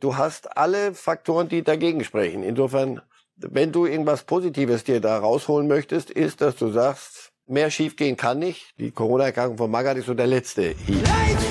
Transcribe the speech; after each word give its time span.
du 0.00 0.16
hast 0.16 0.56
alle 0.56 0.94
Faktoren, 0.94 1.48
die 1.48 1.62
dagegen 1.62 2.02
sprechen. 2.04 2.42
Insofern, 2.42 3.00
wenn 3.36 3.72
du 3.72 3.86
irgendwas 3.86 4.24
Positives 4.24 4.84
dir 4.84 5.00
da 5.00 5.18
rausholen 5.18 5.68
möchtest, 5.68 6.10
ist, 6.10 6.40
dass 6.40 6.56
du 6.56 6.70
sagst, 6.70 7.32
mehr 7.46 7.70
schiefgehen 7.70 8.16
kann 8.16 8.38
nicht. 8.38 8.74
Die 8.78 8.90
Corona-Erkrankung 8.90 9.58
von 9.58 9.70
Magath 9.70 9.96
ist 9.96 10.06
so 10.06 10.14
der 10.14 10.26
letzte 10.26 10.74
Heat. 10.86 11.49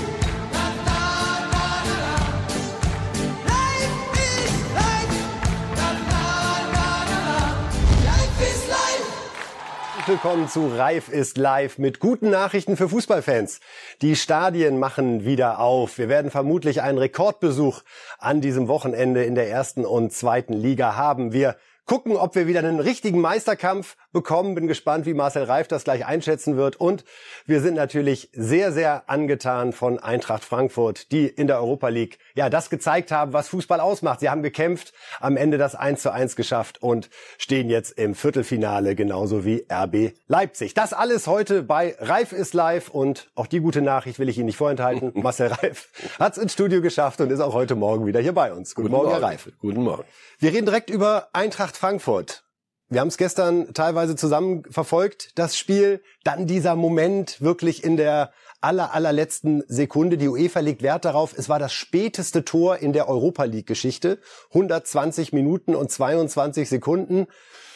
Willkommen 10.10 10.50
zu 10.50 10.66
Reif 10.66 11.08
ist 11.10 11.38
live 11.38 11.78
mit 11.78 12.00
guten 12.00 12.32
Nachrichten 12.32 12.76
für 12.76 12.90
Fußballfans. 12.90 13.60
Die 14.02 14.16
Stadien 14.16 14.80
machen 14.80 15.24
wieder 15.24 15.60
auf. 15.60 16.00
Wir 16.00 16.10
werden 16.10 16.32
vermutlich 16.32 16.82
einen 16.82 16.98
Rekordbesuch 16.98 17.84
an 18.18 18.42
diesem 18.42 18.68
Wochenende 18.68 19.24
in 19.24 19.36
der 19.36 19.52
ersten 19.52 19.86
und 19.86 20.12
zweiten 20.12 20.54
Liga 20.54 20.96
haben. 20.96 21.32
Wir 21.32 21.58
gucken, 21.86 22.18
ob 22.18 22.34
wir 22.34 22.48
wieder 22.48 22.58
einen 22.58 22.80
richtigen 22.80 23.22
Meisterkampf 23.22 23.98
bekommen. 24.12 24.56
Bin 24.56 24.68
gespannt, 24.68 25.06
wie 25.06 25.14
Marcel 25.14 25.44
Reif 25.44 25.68
das 25.68 25.84
gleich 25.84 26.06
einschätzen 26.06 26.58
wird. 26.58 26.78
Und 26.78 27.04
wir 27.46 27.62
sind 27.62 27.76
natürlich 27.76 28.30
sehr, 28.34 28.72
sehr 28.72 29.10
angetan 29.10 29.74
von 29.74 30.00
Eintracht 30.00 30.44
Frankfurt, 30.44 31.12
die 31.12 31.28
in 31.28 31.48
der 31.48 31.58
Europa 31.58 31.90
League 31.90 32.20
ja 32.36 32.50
das 32.50 32.70
gezeigt 32.70 33.12
haben, 33.12 33.34
was 33.34 33.50
Fußball 33.50 33.80
ausmacht. 33.80 34.20
Sie 34.20 34.30
haben 34.30 34.44
gekämpft, 34.44 34.94
am 35.20 35.38
Ende 35.38 35.58
das 35.58 35.76
1 35.76 36.02
zu 36.02 36.12
1 36.12 36.36
geschafft 36.36 36.82
und 36.82 37.10
stehen 37.38 37.70
jetzt 37.70 37.98
im 37.98 38.16
Viertelfinale, 38.16 38.96
genauso 38.96 39.46
wie 39.46 39.66
RB 39.72 40.14
Leipzig. 40.28 40.74
Das 40.74 40.94
alles 40.94 41.28
heute 41.28 41.64
bei 41.64 41.96
Reif 42.00 42.32
ist 42.32 42.54
live 42.54 42.90
und 42.90 43.30
auch 43.36 43.48
die 43.48 43.60
gute 43.60 43.82
Nachricht 43.82 44.20
will 44.20 44.30
ich 44.30 44.38
Ihnen 44.38 44.48
nicht 44.48 44.58
vorenthalten. 44.58 45.12
Marcel 45.22 45.48
Reif 45.48 45.90
hat 46.20 46.34
es 46.34 46.38
ins 46.38 46.54
Studio 46.54 46.82
geschafft 46.82 47.22
und 47.22 47.32
ist 47.32 47.40
auch 47.40 47.54
heute 47.54 47.76
Morgen 47.76 48.06
wieder 48.06 48.20
hier 48.20 48.34
bei 48.34 48.54
uns. 48.54 48.76
Guten, 48.76 48.88
Guten 48.88 48.96
Morgen, 48.96 49.10
Morgen, 49.10 49.22
Herr 49.22 49.30
Reif. 49.32 49.50
Guten 49.60 49.84
Morgen. 49.84 50.04
Wir 50.40 50.54
reden 50.54 50.66
direkt 50.66 50.90
über 50.90 51.30
Eintracht 51.34 51.78
Frankfurt. 51.78 52.44
Wir 52.92 53.02
haben 53.02 53.10
es 53.10 53.18
gestern 53.18 53.72
teilweise 53.76 54.16
zusammen 54.16 54.64
verfolgt, 54.70 55.38
das 55.38 55.56
Spiel. 55.56 56.02
Dann 56.24 56.48
dieser 56.48 56.76
Moment 56.76 57.40
wirklich 57.40 57.84
in 57.84 57.98
der 57.98 58.32
aller, 58.62 58.96
allerletzten 58.96 59.64
Sekunde. 59.68 60.18
Die 60.18 60.28
UEFA 60.28 60.62
legt 60.62 60.82
Wert 60.82 61.06
darauf. 61.06 61.38
Es 61.38 61.50
war 61.50 61.60
das 61.60 61.72
späteste 61.72 62.46
Tor 62.46 62.78
in 62.78 62.92
der 62.92 63.08
Europa 63.08 63.44
League 63.44 63.68
Geschichte. 63.68 64.18
120 64.50 65.34
Minuten 65.34 65.76
und 65.76 65.92
22 65.92 66.68
Sekunden. 66.68 67.28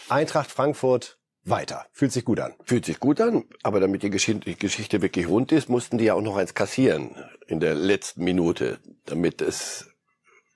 Eintracht 0.09 0.49
Frankfurt 0.49 1.19
weiter. 1.45 1.85
Fühlt 1.91 2.11
sich 2.11 2.25
gut 2.25 2.39
an. 2.39 2.55
Fühlt 2.65 2.85
sich 2.85 2.99
gut 2.99 3.21
an, 3.21 3.43
aber 3.61 3.79
damit 3.79 4.01
die 4.01 4.09
Geschichte 4.09 5.01
wirklich 5.01 5.27
rund 5.27 5.51
ist, 5.51 5.69
mussten 5.69 5.97
die 5.97 6.05
ja 6.05 6.15
auch 6.15 6.21
noch 6.21 6.37
eins 6.37 6.53
kassieren 6.53 7.15
in 7.47 7.59
der 7.59 7.75
letzten 7.75 8.23
Minute, 8.23 8.79
damit 9.05 9.41
es 9.41 9.92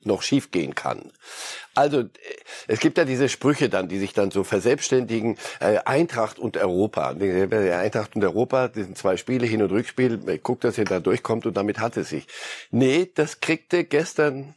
noch 0.01 0.21
schiefgehen 0.21 0.75
kann. 0.75 1.11
Also 1.75 2.01
äh, 2.01 2.07
es 2.67 2.79
gibt 2.79 2.97
ja 2.97 3.05
diese 3.05 3.29
Sprüche 3.29 3.69
dann, 3.69 3.87
die 3.87 3.99
sich 3.99 4.13
dann 4.13 4.31
so 4.31 4.43
verselbstständigen. 4.43 5.37
Äh, 5.59 5.79
Eintracht 5.85 6.39
und 6.39 6.57
Europa. 6.57 7.09
Eintracht 7.09 8.15
und 8.15 8.23
Europa, 8.23 8.67
das 8.67 8.85
sind 8.85 8.97
zwei 8.97 9.17
Spiele, 9.17 9.45
Hin- 9.45 9.61
und 9.61 9.71
Rückspiel. 9.71 10.17
Guckt, 10.41 10.63
dass 10.63 10.77
ihr 10.77 10.85
da 10.85 10.99
durchkommt 10.99 11.45
und 11.45 11.57
damit 11.57 11.79
hat 11.79 11.97
es 11.97 12.09
sich. 12.09 12.27
Nee, 12.71 13.11
das 13.13 13.39
kriegte 13.39 13.83
gestern 13.83 14.55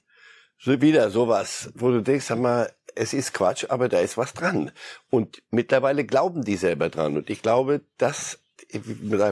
wieder 0.65 1.11
sowas, 1.11 1.71
wo 1.75 1.91
du 1.91 2.03
denkst, 2.03 2.27
sag 2.27 2.39
mal, 2.39 2.71
es 2.95 3.15
ist 3.15 3.33
Quatsch, 3.33 3.65
aber 3.69 3.89
da 3.89 4.01
ist 4.01 4.19
was 4.19 4.35
dran. 4.35 4.73
Und 5.09 5.43
mittlerweile 5.51 6.05
glauben 6.05 6.45
die 6.45 6.57
selber 6.57 6.89
dran. 6.91 7.17
Und 7.17 7.31
ich 7.31 7.41
glaube, 7.41 7.81
dass 7.99 8.39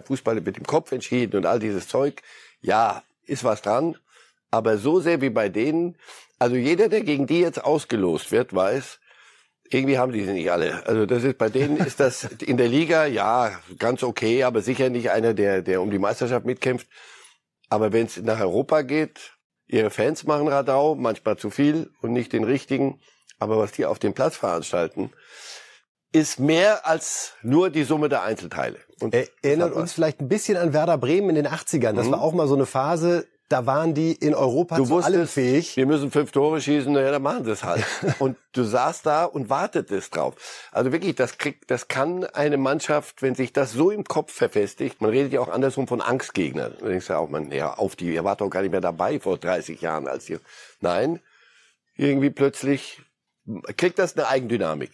Fußball 0.06 0.40
mit 0.40 0.56
dem 0.56 0.64
Kopf 0.64 0.92
entschieden 0.92 1.36
und 1.36 1.46
all 1.46 1.58
dieses 1.58 1.88
Zeug, 1.88 2.22
ja, 2.60 3.02
ist 3.26 3.44
was 3.44 3.62
dran. 3.62 3.96
Aber 4.50 4.78
so 4.78 5.00
sehr 5.00 5.20
wie 5.20 5.30
bei 5.30 5.48
denen, 5.48 5.96
also 6.38 6.56
jeder, 6.56 6.88
der 6.88 7.02
gegen 7.02 7.26
die 7.26 7.40
jetzt 7.40 7.62
ausgelost 7.62 8.32
wird, 8.32 8.54
weiß, 8.54 9.00
irgendwie 9.70 9.98
haben 9.98 10.12
die 10.12 10.24
sie 10.24 10.32
nicht 10.32 10.50
alle. 10.50 10.86
Also 10.86 11.06
das 11.06 11.24
ist 11.24 11.38
bei 11.38 11.48
denen 11.48 11.76
ist 11.76 12.00
das 12.00 12.24
in 12.40 12.56
der 12.56 12.68
Liga 12.68 13.06
ja 13.06 13.58
ganz 13.78 14.02
okay, 14.02 14.44
aber 14.44 14.62
sicher 14.62 14.88
nicht 14.90 15.10
einer, 15.10 15.34
der 15.34 15.62
der 15.62 15.82
um 15.82 15.90
die 15.90 15.98
Meisterschaft 15.98 16.46
mitkämpft. 16.46 16.88
Aber 17.68 17.92
wenn 17.92 18.06
es 18.06 18.16
nach 18.16 18.40
Europa 18.40 18.82
geht, 18.82 19.32
ihre 19.66 19.90
Fans 19.90 20.24
machen 20.24 20.48
Radau, 20.48 20.94
manchmal 20.94 21.36
zu 21.36 21.50
viel 21.50 21.90
und 22.00 22.12
nicht 22.12 22.32
den 22.32 22.44
richtigen. 22.44 23.00
Aber 23.38 23.58
was 23.58 23.72
die 23.72 23.84
auf 23.84 23.98
dem 23.98 24.14
Platz 24.14 24.36
veranstalten, 24.36 25.12
ist 26.12 26.40
mehr 26.40 26.86
als 26.86 27.34
nur 27.42 27.70
die 27.70 27.84
Summe 27.84 28.08
der 28.08 28.22
Einzelteile. 28.22 28.78
Und 29.00 29.14
Erinnert 29.42 29.74
uns 29.74 29.92
vielleicht 29.92 30.20
ein 30.20 30.28
bisschen 30.28 30.56
an 30.56 30.72
Werder 30.72 30.96
Bremen 30.96 31.28
in 31.30 31.34
den 31.36 31.46
80ern. 31.46 31.92
Das 31.92 32.06
mhm. 32.06 32.12
war 32.12 32.22
auch 32.22 32.32
mal 32.32 32.48
so 32.48 32.54
eine 32.54 32.66
Phase, 32.66 33.26
da 33.48 33.64
waren 33.64 33.94
die 33.94 34.12
in 34.12 34.34
Europa 34.34 34.76
du 34.76 34.84
zu 34.84 34.90
wusstest, 34.90 35.16
allem 35.16 35.26
fähig. 35.26 35.76
Wir 35.76 35.86
müssen 35.86 36.10
fünf 36.10 36.32
Tore 36.32 36.60
schießen, 36.60 36.92
naja, 36.92 37.10
dann 37.12 37.22
machen 37.22 37.44
sie 37.44 37.50
es 37.50 37.64
halt. 37.64 37.84
und 38.18 38.36
du 38.52 38.62
saßt 38.62 39.06
da 39.06 39.24
und 39.24 39.48
wartetest 39.48 40.14
drauf. 40.14 40.34
Also 40.70 40.92
wirklich, 40.92 41.14
das 41.14 41.38
kriegt, 41.38 41.70
das 41.70 41.88
kann 41.88 42.24
eine 42.24 42.58
Mannschaft, 42.58 43.22
wenn 43.22 43.34
sich 43.34 43.52
das 43.52 43.72
so 43.72 43.90
im 43.90 44.04
Kopf 44.04 44.32
verfestigt, 44.32 45.00
man 45.00 45.10
redet 45.10 45.32
ja 45.32 45.40
auch 45.40 45.48
andersrum 45.48 45.88
von 45.88 46.02
Angstgegnern. 46.02 46.74
Du 46.78 46.86
denkst 46.86 47.08
ja 47.08 47.18
auch, 47.18 47.30
man, 47.30 47.50
ja, 47.50 47.72
auf 47.74 47.96
die, 47.96 48.12
ihr 48.12 48.24
wart 48.24 48.40
doch 48.40 48.50
gar 48.50 48.62
nicht 48.62 48.72
mehr 48.72 48.82
dabei 48.82 49.18
vor 49.18 49.38
30 49.38 49.80
Jahren 49.80 50.08
als 50.08 50.28
ihr. 50.28 50.40
Nein, 50.80 51.20
irgendwie 51.96 52.30
plötzlich 52.30 53.00
kriegt 53.76 53.98
das 53.98 54.16
eine 54.16 54.28
Eigendynamik. 54.28 54.92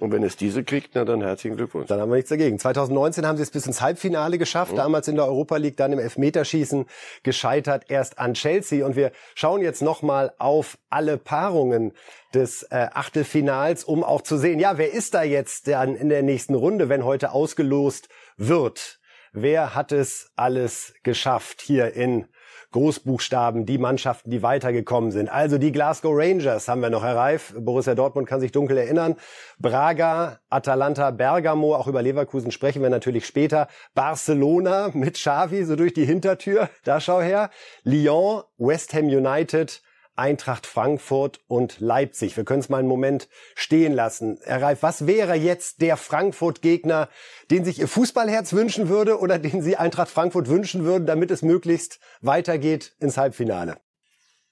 Und 0.00 0.10
wenn 0.10 0.24
es 0.24 0.36
diese 0.36 0.64
kriegt, 0.64 0.94
na 0.94 1.04
dann 1.04 1.22
herzlichen 1.22 1.56
Glückwunsch. 1.56 1.86
Dann 1.86 2.00
haben 2.00 2.10
wir 2.10 2.16
nichts 2.16 2.30
dagegen. 2.30 2.58
2019 2.58 3.26
haben 3.26 3.36
sie 3.36 3.44
es 3.44 3.52
bis 3.52 3.66
ins 3.66 3.80
Halbfinale 3.80 4.38
geschafft, 4.38 4.72
mhm. 4.72 4.76
damals 4.76 5.06
in 5.06 5.14
der 5.14 5.26
Europa 5.26 5.56
League, 5.56 5.76
dann 5.76 5.92
im 5.92 6.00
Elfmeterschießen 6.00 6.86
gescheitert, 7.22 7.84
erst 7.88 8.18
an 8.18 8.34
Chelsea. 8.34 8.84
Und 8.84 8.96
wir 8.96 9.12
schauen 9.36 9.62
jetzt 9.62 9.82
nochmal 9.82 10.32
auf 10.38 10.78
alle 10.90 11.16
Paarungen 11.16 11.92
des 12.34 12.64
äh, 12.64 12.88
Achtelfinals, 12.92 13.84
um 13.84 14.02
auch 14.02 14.22
zu 14.22 14.36
sehen, 14.36 14.58
ja, 14.58 14.78
wer 14.78 14.92
ist 14.92 15.14
da 15.14 15.22
jetzt 15.22 15.68
dann 15.68 15.94
in 15.94 16.08
der 16.08 16.22
nächsten 16.22 16.54
Runde, 16.54 16.88
wenn 16.88 17.04
heute 17.04 17.30
ausgelost 17.30 18.08
wird? 18.36 18.98
Wer 19.32 19.76
hat 19.76 19.92
es 19.92 20.32
alles 20.34 20.94
geschafft 21.02 21.60
hier 21.60 21.94
in 21.94 22.26
Großbuchstaben 22.74 23.66
die 23.66 23.78
Mannschaften, 23.78 24.32
die 24.32 24.42
weitergekommen 24.42 25.12
sind. 25.12 25.28
Also 25.28 25.58
die 25.58 25.70
Glasgow 25.70 26.12
Rangers 26.12 26.66
haben 26.66 26.80
wir 26.80 26.90
noch, 26.90 27.04
Herr 27.04 27.14
Reif. 27.14 27.54
Borussia 27.56 27.94
Dortmund 27.94 28.26
kann 28.28 28.40
sich 28.40 28.50
dunkel 28.50 28.76
erinnern. 28.76 29.14
Braga, 29.60 30.40
Atalanta, 30.50 31.12
Bergamo, 31.12 31.76
auch 31.76 31.86
über 31.86 32.02
Leverkusen 32.02 32.50
sprechen 32.50 32.82
wir 32.82 32.90
natürlich 32.90 33.26
später. 33.26 33.68
Barcelona 33.94 34.90
mit 34.92 35.14
Xavi 35.14 35.64
so 35.64 35.76
durch 35.76 35.94
die 35.94 36.04
Hintertür, 36.04 36.68
da 36.82 36.98
schau 36.98 37.20
her. 37.20 37.50
Lyon, 37.84 38.42
West 38.58 38.92
Ham 38.92 39.04
United, 39.04 39.80
Eintracht 40.16 40.66
Frankfurt 40.66 41.40
und 41.48 41.80
Leipzig. 41.80 42.36
Wir 42.36 42.44
können 42.44 42.60
es 42.60 42.68
mal 42.68 42.78
einen 42.78 42.88
Moment 42.88 43.28
stehen 43.54 43.92
lassen. 43.92 44.38
Herr 44.44 44.62
Reif, 44.62 44.82
was 44.82 45.06
wäre 45.06 45.34
jetzt 45.34 45.80
der 45.80 45.96
Frankfurt-Gegner, 45.96 47.08
den 47.50 47.64
sich 47.64 47.80
Ihr 47.80 47.88
Fußballherz 47.88 48.52
wünschen 48.52 48.88
würde 48.88 49.18
oder 49.18 49.38
den 49.38 49.62
Sie 49.62 49.76
Eintracht 49.76 50.08
Frankfurt 50.08 50.48
wünschen 50.48 50.84
würden, 50.84 51.06
damit 51.06 51.30
es 51.30 51.42
möglichst 51.42 51.98
weitergeht 52.20 52.94
ins 53.00 53.16
Halbfinale? 53.16 53.78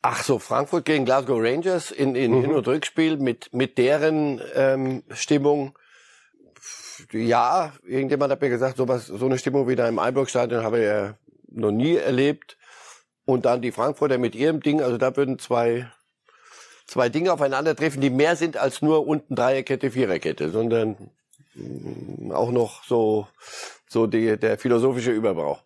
Ach 0.03 0.25
so, 0.25 0.41
Frankfurt 0.41 0.85
gegen 0.85 1.05
Glasgow 1.05 1.41
Rangers 1.41 1.93
in, 1.93 2.17
in 2.17 2.33
mhm. 2.33 2.41
Hin- 2.41 2.55
und 2.55 2.67
Rückspiel 2.67 3.19
mit, 3.19 3.53
mit 3.53 3.79
deren 3.79 4.43
ähm, 4.57 5.05
Stimmung. 5.13 5.79
Ja, 7.13 7.73
irgendjemand 7.85 8.33
hat 8.33 8.41
mir 8.41 8.49
gesagt, 8.49 8.79
so, 8.79 8.89
was, 8.89 9.07
so 9.07 9.27
eine 9.27 9.39
Stimmung 9.39 9.69
wie 9.69 9.77
da 9.77 9.89
im 9.89 10.01
Einburgstadion 10.01 10.65
habe 10.65 10.79
ich 10.81 10.85
ja 10.87 11.15
noch 11.51 11.71
nie 11.71 11.97
erlebt. 11.97 12.57
Und 13.33 13.47
dann 13.47 13.63
die 13.63 13.73
Frankfurter 13.73 14.19
mit 14.19 14.35
ihrem 14.35 14.61
Ding, 14.61 14.83
also 14.83 14.99
da 14.99 15.17
würden 15.17 15.39
zwei, 15.39 15.91
zwei 16.87 17.09
Dinge 17.09 17.33
aufeinandertreffen, 17.33 17.99
die 18.03 18.11
mehr 18.11 18.37
sind 18.37 18.59
als 18.59 18.83
nur 18.83 19.07
unten 19.07 19.35
Dreierkette, 19.35 19.91
Viererkette, 19.91 20.51
sondern 20.51 20.97
mm, 21.55 22.31
auch 22.33 22.51
noch 22.51 22.85
so, 22.85 23.27
so 23.89 24.07
die, 24.07 24.37
der 24.37 24.59
philosophische 24.59 25.13
Überbau. 25.13 25.59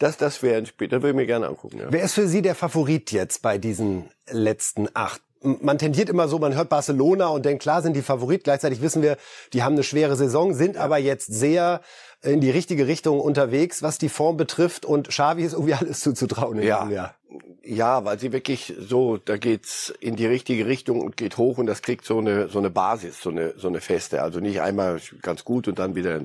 Das, 0.00 0.16
das 0.16 0.42
wäre 0.42 0.58
ein 0.58 0.66
Spiel, 0.66 0.88
das 0.88 1.00
würde 1.00 1.10
ich 1.10 1.14
mir 1.14 1.26
gerne 1.26 1.46
angucken. 1.46 1.78
Ja. 1.78 1.86
Wer 1.90 2.02
ist 2.02 2.14
für 2.14 2.26
Sie 2.26 2.42
der 2.42 2.56
Favorit 2.56 3.12
jetzt 3.12 3.40
bei 3.40 3.56
diesen 3.56 4.10
letzten 4.28 4.88
acht? 4.94 5.22
Man 5.42 5.78
tendiert 5.78 6.08
immer 6.08 6.26
so, 6.26 6.40
man 6.40 6.56
hört 6.56 6.70
Barcelona 6.70 7.28
und 7.28 7.44
denkt, 7.44 7.62
klar 7.62 7.82
sind 7.82 7.94
die 7.94 8.02
Favorit. 8.02 8.42
Gleichzeitig 8.42 8.82
wissen 8.82 9.00
wir, 9.00 9.16
die 9.52 9.62
haben 9.62 9.74
eine 9.74 9.84
schwere 9.84 10.16
Saison, 10.16 10.54
sind 10.54 10.76
aber 10.76 10.98
jetzt 10.98 11.32
sehr 11.32 11.82
in 12.24 12.40
die 12.40 12.50
richtige 12.50 12.86
Richtung 12.86 13.20
unterwegs, 13.20 13.82
was 13.82 13.98
die 13.98 14.08
Form 14.08 14.36
betrifft. 14.36 14.84
Und 14.84 15.08
Xavi 15.08 15.44
ist 15.44 15.52
irgendwie 15.52 15.74
alles 15.80 16.00
zuzutrauen. 16.00 16.60
Ja. 16.62 16.88
Jahr. 16.88 17.14
Ja, 17.62 18.04
weil 18.04 18.18
sie 18.18 18.32
wirklich 18.32 18.74
so, 18.78 19.16
da 19.16 19.38
geht's 19.38 19.92
in 20.00 20.16
die 20.16 20.26
richtige 20.26 20.66
Richtung 20.66 21.00
und 21.00 21.16
geht 21.16 21.38
hoch 21.38 21.58
und 21.58 21.66
das 21.66 21.80
kriegt 21.80 22.04
so 22.04 22.18
eine 22.18 22.48
so 22.48 22.58
eine 22.58 22.68
Basis, 22.68 23.20
so 23.20 23.30
eine 23.30 23.54
so 23.56 23.68
eine 23.68 23.80
feste. 23.80 24.22
Also 24.22 24.40
nicht 24.40 24.60
einmal 24.60 25.00
ganz 25.22 25.44
gut 25.44 25.66
und 25.66 25.78
dann 25.78 25.94
wieder 25.94 26.20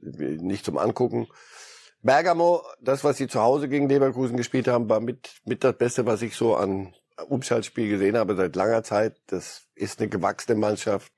nicht 0.00 0.64
zum 0.64 0.78
Angucken. 0.78 1.26
Bergamo, 2.02 2.62
das 2.80 3.02
was 3.02 3.16
sie 3.16 3.28
zu 3.28 3.40
Hause 3.40 3.68
gegen 3.68 3.88
Leverkusen 3.88 4.36
gespielt 4.36 4.68
haben, 4.68 4.88
war 4.88 5.00
mit 5.00 5.30
mit 5.44 5.64
das 5.64 5.76
Beste, 5.76 6.06
was 6.06 6.22
ich 6.22 6.36
so 6.36 6.54
an 6.54 6.94
Umschaltspiel 7.28 7.88
gesehen 7.88 8.16
habe 8.16 8.36
seit 8.36 8.54
langer 8.54 8.84
Zeit. 8.84 9.16
Das 9.26 9.66
ist 9.74 10.00
eine 10.00 10.08
gewachsene 10.08 10.58
Mannschaft 10.58 11.12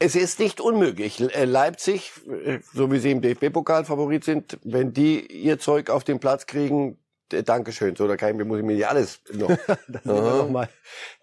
es 0.00 0.16
ist 0.16 0.40
nicht 0.40 0.60
unmöglich. 0.60 1.20
Äh, 1.20 1.44
Leipzig, 1.44 2.12
äh, 2.26 2.58
so 2.72 2.90
wie 2.90 2.98
sie 2.98 3.12
im 3.12 3.20
DFB-Pokal 3.20 3.84
Favorit 3.84 4.24
sind, 4.24 4.58
wenn 4.64 4.92
die 4.92 5.24
ihr 5.26 5.58
Zeug 5.58 5.90
auf 5.90 6.02
den 6.02 6.18
Platz 6.18 6.46
kriegen, 6.46 6.98
Dankeschön. 7.44 7.94
So, 7.94 8.08
da 8.08 8.16
kann 8.16 8.40
ich, 8.40 8.44
muss 8.44 8.58
ich 8.58 8.64
mir 8.64 8.74
nicht 8.74 8.88
alles 8.88 9.20
noch. 9.32 9.48
das 9.86 10.04
noch 10.04 10.48
mal 10.48 10.68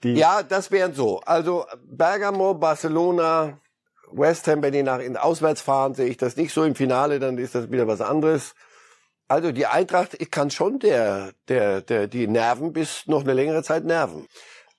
die 0.03 0.13
ja, 0.13 0.41
das 0.41 0.71
wären 0.71 0.93
so. 0.93 1.19
Also 1.19 1.65
Bergamo, 1.83 2.53
Barcelona, 2.53 3.59
West 4.13 4.47
Ham, 4.47 4.61
wenn 4.61 4.71
die 4.71 4.83
nach 4.83 4.99
in 4.99 5.17
auswärts 5.17 5.59
fahren, 5.59 5.95
sehe 5.95 6.07
ich 6.07 6.15
das 6.15 6.37
nicht 6.37 6.53
so 6.53 6.63
im 6.63 6.75
Finale, 6.75 7.19
dann 7.19 7.37
ist 7.37 7.55
das 7.55 7.71
wieder 7.71 7.87
was 7.87 7.99
anderes. 7.99 8.55
Also 9.27 9.51
die 9.51 9.65
Eintracht 9.65 10.15
ich 10.17 10.31
kann 10.31 10.49
schon 10.49 10.79
der, 10.79 11.33
der, 11.49 11.81
der, 11.81 12.07
die 12.07 12.27
Nerven 12.27 12.71
bis 12.71 13.05
noch 13.07 13.23
eine 13.23 13.33
längere 13.33 13.63
Zeit 13.63 13.83
nerven. 13.83 14.27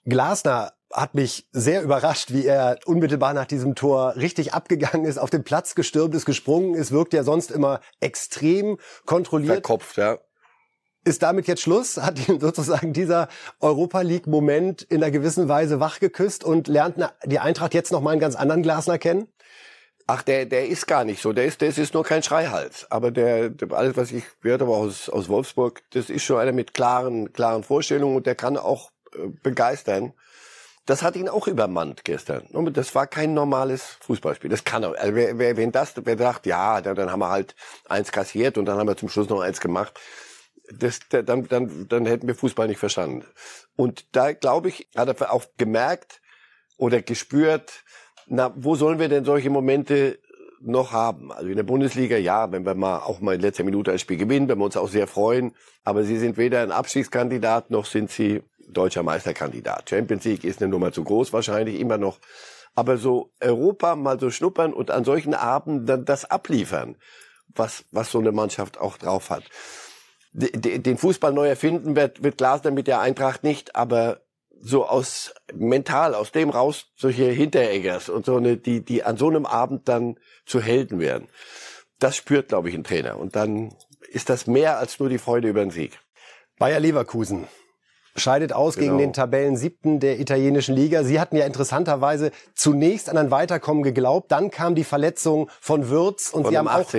Glasner 0.07 0.73
hat 0.93 1.15
mich 1.15 1.47
sehr 1.53 1.83
überrascht, 1.83 2.33
wie 2.33 2.47
er 2.47 2.79
unmittelbar 2.87 3.35
nach 3.35 3.47
diesem 3.47 3.75
Tor 3.75 4.17
richtig 4.17 4.55
abgegangen 4.55 5.05
ist, 5.05 5.19
auf 5.19 5.31
den 5.31 5.45
Platz 5.45 5.75
gestürmt 5.75 6.15
ist, 6.15 6.25
gesprungen 6.25 6.75
ist, 6.75 6.93
wirkt 6.93 7.13
ja 7.13 7.25
sonst 7.25 7.51
immer 7.51 7.81
extrem 8.01 8.79
kontrolliert. 9.05 9.67
Verkopft, 9.67 9.97
ja. 9.97 10.19
Ist 11.05 11.23
damit 11.23 11.47
jetzt 11.47 11.63
Schluss? 11.63 11.97
Hat 11.97 12.29
ihn 12.29 12.41
sozusagen 12.41 12.93
dieser 12.93 13.29
Europa 13.61 14.01
League 14.01 14.27
Moment 14.27 14.83
in 14.83 15.03
einer 15.03 15.11
gewissen 15.11 15.49
Weise 15.49 15.81
wachgeküsst 15.81 16.45
und 16.45 16.69
lernt 16.69 16.97
die 17.25 17.39
Eintracht 17.39 17.73
jetzt 17.73 17.93
noch 17.93 18.01
mal 18.01 18.11
einen 18.11 18.21
ganz 18.21 18.35
anderen 18.35 18.63
Glasner 18.63 18.99
kennen? 18.99 19.29
Ach, 20.07 20.23
der, 20.23 20.47
der 20.47 20.69
ist 20.69 20.87
gar 20.87 21.05
nicht 21.05 21.21
so. 21.21 21.35
Der 21.35 21.45
ist, 21.45 21.61
der 21.61 21.69
ist 21.69 21.95
nur 21.95 22.03
kein 22.03 22.23
Schreihals. 22.23 22.91
Aber 22.91 23.11
der, 23.11 23.53
alles, 23.71 23.97
was 23.97 24.11
ich 24.11 24.25
gehört 24.41 24.63
habe 24.63 24.73
aus, 24.73 25.11
aus 25.11 25.29
Wolfsburg, 25.29 25.83
das 25.91 26.09
ist 26.09 26.25
schon 26.25 26.39
einer 26.39 26.53
mit 26.53 26.73
klaren, 26.73 27.33
klaren 27.35 27.63
Vorstellungen 27.63 28.17
und 28.17 28.27
der 28.27 28.35
kann 28.35 28.57
auch 28.57 28.91
äh, 29.15 29.29
begeistern. 29.43 30.15
Das 30.89 31.03
hat 31.03 31.17
ihn 31.17 31.29
auch 31.29 31.47
übermannt 31.47 32.03
gestern. 32.03 32.47
Das 32.73 32.95
war 32.95 33.07
kein 33.07 33.35
normales 33.35 33.99
Fußballspiel. 34.01 34.49
Das 34.49 34.65
kann 34.65 34.83
er. 34.83 34.99
Also 34.99 35.15
wer, 35.15 35.39
wer, 35.39 35.59
wenn 35.59 35.71
das, 35.71 35.93
wer 36.03 36.17
sagt, 36.17 36.47
ja, 36.47 36.81
dann 36.81 37.13
haben 37.13 37.19
wir 37.19 37.29
halt 37.29 37.55
eins 37.91 38.11
kassiert 38.11 38.57
und 38.57 38.65
dann 38.65 38.79
haben 38.79 38.89
wir 38.89 38.97
zum 38.97 39.11
Schluss 39.11 39.29
noch 39.29 39.43
eins 39.43 39.61
gemacht. 39.61 40.01
Das, 40.73 41.01
dann, 41.11 41.47
dann, 41.47 41.89
dann 41.89 42.07
hätten 42.07 42.27
wir 42.27 42.35
Fußball 42.35 42.69
nicht 42.69 42.79
verstanden. 42.79 43.27
Und 43.77 44.07
da, 44.17 44.33
glaube 44.33 44.71
ich, 44.71 44.89
hat 44.97 45.09
er 45.09 45.31
auch 45.31 45.45
gemerkt 45.59 46.23
oder 46.79 47.03
gespürt, 47.03 47.85
na, 48.27 48.51
wo 48.57 48.75
sollen 48.75 48.99
wir 48.99 49.11
denn 49.11 49.27
solche 49.27 49.51
Momente 49.51 50.19
noch 50.59 50.93
haben? 50.93 51.31
Also 51.33 51.51
in 51.51 51.57
der 51.57 51.65
Bundesliga, 51.65 52.17
ja, 52.17 52.51
wenn 52.51 52.65
wir 52.65 52.75
mal 52.75 53.01
auch 53.01 53.21
mal 53.21 53.35
in 53.35 53.43
letzter 53.43 53.65
Minute 53.65 53.93
ein 53.93 53.99
Spiel 53.99 54.17
gewinnen, 54.17 54.49
wenn 54.49 54.57
wir 54.57 54.65
uns 54.65 54.79
auch 54.79 54.89
sehr 54.89 55.07
freuen. 55.07 55.55
Aber 55.85 56.05
sie 56.05 56.17
sind 56.17 56.39
weder 56.39 56.63
ein 56.63 56.73
Abstiegskandidat, 56.73 57.71
noch 57.71 57.85
sind 57.85 58.11
sie 58.11 58.43
deutscher 58.73 59.03
Meisterkandidat. 59.03 59.91
Champions 59.91 60.25
League 60.25 60.45
ist 60.45 60.63
eine 60.63 60.71
Nummer 60.71 60.93
zu 60.93 61.05
groß 61.05 61.33
wahrscheinlich 61.33 61.81
immer 61.81 61.99
noch. 61.99 62.19
Aber 62.75 62.97
so 62.97 63.33
Europa 63.41 63.97
mal 63.97 64.21
so 64.21 64.31
schnuppern 64.31 64.73
und 64.73 64.91
an 64.91 65.05
solchen 65.05 65.35
Abenden 65.35 66.05
das 66.05 66.25
abliefern, 66.25 66.97
was, 67.49 67.85
was 67.91 68.11
so 68.11 68.19
eine 68.19 68.33
Mannschaft 68.33 68.79
auch 68.79 68.99
drauf 68.99 69.31
hat. 69.31 69.45
Den 70.33 70.99
Fußball 70.99 71.33
neu 71.33 71.49
erfinden 71.49 71.97
wird, 71.97 72.23
wird 72.23 72.39
Glasner 72.39 72.71
mit 72.71 72.87
der 72.87 73.01
Eintracht 73.01 73.43
nicht, 73.43 73.75
aber 73.75 74.21
so 74.61 74.87
aus 74.87 75.35
mental 75.55 76.15
aus 76.15 76.33
dem 76.33 76.51
raus 76.51 76.87
solche 76.97 77.25
Hintereggers 77.25 78.09
und 78.09 78.27
so 78.27 78.37
eine 78.37 78.57
die 78.57 78.85
die 78.85 79.05
an 79.05 79.17
so 79.17 79.29
einem 79.29 79.47
Abend 79.47 79.89
dann 79.89 80.19
zu 80.47 80.61
Helden 80.61 80.99
werden. 80.99 81.29
Das 81.99 82.17
spürt 82.17 82.49
glaube 82.49 82.69
ich 82.69 82.75
ein 82.75 82.85
Trainer 82.85 83.19
und 83.19 83.37
dann 83.37 83.75
ist 84.11 84.29
das 84.29 84.47
mehr 84.47 84.79
als 84.79 84.99
nur 84.99 85.09
die 85.09 85.19
Freude 85.19 85.49
über 85.49 85.61
den 85.61 85.71
Sieg. 85.71 85.99
Bayer 86.59 86.81
Leverkusen 86.81 87.47
scheidet 88.19 88.53
aus 88.53 88.75
genau. 88.75 88.87
gegen 88.87 88.99
den 88.99 89.13
Tabellen 89.13 89.57
siebten 89.57 90.01
der 90.01 90.21
italienischen 90.21 90.75
Liga. 90.75 91.05
Sie 91.05 91.21
hatten 91.21 91.37
ja 91.37 91.47
interessanterweise 91.47 92.31
zunächst 92.55 93.09
an 93.09 93.17
ein 93.17 93.31
Weiterkommen 93.31 93.83
geglaubt, 93.83 94.31
dann 94.33 94.51
kam 94.51 94.75
die 94.75 94.85
Verletzung 94.85 95.51
von 95.61 95.89
Würz 95.89 96.31
und 96.31 96.45
von 96.45 96.53
Sie 96.53 96.59
haben 96.59 96.69
auch 96.69 96.91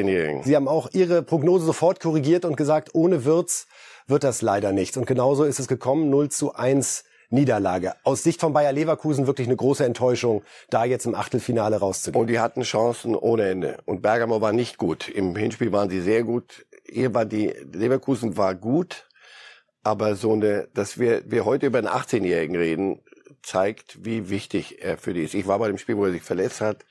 Sie 0.43 0.55
haben 0.55 0.67
auch 0.67 0.89
Ihre 0.93 1.21
Prognose 1.21 1.65
sofort 1.65 1.99
korrigiert 1.99 2.45
und 2.45 2.57
gesagt, 2.57 2.89
ohne 2.93 3.25
Würz 3.25 3.67
wird 4.07 4.23
das 4.23 4.41
leider 4.41 4.71
nichts. 4.71 4.97
Und 4.97 5.05
genauso 5.05 5.43
ist 5.43 5.59
es 5.59 5.67
gekommen, 5.67 6.09
0 6.09 6.29
zu 6.29 6.55
1 6.55 7.03
Niederlage. 7.29 7.93
Aus 8.03 8.23
Sicht 8.23 8.41
von 8.41 8.53
Bayer 8.53 8.71
Leverkusen 8.71 9.27
wirklich 9.27 9.47
eine 9.47 9.55
große 9.55 9.85
Enttäuschung, 9.85 10.43
da 10.69 10.83
jetzt 10.85 11.05
im 11.05 11.13
Achtelfinale 11.13 11.77
rauszugehen. 11.77 12.19
Und 12.19 12.27
die 12.27 12.39
hatten 12.39 12.63
Chancen 12.63 13.15
ohne 13.15 13.49
Ende. 13.49 13.77
Und 13.85 14.01
Bergamo 14.01 14.41
war 14.41 14.51
nicht 14.51 14.77
gut. 14.77 15.07
Im 15.07 15.35
Hinspiel 15.35 15.71
waren 15.71 15.89
sie 15.89 16.01
sehr 16.01 16.23
gut. 16.23 16.65
Hier 16.85 17.13
war 17.13 17.25
die 17.25 17.53
Leverkusen 17.71 18.35
war 18.35 18.55
gut, 18.55 19.07
aber 19.83 20.15
so 20.15 20.33
eine, 20.33 20.67
dass 20.73 20.99
wir 20.99 21.23
wir 21.25 21.45
heute 21.45 21.67
über 21.67 21.79
einen 21.79 21.87
18-Jährigen 21.87 22.55
reden, 22.55 23.01
zeigt, 23.41 24.03
wie 24.05 24.29
wichtig 24.29 24.83
er 24.83 24.97
für 24.97 25.13
die 25.13 25.23
ist. 25.23 25.33
Ich 25.33 25.47
war 25.47 25.59
bei 25.59 25.67
dem 25.67 25.77
Spiel, 25.77 25.97
wo 25.97 26.05
er 26.05 26.11
sich 26.11 26.23
verletzt 26.23 26.61
hat. 26.61 26.85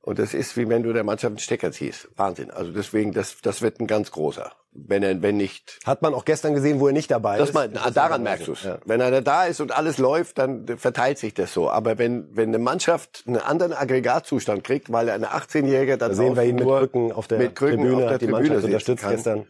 Und 0.00 0.18
das 0.18 0.34
ist 0.34 0.56
wie 0.56 0.68
wenn 0.68 0.82
du 0.82 0.92
der 0.92 1.04
Mannschaft 1.04 1.30
einen 1.30 1.38
Stecker 1.38 1.70
ziehst. 1.70 2.08
Wahnsinn. 2.16 2.50
Also 2.50 2.72
deswegen, 2.72 3.12
das, 3.12 3.36
das 3.40 3.62
wird 3.62 3.78
ein 3.78 3.86
ganz 3.86 4.10
großer. 4.10 4.50
Wenn 4.72 5.04
er, 5.04 5.22
wenn 5.22 5.36
nicht. 5.36 5.78
Hat 5.84 6.02
man 6.02 6.12
auch 6.12 6.24
gestern 6.24 6.54
gesehen, 6.54 6.80
wo 6.80 6.88
er 6.88 6.92
nicht 6.92 7.10
dabei 7.10 7.38
das 7.38 7.50
ist. 7.50 7.54
Man, 7.54 7.72
das 7.72 7.92
daran 7.92 8.24
merkst 8.24 8.48
du 8.48 8.52
es. 8.52 8.64
Ja. 8.64 8.78
Wenn 8.84 9.00
er 9.00 9.22
da 9.22 9.44
ist 9.44 9.60
und 9.60 9.70
alles 9.70 9.98
läuft, 9.98 10.38
dann 10.38 10.66
verteilt 10.76 11.18
sich 11.18 11.34
das 11.34 11.54
so. 11.54 11.70
Aber 11.70 11.98
wenn, 11.98 12.26
wenn 12.34 12.48
eine 12.48 12.58
Mannschaft 12.58 13.22
einen 13.28 13.36
anderen 13.36 13.72
Aggregatzustand 13.74 14.64
kriegt, 14.64 14.90
weil 14.90 15.08
er 15.08 15.14
eine 15.14 15.28
18-Jährige 15.28 15.98
dann 15.98 16.10
da 16.10 16.16
sehen 16.16 16.34
wir 16.34 16.42
ihn 16.44 16.56
mit 16.56 16.64
Krücken 16.64 17.12
auf 17.12 17.28
der 17.28 17.38
mit 17.38 17.54
Krücken 17.54 17.82
Tribüne, 17.82 18.02
auf 18.02 18.08
der 18.08 18.18
die 18.18 18.26
Tribüne 18.26 18.48
Mannschaft 18.48 18.64
unterstützt 18.64 19.02
kann. 19.02 19.12
gestern. 19.12 19.46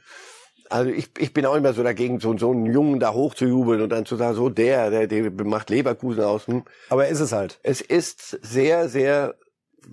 Also 0.73 0.91
ich, 0.91 1.11
ich 1.19 1.33
bin 1.33 1.45
auch 1.47 1.55
immer 1.55 1.73
so 1.73 1.83
dagegen, 1.83 2.19
so, 2.19 2.37
so 2.39 2.51
einen 2.51 2.67
Jungen 2.67 2.99
da 2.99 3.13
hochzujubeln 3.13 3.83
und 3.83 3.91
dann 3.91 4.07
zu 4.07 4.17
sagen, 4.17 4.35
so 4.35 4.49
der, 4.49 4.91
der, 4.91 5.07
der 5.07 5.31
macht 5.45 5.71
Leverkusen 5.71 6.25
aus. 6.25 6.47
Hm. 6.47 6.65
Aber 6.89 7.09
ist 7.09 7.21
es 7.21 7.33
halt. 7.33 7.61
Es 7.63 7.81
ist 7.81 8.39
sehr, 8.43 8.89
sehr 8.89 9.35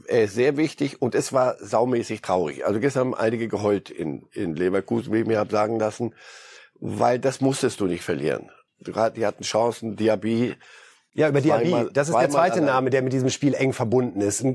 äh, 0.07 0.27
sehr 0.27 0.57
wichtig 0.57 1.01
und 1.01 1.15
es 1.15 1.33
war 1.33 1.57
saumäßig 1.59 2.21
traurig. 2.21 2.65
Also 2.65 2.79
gestern 2.79 3.07
haben 3.07 3.15
einige 3.15 3.47
geheult 3.47 3.89
in, 3.89 4.27
in 4.33 4.55
Leverkusen, 4.55 5.11
wie 5.13 5.19
ich 5.19 5.25
mir 5.25 5.39
habe 5.39 5.51
sagen 5.51 5.79
lassen, 5.79 6.13
weil 6.79 7.19
das 7.19 7.41
musstest 7.41 7.79
du 7.79 7.85
nicht 7.85 8.03
verlieren. 8.03 8.51
Die 8.79 9.25
hatten 9.25 9.43
Chancen, 9.43 9.95
Diaby. 9.95 10.55
Ja, 11.13 11.29
über 11.29 11.41
Diaby. 11.41 11.89
Das 11.91 12.07
ist 12.07 12.15
der 12.15 12.29
zweite 12.29 12.61
Name, 12.61 12.91
der 12.91 13.01
mit 13.01 13.13
diesem 13.13 13.29
Spiel 13.29 13.53
eng 13.53 13.73
verbunden 13.73 14.21
ist. 14.21 14.45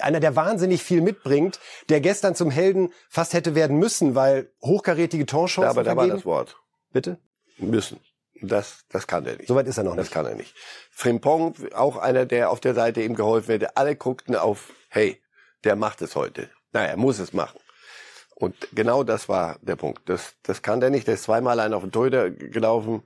Einer, 0.00 0.20
der 0.20 0.36
wahnsinnig 0.36 0.82
viel 0.82 1.00
mitbringt, 1.00 1.58
der 1.88 2.00
gestern 2.00 2.34
zum 2.34 2.50
Helden 2.50 2.92
fast 3.08 3.32
hätte 3.32 3.54
werden 3.54 3.78
müssen, 3.78 4.14
weil 4.14 4.50
hochkarätige 4.62 5.26
Torchancen 5.26 5.62
ja, 5.64 5.70
aber 5.70 5.84
da 5.84 5.94
vergeben. 5.94 6.10
war 6.10 6.16
das 6.16 6.26
Wort. 6.26 6.56
Bitte? 6.92 7.18
Müssen. 7.58 8.00
Das, 8.42 8.84
das 8.90 9.06
kann 9.06 9.24
er 9.24 9.36
nicht. 9.36 9.48
Soweit 9.48 9.66
ist 9.66 9.78
er 9.78 9.84
noch 9.84 9.94
nicht. 9.94 10.06
Das 10.06 10.10
kann 10.10 10.26
er 10.26 10.34
nicht. 10.34 10.54
Frimpong, 10.90 11.54
auch 11.74 11.96
einer, 11.96 12.26
der 12.26 12.50
auf 12.50 12.60
der 12.60 12.74
Seite 12.74 13.02
ihm 13.02 13.14
geholfen 13.14 13.52
hätte. 13.52 13.76
Alle 13.76 13.96
guckten 13.96 14.36
auf, 14.36 14.72
hey, 14.88 15.20
der 15.64 15.76
macht 15.76 16.02
es 16.02 16.14
heute. 16.14 16.50
Naja, 16.72 16.88
er 16.88 16.96
muss 16.96 17.18
es 17.18 17.32
machen. 17.32 17.58
Und 18.34 18.54
genau 18.72 19.02
das 19.02 19.30
war 19.30 19.58
der 19.62 19.76
Punkt. 19.76 20.08
Das, 20.10 20.34
das 20.42 20.60
kann 20.60 20.80
der 20.80 20.90
nicht. 20.90 21.06
Der 21.06 21.14
ist 21.14 21.22
zweimal 21.22 21.58
allein 21.58 21.72
auf 21.72 21.82
den 21.82 21.92
Torhüter 21.92 22.30
gelaufen 22.30 23.02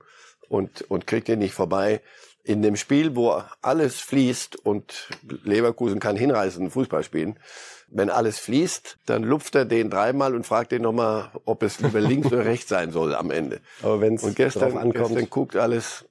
und, 0.49 0.81
und 0.91 1.07
kriegt 1.07 1.29
ihn 1.29 1.39
nicht 1.39 1.53
vorbei. 1.53 2.01
In 2.43 2.61
dem 2.61 2.75
Spiel, 2.75 3.15
wo 3.15 3.41
alles 3.61 3.99
fließt 3.99 4.65
und 4.65 5.09
Leverkusen 5.43 5.99
kann 5.99 6.15
hinreißenden 6.15 6.71
Fußball 6.71 7.03
spielen, 7.03 7.37
wenn 7.87 8.09
alles 8.09 8.39
fließt, 8.39 8.97
dann 9.05 9.23
lupft 9.23 9.53
er 9.53 9.65
den 9.65 9.89
dreimal 9.89 10.33
und 10.33 10.45
fragt 10.45 10.71
den 10.71 10.81
nochmal, 10.81 11.29
ob 11.45 11.61
es 11.61 11.79
lieber 11.81 11.99
links 12.01 12.27
oder 12.27 12.45
rechts 12.45 12.69
sein 12.69 12.91
soll 12.91 13.13
am 13.13 13.31
Ende. 13.31 13.59
Aber 13.83 14.01
wenn 14.01 14.15
es 14.15 14.23
Und 14.23 14.35
gestern, 14.35 14.77
ankommt, 14.77 15.09
gestern 15.09 15.29
guckt 15.29 15.55
alles. 15.55 16.05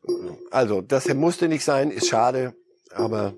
Also, 0.50 0.82
das 0.82 1.12
musste 1.14 1.48
nicht 1.48 1.64
sein, 1.64 1.90
ist 1.90 2.08
schade, 2.08 2.54
aber 2.92 3.34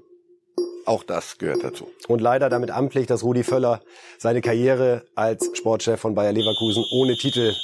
auch 0.85 1.05
das 1.05 1.39
gehört 1.39 1.63
dazu. 1.63 1.89
Und 2.09 2.21
leider 2.21 2.51
damit 2.51 2.73
amtlich, 2.73 3.07
dass 3.07 3.23
Rudi 3.23 3.45
Völler 3.45 3.81
seine 4.19 4.41
Karriere 4.41 5.05
als 5.15 5.51
Sportchef 5.55 6.01
von 6.01 6.15
Bayer 6.15 6.33
Leverkusen 6.33 6.85
ohne 6.93 7.17
Titel 7.17 7.55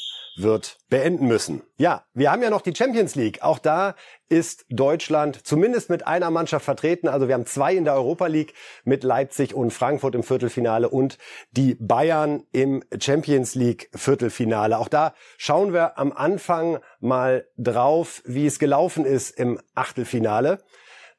wird 0.43 0.79
beenden 0.89 1.27
müssen. 1.27 1.63
Ja, 1.77 2.05
wir 2.15 2.31
haben 2.31 2.43
ja 2.43 2.51
noch 2.51 2.63
die 2.63 2.75
Champions 2.75 3.15
League. 3.15 3.43
Auch 3.43 3.59
da 3.59 3.95
ist 4.29 4.67
Deutschland 4.71 5.47
zumindest 5.47 5.91
mit 5.91 6.07
einer 6.07 6.31
Mannschaft 6.31 6.65
vertreten. 6.65 7.09
Also 7.09 7.29
wir 7.29 7.35
haben 7.35 7.47
zwei 7.47 7.75
in 7.75 7.85
der 7.85 7.95
Europa 7.95 8.27
League 8.27 8.55
mit 8.85 9.05
Leipzig 9.05 9.55
und 9.55 9.73
Frankfurt 9.73 10.15
im 10.15 10.23
Viertelfinale 10.23 10.89
und 10.89 11.19
die 11.53 11.75
Bayern 11.75 12.45
im 12.53 12.83
Champions 13.01 13.55
League 13.55 13.91
Viertelfinale. 13.95 14.79
Auch 14.79 14.89
da 14.89 15.15
schauen 15.37 15.73
wir 15.73 15.99
am 15.99 16.13
Anfang 16.13 16.79
mal 17.01 17.47
drauf, 17.57 18.23
wie 18.25 18.47
es 18.47 18.59
gelaufen 18.59 19.05
ist 19.05 19.31
im 19.39 19.61
Achtelfinale. 19.75 20.59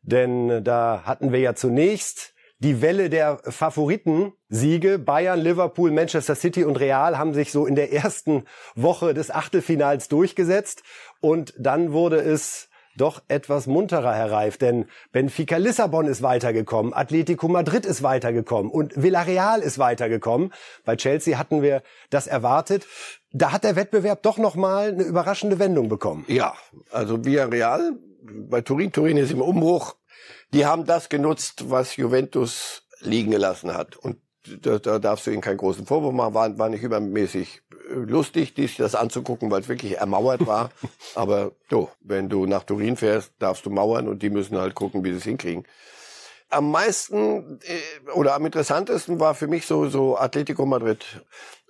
Denn 0.02 0.64
da 0.64 1.04
hatten 1.06 1.32
wir 1.32 1.40
ja 1.40 1.56
zunächst 1.56 2.34
die 2.60 2.82
Welle 2.82 3.10
der 3.10 3.40
Favoritensiege. 3.44 5.00
Bayern, 5.00 5.40
Liverpool, 5.40 5.92
Manchester 5.92 6.36
City 6.36 6.64
und 6.64 6.76
Real 6.76 7.18
haben 7.18 7.34
sich 7.34 7.52
so 7.52 7.66
in 7.66 7.76
der 7.76 7.92
ersten 7.92 8.44
Woche 8.76 9.14
des 9.14 9.32
Achtelfinals 9.32 10.08
durchgesetzt. 10.08 10.84
Und 11.22 11.54
dann 11.58 11.92
wurde 11.92 12.18
es 12.18 12.70
doch 12.98 13.22
etwas 13.30 13.66
munterer, 13.66 14.14
Herr 14.14 14.32
Reif, 14.32 14.58
denn 14.58 14.86
Benfica 15.12 15.58
Lissabon 15.58 16.08
ist 16.08 16.22
weitergekommen, 16.22 16.94
Atletico 16.94 17.48
Madrid 17.48 17.86
ist 17.86 18.04
weitergekommen 18.04 18.72
und 18.72 19.02
Villarreal 19.02 19.62
ist 19.62 19.80
weitergekommen. 19.80 20.54
Bei 20.84 20.98
Chelsea 20.98 21.38
hatten 21.38 21.62
wir 21.62 21.82
das 22.10 22.28
erwartet. 22.28 22.86
Da 23.32 23.52
hat 23.52 23.64
der 23.64 23.76
Wettbewerb 23.76 24.22
doch 24.24 24.38
nochmal 24.38 24.90
eine 24.90 25.04
überraschende 25.04 25.60
Wendung 25.60 25.88
bekommen. 25.88 26.26
Ja, 26.28 26.56
also 26.92 27.24
Villarreal, 27.24 27.94
bei 28.22 28.62
Turin, 28.62 28.92
Turin 28.92 29.18
ist 29.18 29.32
im 29.32 29.42
Umbruch. 29.42 29.96
Die 30.54 30.66
haben 30.66 30.86
das 30.86 31.10
genutzt, 31.10 31.70
was 31.70 31.96
Juventus 31.96 32.84
liegen 33.02 33.32
gelassen 33.32 33.74
hat. 33.74 33.98
Und 33.98 34.18
da, 34.62 34.80
da 34.80 35.00
darfst 35.00 35.28
du 35.28 35.32
ihnen 35.32 35.42
keinen 35.42 35.58
großen 35.58 35.86
Vorwurf 35.86 36.14
machen, 36.14 36.34
war, 36.34 36.58
war 36.58 36.70
nicht 36.70 36.84
übermäßig 36.84 37.62
äh, 37.90 37.94
lustig, 37.94 38.54
dich 38.54 38.78
das 38.78 38.96
anzugucken, 38.96 39.52
weil 39.52 39.62
es 39.62 39.68
wirklich 39.68 39.98
ermauert 39.98 40.48
war. 40.48 40.72
Aber 41.16 41.52
so, 41.70 41.90
wenn 42.02 42.30
du 42.30 42.46
nach 42.46 42.64
Turin 42.64 42.98
fährst, 42.98 43.34
darfst 43.40 43.66
du 43.66 43.70
mauern 43.70 44.08
und 44.08 44.22
die 44.22 44.30
müssen 44.30 44.58
halt 44.58 44.76
gucken, 44.76 45.04
wie 45.04 45.12
sie 45.12 45.18
es 45.18 45.24
hinkriegen. 45.24 45.66
Am 46.50 46.72
meisten 46.72 47.60
äh, 47.62 48.12
oder 48.12 48.34
am 48.34 48.46
interessantesten 48.46 49.20
war 49.20 49.36
für 49.36 49.48
mich 49.48 49.66
so, 49.68 49.88
so 49.88 50.18
Atletico 50.18 50.66
Madrid. 50.66 51.06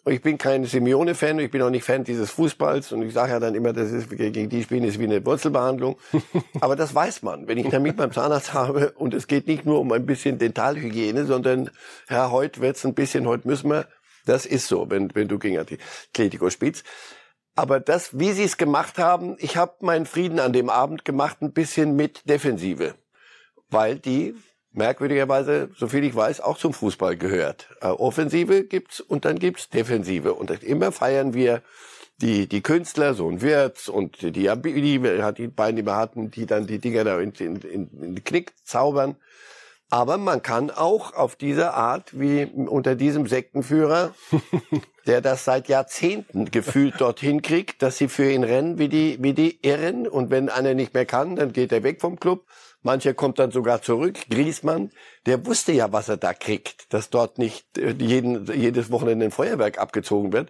Ich 0.05 0.21
bin 0.21 0.37
kein 0.37 0.65
Simeone-Fan, 0.65 1.39
ich 1.39 1.51
bin 1.51 1.61
auch 1.61 1.69
nicht 1.69 1.83
Fan 1.83 2.03
dieses 2.03 2.31
Fußballs 2.31 2.91
und 2.93 3.01
ich 3.01 3.13
sage 3.13 3.33
ja 3.33 3.39
dann 3.39 3.53
immer, 3.53 3.73
das 3.73 3.91
ist 3.91 4.09
gegen 4.09 4.49
die 4.49 4.63
spielen 4.63 4.83
ist 4.83 4.99
wie 4.99 5.03
eine 5.03 5.25
Wurzelbehandlung. 5.25 5.97
Aber 6.61 6.75
das 6.75 6.95
weiß 6.95 7.21
man, 7.21 7.47
wenn 7.47 7.57
ich 7.57 7.65
einen 7.65 7.71
Termin 7.71 7.95
beim 7.95 8.11
Zahnarzt 8.11 8.53
habe 8.53 8.91
und 8.91 9.13
es 9.13 9.27
geht 9.27 9.47
nicht 9.47 9.65
nur 9.65 9.79
um 9.79 9.91
ein 9.91 10.05
bisschen 10.05 10.37
Dentalhygiene, 10.37 11.25
sondern 11.25 11.69
ja, 12.09 12.31
heute 12.31 12.61
wird's 12.61 12.85
ein 12.85 12.93
bisschen, 12.93 13.27
heute 13.27 13.47
müssen 13.47 13.69
wir. 13.69 13.87
Das 14.25 14.45
ist 14.45 14.67
so, 14.67 14.89
wenn, 14.89 15.13
wenn 15.15 15.27
du 15.27 15.39
gegen 15.39 15.57
Atletico 15.57 16.49
spielst. 16.49 16.85
Aber 17.55 17.79
das, 17.79 18.17
wie 18.17 18.31
sie 18.31 18.43
es 18.43 18.57
gemacht 18.57 18.97
haben, 18.97 19.35
ich 19.39 19.57
habe 19.57 19.73
meinen 19.81 20.05
Frieden 20.05 20.39
an 20.39 20.53
dem 20.53 20.69
Abend 20.69 21.03
gemacht, 21.03 21.41
ein 21.41 21.51
bisschen 21.51 21.95
mit 21.95 22.29
Defensive. 22.29 22.95
Weil 23.69 23.99
die 23.99 24.35
merkwürdigerweise, 24.71 25.69
soviel 25.77 26.03
ich 26.03 26.15
weiß, 26.15 26.41
auch 26.41 26.57
zum 26.57 26.73
Fußball 26.73 27.17
gehört. 27.17 27.67
Äh, 27.81 27.88
Offensive 27.88 28.63
gibt's 28.63 28.99
und 28.99 29.25
dann 29.25 29.39
gibt's 29.39 29.69
Defensive. 29.69 30.33
Und 30.33 30.63
immer 30.63 30.91
feiern 30.91 31.33
wir 31.33 31.61
die, 32.21 32.47
die 32.47 32.61
Künstler, 32.61 33.13
so 33.13 33.29
ein 33.29 33.41
Wirtz 33.41 33.88
und 33.88 34.21
die, 34.21 34.31
die, 34.31 34.49
die 34.49 35.47
beiden, 35.47 35.75
die 35.75 35.85
wir 35.85 35.95
hatten, 35.95 36.31
die 36.31 36.45
dann 36.45 36.67
die 36.67 36.79
Dinger 36.79 37.03
da 37.03 37.19
in, 37.19 37.31
in, 37.31 37.61
in 37.61 37.89
den 37.91 38.23
Knick 38.23 38.53
zaubern. 38.63 39.15
Aber 39.91 40.17
man 40.17 40.43
kann 40.43 40.69
auch 40.69 41.15
auf 41.15 41.35
diese 41.35 41.73
Art, 41.73 42.19
wie 42.19 42.45
unter 42.45 42.93
diesem 42.93 43.25
Sektenführer, 43.25 44.13
der 45.07 45.21
das 45.21 45.45
seit 45.45 45.67
Jahrzehnten 45.67 46.51
gefühlt 46.51 47.01
dorthin 47.01 47.41
kriegt, 47.41 47.81
dass 47.81 47.97
sie 47.97 48.07
für 48.07 48.31
ihn 48.31 48.43
rennen 48.43 48.77
wie 48.77 48.88
die, 48.88 49.17
wie 49.19 49.33
die 49.33 49.59
Irren. 49.63 50.07
Und 50.07 50.29
wenn 50.29 50.49
einer 50.49 50.75
nicht 50.75 50.93
mehr 50.93 51.07
kann, 51.07 51.35
dann 51.35 51.53
geht 51.53 51.71
er 51.71 51.81
weg 51.81 52.01
vom 52.01 52.19
Club. 52.19 52.45
Mancher 52.81 53.13
kommt 53.13 53.39
dann 53.39 53.51
sogar 53.51 53.81
zurück. 53.81 54.17
Griesmann, 54.29 54.91
der 55.25 55.45
wusste 55.45 55.71
ja, 55.71 55.91
was 55.91 56.09
er 56.09 56.17
da 56.17 56.33
kriegt, 56.33 56.93
dass 56.93 57.09
dort 57.09 57.38
nicht 57.38 57.77
äh, 57.77 57.95
jeden, 57.98 58.45
jedes 58.53 58.91
Wochenende 58.91 59.25
ein 59.25 59.31
Feuerwerk 59.31 59.77
abgezogen 59.79 60.31
wird. 60.33 60.50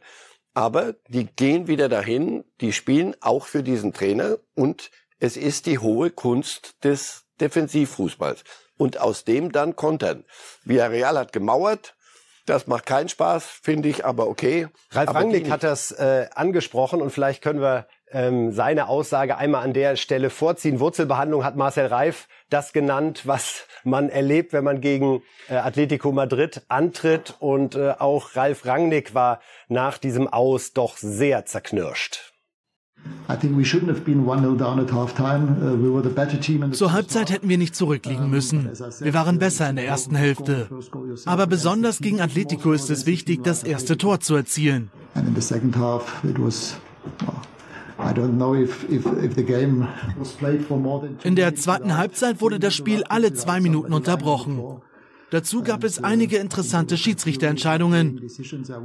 Aber 0.53 0.93
die 1.07 1.25
gehen 1.25 1.67
wieder 1.67 1.89
dahin, 1.89 2.43
die 2.62 2.74
spielen 2.74 3.15
auch 3.21 3.45
für 3.45 3.63
diesen 3.63 3.93
Trainer 3.93 4.38
und 4.55 4.91
es 5.19 5.38
ist 5.38 5.65
die 5.65 5.79
hohe 5.79 6.09
Kunst 6.09 6.83
des 6.83 7.25
Defensivfußballs. 7.39 8.43
Und 8.77 9.00
aus 9.00 9.25
dem 9.25 9.51
dann 9.51 9.75
kontern. 9.75 10.24
Villarreal 10.63 11.17
hat 11.17 11.33
gemauert, 11.33 11.95
das 12.45 12.65
macht 12.65 12.86
keinen 12.86 13.09
Spaß, 13.09 13.45
finde 13.45 13.89
ich, 13.89 14.05
aber 14.05 14.27
okay. 14.27 14.69
Ralf 14.91 15.09
aber 15.09 15.19
Rangnick 15.19 15.51
hat 15.51 15.63
das 15.63 15.91
äh, 15.91 16.27
angesprochen 16.33 17.01
und 17.01 17.12
vielleicht 17.12 17.43
können 17.43 17.62
wir 17.62 17.88
ähm, 18.11 18.51
seine 18.51 18.87
Aussage 18.87 19.37
einmal 19.37 19.63
an 19.63 19.73
der 19.73 19.95
Stelle 19.95 20.29
vorziehen. 20.29 20.79
Wurzelbehandlung 20.79 21.43
hat 21.43 21.55
Marcel 21.55 21.87
Reif 21.87 22.27
das 22.49 22.73
genannt, 22.73 23.23
was 23.25 23.65
man 23.83 24.09
erlebt, 24.09 24.53
wenn 24.53 24.63
man 24.63 24.81
gegen 24.81 25.21
äh, 25.49 25.55
Atletico 25.55 26.11
Madrid 26.11 26.63
antritt. 26.67 27.35
Und 27.39 27.75
äh, 27.75 27.93
auch 27.99 28.35
Ralf 28.35 28.65
Rangnick 28.65 29.13
war 29.13 29.39
nach 29.67 29.97
diesem 29.97 30.27
Aus 30.27 30.73
doch 30.73 30.97
sehr 30.97 31.45
zerknirscht. 31.45 32.33
Zur 36.73 36.91
Halbzeit 36.91 37.31
hätten 37.31 37.47
wir 37.47 37.57
nicht 37.57 37.75
zurückliegen 37.75 38.29
müssen. 38.29 38.69
Wir 38.99 39.13
waren 39.13 39.39
besser 39.39 39.69
in 39.69 39.77
der 39.77 39.85
ersten 39.85 40.15
Hälfte. 40.15 40.67
Aber 41.25 41.47
besonders 41.47 41.99
gegen 41.99 42.19
Atletico 42.19 42.73
ist 42.73 42.89
es 42.89 43.05
wichtig, 43.05 43.43
das 43.43 43.63
erste 43.63 43.97
Tor 43.97 44.19
zu 44.19 44.35
erzielen. 44.35 44.91
In 51.23 51.35
der 51.35 51.55
zweiten 51.55 51.97
Halbzeit 51.97 52.41
wurde 52.41 52.59
das 52.59 52.75
Spiel 52.75 53.03
alle 53.03 53.33
zwei 53.33 53.59
Minuten 53.59 53.93
unterbrochen. 53.93 54.81
Dazu 55.31 55.61
gab 55.61 55.83
es 55.83 56.03
einige 56.03 56.38
interessante 56.38 56.97
Schiedsrichterentscheidungen. 56.97 58.21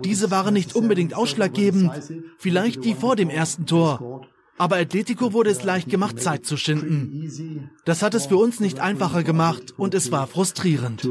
Diese 0.04 0.30
waren 0.30 0.52
nicht 0.54 0.76
unbedingt 0.76 1.16
ausschlaggebend, 1.16 1.90
vielleicht 2.38 2.84
die 2.84 2.94
vor 2.94 3.16
dem 3.16 3.30
ersten 3.30 3.66
Tor. 3.66 4.26
Aber 4.56 4.76
Atletico 4.76 5.32
wurde 5.32 5.50
es 5.50 5.64
leicht 5.64 5.88
gemacht, 5.88 6.20
Zeit 6.20 6.46
zu 6.46 6.56
schinden. 6.56 7.70
Das 7.84 8.02
hat 8.02 8.14
es 8.14 8.26
für 8.26 8.36
uns 8.36 8.60
nicht 8.60 8.78
einfacher 8.78 9.24
gemacht 9.24 9.74
und 9.76 9.94
es 9.94 10.12
war 10.12 10.28
frustrierend. 10.28 11.02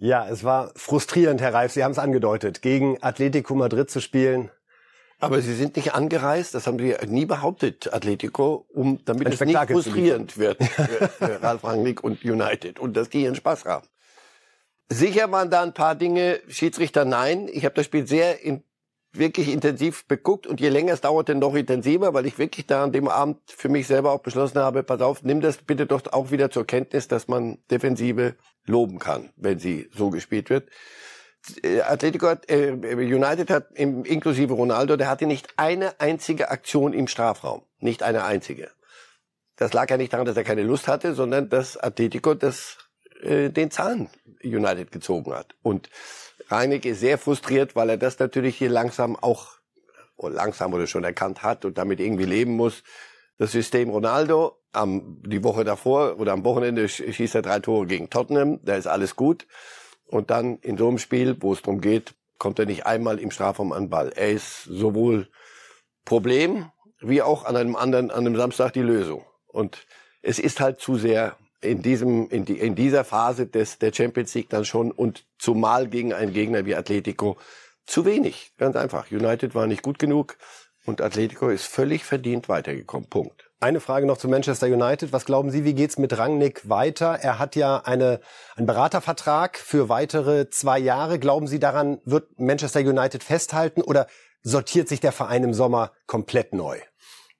Ja, 0.00 0.26
es 0.26 0.44
war 0.44 0.72
frustrierend, 0.76 1.42
Herr 1.42 1.52
Reif. 1.52 1.72
Sie 1.72 1.84
haben 1.84 1.92
es 1.92 1.98
angedeutet, 1.98 2.62
gegen 2.62 2.96
Atletico 3.02 3.54
Madrid 3.54 3.90
zu 3.90 4.00
spielen. 4.00 4.50
Aber 5.18 5.42
Sie 5.42 5.54
sind 5.54 5.76
nicht 5.76 5.92
angereist, 5.92 6.54
das 6.54 6.66
haben 6.66 6.78
Sie 6.78 6.96
nie 7.06 7.26
behauptet, 7.26 7.92
Atletico, 7.92 8.64
um, 8.72 9.04
damit 9.04 9.28
es 9.28 9.38
nicht 9.40 9.58
frustrierend 9.58 10.38
wird 10.38 10.64
für, 10.64 11.08
für 11.08 11.42
Ralf 11.42 11.62
Rangnick 11.62 12.02
und 12.02 12.24
United 12.24 12.80
und 12.80 12.96
dass 12.96 13.10
die 13.10 13.24
ihren 13.24 13.34
Spaß 13.34 13.66
haben. 13.66 13.86
Sicher 14.88 15.30
waren 15.30 15.50
da 15.50 15.62
ein 15.62 15.74
paar 15.74 15.94
Dinge, 15.94 16.40
Schiedsrichter 16.48 17.04
nein. 17.04 17.48
Ich 17.52 17.66
habe 17.66 17.74
das 17.74 17.84
Spiel 17.84 18.06
sehr 18.06 18.42
in, 18.42 18.64
wirklich 19.12 19.48
intensiv 19.48 20.06
beguckt 20.06 20.46
und 20.46 20.60
je 20.60 20.68
länger 20.68 20.92
es 20.92 21.00
dauerte, 21.00 21.34
noch 21.34 21.54
intensiver, 21.54 22.14
weil 22.14 22.26
ich 22.26 22.38
wirklich 22.38 22.66
da 22.66 22.84
an 22.84 22.92
dem 22.92 23.08
Abend 23.08 23.38
für 23.46 23.68
mich 23.68 23.86
selber 23.86 24.12
auch 24.12 24.20
beschlossen 24.20 24.58
habe, 24.58 24.82
pass 24.82 25.00
auf, 25.00 25.22
nimm 25.22 25.40
das 25.40 25.58
bitte 25.58 25.86
doch 25.86 26.02
auch 26.12 26.30
wieder 26.30 26.50
zur 26.50 26.66
Kenntnis, 26.66 27.08
dass 27.08 27.26
man 27.26 27.58
Defensive 27.70 28.36
loben 28.66 28.98
kann, 28.98 29.30
wenn 29.36 29.58
sie 29.58 29.88
so 29.92 30.10
gespielt 30.10 30.50
wird. 30.50 30.68
Äh, 31.62 31.80
Atletico 31.80 32.28
hat, 32.28 32.48
äh, 32.50 32.72
United 32.72 33.50
hat 33.50 33.68
im, 33.74 34.04
inklusive 34.04 34.52
Ronaldo, 34.52 34.96
der 34.96 35.08
hatte 35.08 35.26
nicht 35.26 35.54
eine 35.56 35.98
einzige 36.00 36.50
Aktion 36.50 36.92
im 36.92 37.08
Strafraum. 37.08 37.62
Nicht 37.78 38.02
eine 38.02 38.24
einzige. 38.24 38.70
Das 39.56 39.72
lag 39.72 39.90
ja 39.90 39.96
nicht 39.96 40.12
daran, 40.12 40.26
dass 40.26 40.36
er 40.36 40.44
keine 40.44 40.62
Lust 40.62 40.86
hatte, 40.86 41.14
sondern 41.14 41.48
dass 41.48 41.76
Atletico 41.76 42.34
das, 42.34 42.78
äh, 43.22 43.50
den 43.50 43.70
Zahn 43.70 44.08
United 44.42 44.92
gezogen 44.92 45.34
hat. 45.34 45.54
Und 45.62 45.88
Ist 46.50 47.00
sehr 47.00 47.16
frustriert, 47.16 47.76
weil 47.76 47.90
er 47.90 47.96
das 47.96 48.18
natürlich 48.18 48.56
hier 48.56 48.70
langsam 48.70 49.16
auch, 49.16 49.58
langsam 50.18 50.74
oder 50.74 50.86
schon 50.86 51.04
erkannt 51.04 51.42
hat 51.42 51.64
und 51.64 51.78
damit 51.78 52.00
irgendwie 52.00 52.24
leben 52.24 52.56
muss. 52.56 52.82
Das 53.38 53.52
System 53.52 53.88
Ronaldo, 53.90 54.58
am, 54.72 55.22
die 55.24 55.44
Woche 55.44 55.64
davor 55.64 56.18
oder 56.18 56.32
am 56.32 56.44
Wochenende 56.44 56.88
schießt 56.88 57.36
er 57.36 57.42
drei 57.42 57.60
Tore 57.60 57.86
gegen 57.86 58.10
Tottenham, 58.10 58.60
da 58.64 58.74
ist 58.74 58.86
alles 58.86 59.16
gut. 59.16 59.46
Und 60.06 60.30
dann 60.30 60.58
in 60.58 60.76
so 60.76 60.88
einem 60.88 60.98
Spiel, 60.98 61.36
wo 61.40 61.52
es 61.52 61.62
darum 61.62 61.80
geht, 61.80 62.14
kommt 62.38 62.58
er 62.58 62.66
nicht 62.66 62.84
einmal 62.84 63.20
im 63.20 63.30
Strafraum 63.30 63.72
an 63.72 63.88
Ball. 63.88 64.12
Er 64.14 64.30
ist 64.30 64.64
sowohl 64.64 65.28
Problem 66.04 66.70
wie 67.00 67.22
auch 67.22 67.44
an 67.44 67.56
einem 67.56 67.76
anderen, 67.76 68.10
an 68.10 68.26
einem 68.26 68.36
Samstag 68.36 68.72
die 68.72 68.82
Lösung. 68.82 69.24
Und 69.46 69.86
es 70.20 70.38
ist 70.38 70.58
halt 70.60 70.80
zu 70.80 70.96
sehr 70.96 71.36
in 71.60 71.82
diesem, 71.82 72.28
in, 72.28 72.44
die, 72.44 72.58
in 72.58 72.74
dieser 72.74 73.04
Phase 73.04 73.46
des, 73.46 73.78
der 73.78 73.92
Champions 73.92 74.34
League 74.34 74.48
dann 74.48 74.64
schon 74.64 74.90
und 74.90 75.24
zumal 75.38 75.88
gegen 75.88 76.12
einen 76.12 76.32
Gegner 76.32 76.64
wie 76.64 76.74
Atletico 76.74 77.36
zu 77.86 78.04
wenig. 78.04 78.52
Ganz 78.56 78.76
einfach. 78.76 79.10
United 79.10 79.54
war 79.54 79.66
nicht 79.66 79.82
gut 79.82 79.98
genug 79.98 80.36
und 80.86 81.00
Atletico 81.00 81.48
ist 81.48 81.66
völlig 81.66 82.04
verdient 82.04 82.48
weitergekommen. 82.48 83.08
Punkt. 83.08 83.50
Eine 83.62 83.80
Frage 83.80 84.06
noch 84.06 84.16
zu 84.16 84.26
Manchester 84.26 84.68
United. 84.68 85.12
Was 85.12 85.26
glauben 85.26 85.50
Sie, 85.50 85.64
wie 85.64 85.74
geht's 85.74 85.98
mit 85.98 86.16
Rangnick 86.16 86.68
weiter? 86.70 87.18
Er 87.20 87.38
hat 87.38 87.56
ja 87.56 87.82
eine, 87.84 88.20
einen 88.56 88.66
Beratervertrag 88.66 89.58
für 89.58 89.90
weitere 89.90 90.48
zwei 90.48 90.78
Jahre. 90.78 91.18
Glauben 91.18 91.46
Sie, 91.46 91.58
daran 91.58 92.00
wird 92.06 92.40
Manchester 92.40 92.80
United 92.80 93.22
festhalten 93.22 93.82
oder 93.82 94.06
sortiert 94.42 94.88
sich 94.88 95.00
der 95.00 95.12
Verein 95.12 95.44
im 95.44 95.52
Sommer 95.52 95.92
komplett 96.06 96.54
neu? 96.54 96.78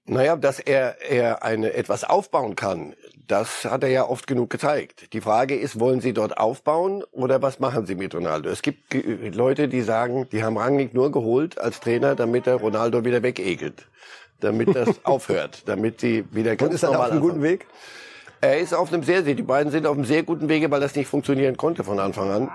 Naja, 0.05 0.37
dass 0.37 0.59
er, 0.59 1.01
er 1.09 1.43
eine, 1.43 1.73
etwas 1.73 2.05
aufbauen 2.05 2.57
kann, 2.57 2.95
das 3.31 3.65
hat 3.65 3.83
er 3.83 3.91
ja 3.91 4.09
oft 4.09 4.27
genug 4.27 4.51
gezeigt. 4.51 5.13
Die 5.13 5.21
Frage 5.21 5.57
ist, 5.57 5.79
wollen 5.79 6.01
Sie 6.01 6.13
dort 6.13 6.39
aufbauen 6.39 7.05
oder 7.13 7.43
was 7.43 7.61
machen 7.61 7.87
Sie 7.87 7.95
mit 7.95 8.15
Ronaldo? 8.15 8.49
Es 8.49 8.63
gibt 8.63 8.95
Leute, 9.35 9.69
die 9.69 9.83
sagen, 9.83 10.29
die 10.33 10.43
haben 10.43 10.57
Rangnick 10.59 10.95
nur 10.95 11.13
geholt 11.13 11.59
als 11.61 11.81
Trainer, 11.81 12.15
damit 12.15 12.47
er 12.47 12.57
Ronaldo 12.57 13.05
wieder 13.05 13.23
wegekelt 13.23 13.87
damit 14.41 14.75
das 14.75 14.89
aufhört, 15.05 15.63
damit 15.67 16.01
sie 16.01 16.25
wieder 16.31 16.57
ganz 16.57 16.71
Und 16.71 16.75
ist 16.75 16.83
er 16.83 16.91
auf 16.91 17.01
einem 17.01 17.21
guten 17.21 17.43
Weg? 17.43 17.67
Er 18.41 18.59
ist 18.59 18.73
auf 18.73 18.93
einem 18.93 19.03
sehr, 19.03 19.21
die 19.23 19.35
beiden 19.35 19.71
sind 19.71 19.87
auf 19.87 19.97
einem 19.97 20.07
sehr 20.07 20.23
guten 20.23 20.49
Wege, 20.49 20.71
weil 20.71 20.81
das 20.81 20.95
nicht 20.97 21.09
funktionieren 21.09 21.59
konnte 21.59 21.85
von 21.85 22.01
Anfang 22.01 22.31
an. 22.31 22.51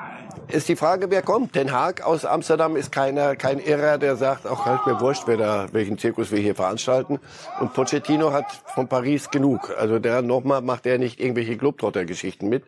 Ist 0.49 0.69
die 0.69 0.75
Frage, 0.75 1.09
wer 1.09 1.21
kommt? 1.21 1.55
Den 1.55 1.71
Haag 1.71 2.03
aus 2.03 2.23
Amsterdam 2.23 2.75
ist 2.75 2.91
keiner, 2.91 3.35
kein 3.35 3.59
Irrer, 3.59 3.97
der 3.97 4.15
sagt, 4.15 4.45
auch 4.45 4.65
halt 4.65 4.85
mir 4.85 4.99
wurscht, 4.99 5.23
wer 5.25 5.37
da, 5.37 5.67
welchen 5.71 5.97
Zirkus 5.97 6.31
wir 6.31 6.39
hier 6.39 6.55
veranstalten. 6.55 7.19
Und 7.59 7.73
Pochettino 7.73 8.31
hat 8.31 8.45
von 8.73 8.87
Paris 8.87 9.31
genug. 9.31 9.75
Also 9.77 9.99
der 9.99 10.21
nochmal 10.21 10.61
macht 10.61 10.85
er 10.85 10.97
nicht 10.97 11.19
irgendwelche 11.19 11.57
Globetrotter-Geschichten 11.57 12.47
mit. 12.47 12.63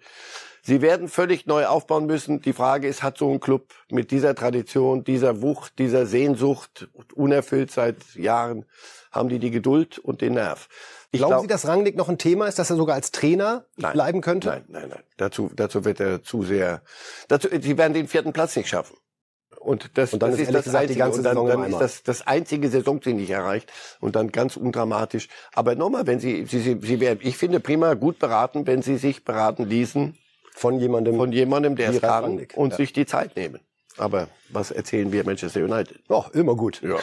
Sie 0.63 0.81
werden 0.81 1.07
völlig 1.07 1.45
neu 1.45 1.65
aufbauen 1.67 2.07
müssen. 2.07 2.41
Die 2.41 2.51
Frage 2.51 2.87
ist, 2.87 3.03
hat 3.03 3.17
so 3.17 3.31
ein 3.31 3.39
Club 3.39 3.67
mit 3.89 4.11
dieser 4.11 4.35
Tradition, 4.35 5.03
dieser 5.03 5.41
Wucht, 5.41 5.79
dieser 5.79 6.05
Sehnsucht, 6.05 6.89
unerfüllt 7.15 7.71
seit 7.71 8.15
Jahren, 8.15 8.65
haben 9.11 9.29
die 9.29 9.39
die 9.39 9.51
Geduld 9.51 9.97
und 9.99 10.21
den 10.21 10.33
Nerv? 10.33 10.67
Ich 11.11 11.19
Glauben 11.19 11.31
glaub, 11.31 11.41
Sie, 11.41 11.47
dass 11.47 11.67
Rangnick 11.67 11.95
noch 11.95 12.09
ein 12.09 12.17
Thema 12.17 12.47
ist, 12.47 12.59
dass 12.59 12.69
er 12.69 12.75
sogar 12.75 12.95
als 12.95 13.11
Trainer 13.11 13.65
nein, 13.77 13.93
bleiben 13.93 14.21
könnte? 14.21 14.49
Nein, 14.49 14.65
nein, 14.67 14.89
nein. 14.89 15.03
Dazu, 15.15 15.49
dazu 15.55 15.85
wird 15.85 15.99
er 15.99 16.21
zu 16.21 16.43
sehr. 16.43 16.81
Dazu, 17.29 17.47
sie 17.49 17.77
werden 17.77 17.93
den 17.93 18.07
vierten 18.07 18.33
Platz 18.33 18.55
nicht 18.55 18.67
schaffen. 18.67 18.97
Und 19.59 19.97
das, 19.97 20.13
und 20.13 20.21
dann 20.21 20.31
das 20.31 20.39
ist, 20.39 20.47
ist 20.47 20.53
das 20.53 20.65
gesagt, 20.65 20.81
einzige, 20.83 20.93
die 20.93 20.99
ganze 20.99 21.17
und 21.19 21.23
dann, 21.23 21.47
dann 21.47 21.63
ist 21.69 21.79
das 21.79 22.03
das 22.03 22.27
einzige 22.27 22.69
Saisonziel 22.69 23.13
nicht 23.13 23.29
erreicht 23.29 23.71
und 23.99 24.15
dann 24.15 24.31
ganz 24.31 24.55
undramatisch. 24.55 25.29
Aber 25.53 25.75
nochmal, 25.75 26.07
wenn 26.07 26.19
Sie, 26.19 26.45
Sie, 26.45 26.59
Sie, 26.59 26.79
Sie 26.81 26.99
wären, 26.99 27.19
ich 27.21 27.37
finde 27.37 27.59
prima 27.59 27.93
gut 27.93 28.19
beraten, 28.19 28.67
wenn 28.67 28.81
Sie 28.81 28.97
sich 28.97 29.23
beraten 29.25 29.65
ließen 29.65 30.17
von 30.53 30.79
jemandem, 30.79 31.15
von 31.15 31.31
jemandem, 31.31 31.75
der 31.75 31.89
es 31.89 32.01
kann 32.01 32.47
und 32.55 32.71
ja. 32.71 32.77
sich 32.77 32.93
die 32.93 33.05
Zeit 33.05 33.35
nehmen. 33.35 33.59
Aber 33.97 34.27
was 34.49 34.71
erzählen 34.71 35.11
wir 35.11 35.25
Manchester 35.25 35.61
United? 35.63 35.99
Oh, 36.07 36.23
immer 36.33 36.55
gut. 36.55 36.81
Ja. 36.81 36.97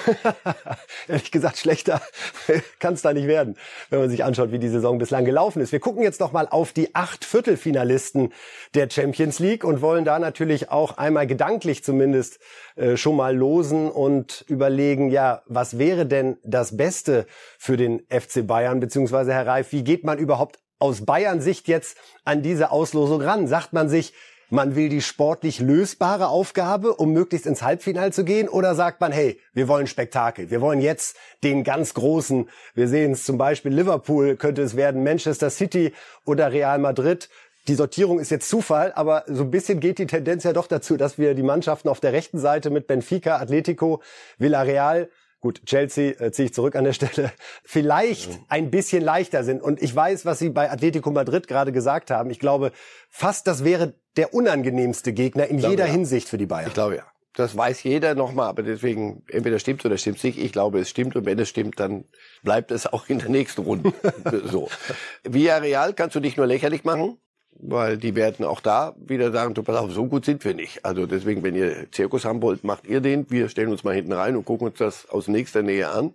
Ehrlich 1.09 1.31
gesagt, 1.31 1.59
schlechter 1.59 2.01
kann 2.79 2.95
es 2.95 3.03
da 3.03 3.13
nicht 3.13 3.27
werden, 3.27 3.57
wenn 3.91 3.99
man 3.99 4.11
sich 4.11 4.25
anschaut, 4.25 4.53
wie 4.53 4.59
die 4.59 4.69
Saison 4.69 4.99
bislang 4.99 5.25
gelaufen 5.25 5.61
ist. 5.61 5.73
Wir 5.73 5.81
gucken 5.81 6.03
jetzt 6.03 6.21
noch 6.21 6.33
mal 6.33 6.49
auf 6.49 6.73
die 6.73 6.95
acht 6.95 7.25
Viertelfinalisten 7.25 8.33
der 8.75 8.89
Champions 8.89 9.41
League 9.41 9.65
und 9.65 9.83
wollen 9.83 10.05
da 10.05 10.19
natürlich 10.19 10.71
auch 10.71 10.97
einmal 10.97 11.27
gedanklich 11.27 11.83
zumindest 11.83 12.39
äh, 12.77 12.97
schon 12.97 13.17
mal 13.17 13.37
losen 13.37 13.91
und 13.91 14.45
überlegen, 14.49 15.11
ja, 15.11 15.43
was 15.47 15.79
wäre 15.79 16.07
denn 16.07 16.39
das 16.45 16.77
Beste 16.77 17.27
für 17.59 17.77
den 17.77 18.03
FC 18.09 18.47
Bayern, 18.47 18.81
beziehungsweise 18.81 19.33
Herr 19.33 19.47
Reif, 19.47 19.73
wie 19.73 19.85
geht 19.85 20.05
man 20.05 20.19
überhaupt 20.19 20.61
aus 20.79 21.05
Bayern 21.05 21.41
Sicht 21.41 21.69
jetzt 21.69 21.97
an 22.25 22.43
diese 22.43 22.71
Auslosung 22.71 23.21
ran? 23.21 23.49
Sagt 23.49 23.73
man 23.73 23.89
sich, 23.89 24.13
man 24.51 24.77
will 24.77 24.89
die 24.89 25.03
sportlich 25.03 25.61
lösbare 25.61 26.29
Aufgabe, 26.29 26.95
um 26.95 27.13
möglichst 27.13 27.47
ins 27.47 27.63
Halbfinale 27.63 28.11
zu 28.11 28.25
gehen? 28.25 28.49
Oder 28.49 28.75
sagt 28.75 29.01
man, 29.01 29.13
hey, 29.13 29.41
wir 29.53 29.69
wollen 29.69 29.87
Spektakel. 29.87 30.51
Wir 30.51 30.61
wollen 30.61 30.81
jetzt 30.81 31.17
den 31.43 31.65
ganz 31.65 31.95
großen. 31.95 32.49
Wir 32.75 32.89
sehen 32.89 33.13
es 33.13 33.25
zum 33.25 33.39
Beispiel 33.39 33.73
Liverpool 33.73 34.37
könnte 34.37 34.63
es 34.63 34.77
werden, 34.77 35.05
Manchester 35.05 35.51
City 35.51 35.93
oder 36.25 36.53
Real 36.53 36.79
Madrid. 36.79 37.29
Die 37.67 37.75
Sortierung 37.75 38.19
ist 38.19 38.31
jetzt 38.31 38.49
Zufall, 38.49 38.93
aber 38.95 39.25
so 39.27 39.43
ein 39.43 39.51
bisschen 39.51 39.81
geht 39.81 39.99
die 39.99 40.07
Tendenz 40.07 40.45
ja 40.45 40.53
doch 40.53 40.67
dazu, 40.67 40.99
dass 40.99 41.17
wir 41.17 41.35
die 41.35 41.43
Mannschaften 41.43 41.89
auf 41.89 41.99
der 41.99 42.13
rechten 42.13 42.39
Seite 42.39 42.69
mit 42.69 42.87
Benfica, 42.87 43.39
Atletico, 43.39 44.03
Villarreal 44.37 45.09
gut, 45.45 45.61
Chelsea 45.67 46.19
äh, 46.21 46.33
ziehe 46.33 46.47
ich 46.47 46.55
zurück 46.55 46.75
an 46.75 46.85
der 46.85 46.95
Stelle, 46.95 47.31
vielleicht 47.65 48.31
mhm. 48.31 48.45
ein 48.49 48.71
bisschen 48.71 49.03
leichter 49.03 49.45
sind. 49.45 49.63
Und 49.63 49.83
ich 49.83 49.95
weiß, 49.95 50.25
was 50.25 50.39
Sie 50.39 50.49
bei 50.49 50.71
Atletico 50.71 51.11
Madrid 51.11 51.47
gerade 51.49 51.71
gesagt 51.71 52.11
haben. 52.11 52.31
Ich 52.31 52.41
glaube, 52.41 52.73
fast 53.11 53.47
das 53.47 53.63
wäre 53.63 53.93
der 54.17 54.33
unangenehmste 54.33 55.13
Gegner 55.13 55.47
in 55.47 55.59
jeder 55.59 55.85
ja. 55.85 55.93
Hinsicht 55.93 56.31
für 56.31 56.39
die 56.39 56.47
Bayern. 56.47 56.69
Ich 56.69 56.75
glaube 56.75 56.97
ja. 56.97 57.03
Das 57.37 57.57
weiß 57.57 57.83
jeder 57.83 58.15
nochmal, 58.15 58.49
aber 58.49 58.63
deswegen, 58.63 59.25
entweder 59.29 59.59
stimmt 59.59 59.85
oder 59.85 59.99
stimmt 59.99 60.23
nicht. 60.23 60.39
Ich 60.39 60.53
glaube, 60.53 60.79
es 60.79 60.89
stimmt 60.89 61.15
und 61.15 61.27
wenn 61.27 61.39
es 61.39 61.49
stimmt, 61.49 61.79
dann 61.79 62.05
bleibt 62.43 62.71
es 62.71 62.87
auch 62.87 63.09
in 63.09 63.19
der 63.19 63.29
nächsten 63.29 63.63
Runde 63.63 63.93
so. 64.45 64.71
Villarreal 65.25 65.93
kannst 65.93 66.17
du 66.17 66.21
dich 66.21 66.37
nur 66.37 66.47
lächerlich 66.47 66.85
machen 66.85 67.19
weil 67.61 67.97
die 67.97 68.15
werden 68.15 68.45
auch 68.45 68.61
da 68.61 68.95
wieder 68.97 69.33
sagen, 69.33 69.55
du 69.55 69.63
pass 69.63 69.77
auf, 69.77 69.93
so 69.93 70.07
gut 70.07 70.25
sind 70.25 70.45
wir 70.45 70.55
nicht. 70.55 70.85
Also 70.85 71.07
deswegen, 71.07 71.43
wenn 71.43 71.55
ihr 71.55 71.91
Zirkus 71.91 72.25
haben 72.25 72.43
wollt, 72.43 72.65
macht 72.65 72.87
ihr 72.87 73.01
den. 73.01 73.31
Wir 73.31 73.49
stellen 73.49 73.71
uns 73.71 73.85
mal 73.85 73.95
hinten 73.95 74.13
rein 74.13 74.37
und 74.37 74.45
gucken 74.45 74.69
uns 74.69 74.79
das 74.79 75.09
aus 75.09 75.29
nächster 75.29 75.63
Nähe 75.63 75.89
an. 75.89 76.15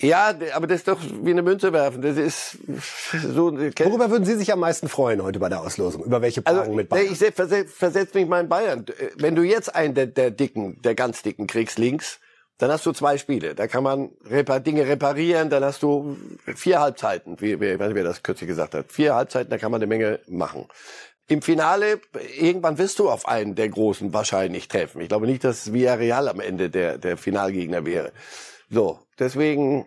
Ja, 0.00 0.34
aber 0.54 0.66
das 0.66 0.78
ist 0.78 0.88
doch 0.88 0.98
wie 1.22 1.30
eine 1.30 1.42
Münze 1.42 1.72
werfen. 1.72 2.02
Das 2.02 2.16
ist 2.16 2.58
so. 3.12 3.52
Worüber 3.52 4.10
würden 4.10 4.24
Sie 4.24 4.34
sich 4.34 4.52
am 4.52 4.58
meisten 4.58 4.88
freuen 4.88 5.22
heute 5.22 5.38
bei 5.38 5.48
der 5.48 5.60
Auslosung? 5.60 6.02
Über 6.04 6.20
welche 6.20 6.42
Paarung 6.42 6.60
also, 6.60 6.72
mit 6.72 6.88
Bayern? 6.88 7.12
Ich 7.12 7.18
versetze 7.18 8.18
mich 8.18 8.26
mal 8.28 8.40
in 8.40 8.48
Bayern. 8.48 8.84
Wenn 9.16 9.36
du 9.36 9.42
jetzt 9.42 9.74
einen 9.74 9.94
der, 9.94 10.06
der 10.06 10.32
dicken, 10.32 10.82
der 10.82 10.96
ganz 10.96 11.22
dicken 11.22 11.46
kriegst 11.46 11.78
links, 11.78 12.18
dann 12.58 12.70
hast 12.70 12.86
du 12.86 12.92
zwei 12.92 13.18
Spiele. 13.18 13.54
Da 13.54 13.66
kann 13.66 13.82
man 13.82 14.10
Repar 14.24 14.60
Dinge 14.60 14.86
reparieren. 14.86 15.50
Dann 15.50 15.64
hast 15.64 15.82
du 15.82 16.16
vier 16.54 16.80
Halbzeiten, 16.80 17.40
wie, 17.40 17.60
wie 17.60 17.78
wer 17.78 18.04
das 18.04 18.22
kürzlich 18.22 18.48
gesagt 18.48 18.74
hat. 18.74 18.92
Vier 18.92 19.14
Halbzeiten, 19.14 19.50
da 19.50 19.58
kann 19.58 19.72
man 19.72 19.80
eine 19.80 19.88
Menge 19.88 20.20
machen. 20.28 20.68
Im 21.26 21.42
Finale, 21.42 22.00
irgendwann 22.38 22.78
wirst 22.78 22.98
du 22.98 23.08
auf 23.10 23.26
einen 23.26 23.54
der 23.54 23.70
Großen 23.70 24.12
wahrscheinlich 24.12 24.68
treffen. 24.68 25.00
Ich 25.00 25.08
glaube 25.08 25.26
nicht, 25.26 25.42
dass 25.42 25.72
Villarreal 25.72 26.28
am 26.28 26.38
Ende 26.38 26.68
der, 26.68 26.98
der 26.98 27.16
Finalgegner 27.16 27.86
wäre. 27.86 28.12
So, 28.68 29.00
deswegen, 29.18 29.86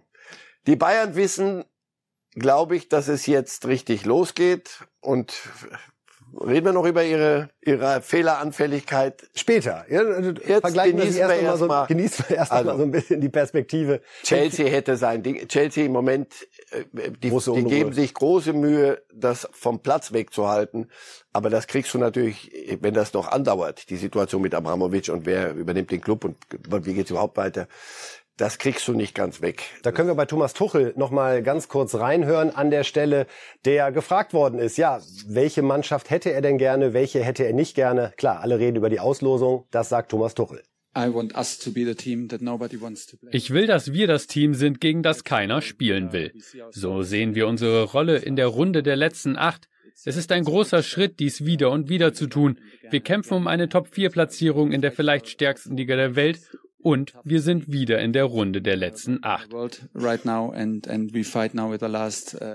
die 0.66 0.76
Bayern 0.76 1.16
wissen, 1.16 1.64
glaube 2.34 2.76
ich, 2.76 2.90
dass 2.90 3.08
es 3.08 3.28
jetzt 3.28 3.68
richtig 3.68 4.06
losgeht 4.06 4.84
und 5.00 5.34
Reden 6.40 6.66
wir 6.66 6.74
noch 6.74 6.86
über 6.86 7.04
Ihre, 7.04 7.50
Ihre 7.62 8.02
Fehleranfälligkeit. 8.02 9.28
Später. 9.36 9.86
Ja, 9.90 10.02
also 10.02 10.32
Jetzt 10.32 10.62
vergleichen 10.62 10.98
genießen 10.98 11.28
wir, 11.28 11.36
erst 11.36 11.60
so, 11.60 11.68
mal, 11.68 11.86
genießen 11.88 12.26
wir 12.28 12.38
erst 12.38 12.52
also, 12.52 12.72
mal 12.72 12.78
so 12.78 12.84
ein 12.84 12.92
bisschen 12.92 13.22
die 13.22 13.30
Perspektive. 13.30 14.02
Chelsea 14.24 14.68
hätte 14.68 14.98
sein 14.98 15.24
Ding. 15.24 15.48
Chelsea 15.48 15.86
im 15.86 15.94
Moment, 15.94 16.34
äh, 16.72 17.12
die, 17.12 17.32
die 17.32 17.64
geben 17.64 17.94
sich 17.94 18.14
große 18.14 18.54
Mühe, 18.54 19.02
das 19.14 19.50
vom 19.52 19.80
Platz 19.80 20.14
wegzuhalten. 20.14 20.92
Aber 21.34 21.50
das 21.50 21.68
kriegst 21.68 21.94
du 21.94 21.98
natürlich, 21.98 22.52
wenn 22.82 22.94
das 22.94 23.14
noch 23.14 23.28
andauert, 23.28 23.90
die 23.90 23.98
Situation 23.98 24.42
mit 24.42 24.54
Abramovic 24.54 25.10
und 25.10 25.26
wer 25.26 25.54
übernimmt 25.54 25.92
den 25.92 26.02
Club 26.02 26.24
und 26.26 26.38
wie 26.86 26.94
geht's 26.94 27.12
überhaupt 27.12 27.38
weiter 27.38 27.68
das 28.38 28.60
kriegst 28.60 28.88
du 28.88 28.94
nicht 28.94 29.16
ganz 29.16 29.42
weg. 29.42 29.64
Da 29.82 29.92
können 29.92 30.08
wir 30.08 30.16
bei 30.16 30.26
Thomas 30.26 30.54
Tuchel 30.54 30.94
noch 30.96 31.12
mal 31.12 31.42
ganz 31.42 31.68
kurz 31.68 31.96
reinhören 31.96 32.52
an 32.52 32.70
der 32.70 32.84
Stelle, 32.84 33.26
der 33.66 33.92
gefragt 33.92 34.34
worden 34.34 34.60
ist, 34.60 34.78
ja, 34.78 35.02
welche 35.28 35.64
Mannschaft 35.64 36.10
hätte 36.12 36.32
er 36.32 36.42
denn 36.42 36.58
gerne, 36.58 36.94
welche 36.94 37.24
hätte 37.24 37.46
er 37.46 37.54
nicht 37.54 37.76
gerne? 37.76 38.14
Klar, 38.18 38.42
alle 38.42 38.60
reden 38.60 38.78
über 38.78 38.90
die 38.90 39.00
Auslosung, 39.00 39.66
das 39.72 39.90
sagt 39.90 40.12
Thomas 40.12 40.36
Tuchel. 40.36 40.62
Ich 43.32 43.52
will, 43.52 43.68
dass 43.68 43.94
wir 43.94 44.08
das 44.08 44.26
Team 44.26 44.54
sind, 44.56 44.82
gegen 44.82 45.04
das 45.04 45.24
keiner 45.24 45.62
spielen 45.62 46.12
will. 46.12 46.34
So 46.72 47.04
sehen 47.04 47.36
wir 47.36 47.48
unsere 47.48 47.84
Rolle 47.84 48.18
in 48.18 48.36
der 48.36 48.48
Runde 48.48 48.82
der 48.82 48.96
letzten 48.96 49.36
acht. 49.36 49.68
Es 50.06 50.16
ist 50.16 50.32
ein 50.32 50.44
großer 50.44 50.84
Schritt, 50.84 51.20
dies 51.20 51.46
wieder 51.46 51.72
und 51.72 51.90
wieder 51.90 52.14
zu 52.14 52.28
tun. 52.28 52.60
Wir 52.90 53.02
kämpfen 53.02 53.34
um 53.34 53.48
eine 53.48 53.68
Top-4-Platzierung 53.68 54.72
in 54.72 54.82
der 54.82 54.92
vielleicht 54.92 55.28
stärksten 55.28 55.76
Liga 55.76 55.96
der 55.96 56.16
Welt 56.16 56.40
und 56.80 57.14
wir 57.24 57.42
sind 57.42 57.72
wieder 57.72 58.00
in 58.00 58.14
der 58.14 58.26
Runde 58.26 58.62
der 58.62 58.76
letzten 58.76 59.20
acht. 59.24 59.54
Uh, 59.54 59.68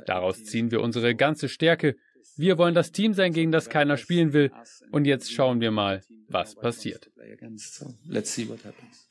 Daraus 0.07 0.45
ziehen 0.45 0.71
wir 0.71 0.81
unsere 0.81 1.15
ganze 1.15 1.49
Stärke. 1.49 1.97
Wir 2.37 2.57
wollen 2.57 2.75
das 2.75 2.93
Team 2.93 3.15
sein, 3.15 3.33
gegen 3.33 3.53
das 3.53 3.69
keiner 3.69 3.97
spielen 3.97 4.33
will. 4.33 4.51
Und 4.91 5.05
jetzt 5.05 5.33
schauen 5.33 5.61
wir 5.61 5.71
mal, 5.71 6.03
was 6.29 6.55
passiert. 6.55 7.11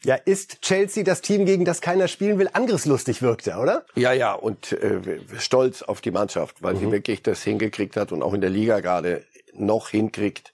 Ja, 0.03 0.15
ist 0.15 0.61
Chelsea 0.61 1.03
das 1.03 1.21
Team, 1.21 1.45
gegen 1.45 1.65
das 1.65 1.81
keiner 1.81 2.07
spielen 2.07 2.39
will? 2.39 2.49
Angriffslustig 2.51 3.21
wirkt 3.21 3.47
er, 3.47 3.61
oder? 3.61 3.85
Ja, 3.95 4.13
ja, 4.13 4.33
und 4.33 4.71
äh, 4.71 5.19
stolz 5.37 5.83
auf 5.83 6.01
die 6.01 6.11
Mannschaft, 6.11 6.63
weil 6.63 6.73
mhm. 6.73 6.79
sie 6.79 6.91
wirklich 6.91 7.21
das 7.21 7.43
hingekriegt 7.43 7.95
hat 7.95 8.11
und 8.11 8.23
auch 8.23 8.33
in 8.33 8.41
der 8.41 8.49
Liga 8.49 8.79
gerade 8.79 9.23
noch 9.53 9.89
hinkriegt, 9.89 10.53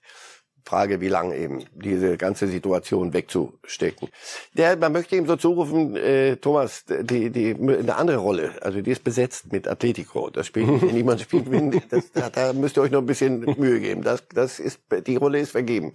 Frage, 0.68 1.00
wie 1.00 1.08
lange 1.08 1.38
eben 1.38 1.64
diese 1.76 2.18
ganze 2.18 2.48
Situation 2.48 3.14
wegzustecken. 3.14 4.10
Der, 4.54 4.76
man 4.76 4.92
möchte 4.92 5.16
ihm 5.16 5.26
so 5.26 5.38
zurufen, 5.38 5.96
äh, 5.96 6.36
Thomas, 6.36 6.84
die, 6.88 7.30
die, 7.30 7.56
eine 7.56 7.96
andere 7.96 8.18
Rolle, 8.18 8.52
also 8.62 8.82
die 8.82 8.92
ist 8.92 9.04
besetzt 9.04 9.52
mit 9.52 9.66
Atletico. 9.66 10.30
Das 10.30 10.48
spielt 10.48 10.82
niemand 10.94 11.22
spielt, 11.22 11.48
das, 11.90 12.12
da, 12.12 12.30
da 12.30 12.52
müsst 12.52 12.78
ihr 12.78 12.82
euch 12.82 12.92
noch 12.92 13.00
ein 13.00 13.06
bisschen 13.06 13.40
Mühe 13.58 13.80
geben. 13.80 14.04
Das, 14.04 14.24
das 14.34 14.60
ist, 14.60 14.80
die 15.08 15.16
Rolle 15.16 15.40
ist 15.40 15.52
vergeben. 15.52 15.94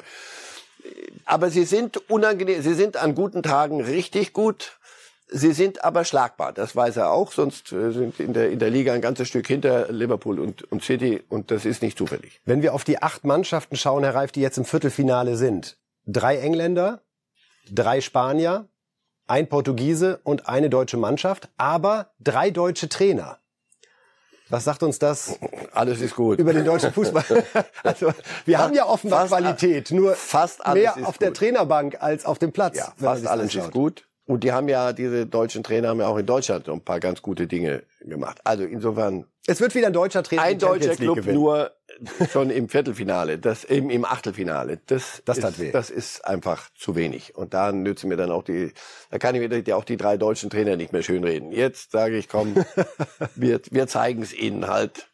Aber 1.27 1.51
sie 1.51 1.65
sind 1.65 2.11
unangenehm, 2.11 2.63
sie 2.63 2.75
sind 2.75 2.97
an 2.97 3.15
guten 3.15 3.43
Tagen 3.43 3.83
richtig 3.83 4.33
gut. 4.33 4.79
Sie 5.35 5.53
sind 5.53 5.83
aber 5.83 6.05
schlagbar, 6.05 6.53
das 6.53 6.77
weiß 6.77 6.99
er 6.99 7.11
auch, 7.11 7.33
sonst 7.33 7.73
äh, 7.73 7.91
sind 7.91 8.21
in 8.21 8.35
der, 8.35 8.51
in 8.51 8.59
der 8.59 8.71
Liga 8.71 8.93
ein 8.93 9.01
ganzes 9.01 9.29
Stück 9.29 9.47
hinter 9.47 9.91
Liverpool 9.91 10.39
und, 10.39 10.71
und 10.71 10.83
City 10.83 11.23
und 11.29 11.51
das 11.51 11.65
ist 11.65 11.83
nicht 11.83 11.97
zufällig. 11.97 12.41
Wenn 12.45 12.61
wir 12.63 12.75
auf 12.75 12.85
die 12.85 13.01
acht 13.01 13.25
Mannschaften 13.25 13.77
schauen, 13.77 14.05
Herr 14.05 14.15
Reif, 14.15 14.33
die 14.33 14.41
jetzt 14.41 14.59
im 14.59 14.65
Viertelfinale 14.65 15.37
sind, 15.37 15.79
drei 16.07 16.39
Engländer, 16.39 17.01
drei 17.71 18.01
Spanier, 18.01 18.69
ein 19.27 19.49
Portugiese 19.49 20.21
und 20.25 20.49
eine 20.49 20.69
deutsche 20.69 20.99
Mannschaft, 20.99 21.49
aber 21.57 22.11
drei 22.21 22.51
deutsche 22.51 22.89
Trainer. 22.89 23.39
Was 24.51 24.65
sagt 24.65 24.83
uns 24.83 24.99
das? 24.99 25.39
Alles 25.73 26.03
ist 26.03 26.15
gut. 26.15 26.39
Über 26.39 26.53
den 26.53 26.67
deutschen 26.67 26.93
Fußball. 26.93 27.25
also, 27.83 28.13
wir 28.45 28.59
fast, 28.59 28.69
haben 28.69 28.75
ja 28.75 28.87
offenbar 28.87 29.27
Qualität, 29.27 29.91
nur 29.93 30.15
fast 30.15 30.67
alles 30.67 30.83
mehr 30.95 31.09
auf 31.09 31.15
gut. 31.15 31.23
der 31.23 31.33
Trainerbank 31.33 32.03
als 32.03 32.27
auf 32.27 32.39
dem 32.39 32.53
Platz. 32.53 32.77
Ja, 32.77 32.93
fast 32.99 33.27
alles 33.27 33.55
ist 33.55 33.71
gut. 33.71 34.05
Und 34.25 34.45
die 34.45 34.53
haben 34.53 34.69
ja, 34.69 34.93
diese 34.93 35.27
deutschen 35.27 35.65
Trainer 35.65 35.89
haben 35.89 36.01
ja 36.01 36.07
auch 36.07 36.17
in 36.17 36.27
Deutschland 36.27 36.67
so 36.67 36.73
ein 36.73 36.81
paar 36.81 37.01
ganz 37.01 37.23
gute 37.23 37.47
Dinge 37.49 37.83
gemacht. 38.01 38.41
Also 38.45 38.65
insofern. 38.65 39.27
Es 39.47 39.61
wird 39.61 39.75
wieder 39.75 39.89
ein 39.89 39.93
deutscher 39.93 40.23
Trainer. 40.23 40.43
Ein 40.43 40.59
deutscher 40.59 40.95
Club 40.95 41.17
gewinnen. 41.17 41.35
nur 41.35 41.73
schon 42.31 42.51
im 42.51 42.69
Viertelfinale, 42.69 43.39
das 43.39 43.65
im, 43.65 43.91
im 43.91 44.05
Achtelfinale. 44.05 44.79
Das, 44.87 45.23
das, 45.25 45.39
ist, 45.39 45.59
weh. 45.59 45.73
das 45.73 45.91
ist 45.91 46.25
einfach 46.25 46.71
zu 46.75 46.95
wenig. 46.95 47.35
Und 47.35 47.53
da 47.53 47.73
nützen 47.73 48.09
mir 48.09 48.17
dann 48.17 48.31
auch 48.31 48.45
die, 48.45 48.73
da 49.11 49.19
kann 49.19 49.35
ich 49.35 49.49
mir 49.49 49.77
auch 49.77 49.85
die 49.85 49.97
drei 49.97 50.17
deutschen 50.17 50.51
Trainer 50.51 50.77
nicht 50.77 50.93
mehr 50.93 51.03
schön 51.03 51.25
reden. 51.25 51.51
Jetzt 51.51 51.91
sage 51.91 52.17
ich, 52.17 52.29
komm, 52.29 52.55
wir, 53.35 53.61
wir 53.71 53.87
zeigen 53.89 54.23
es 54.23 54.33
ihnen 54.33 54.69
halt. 54.69 55.12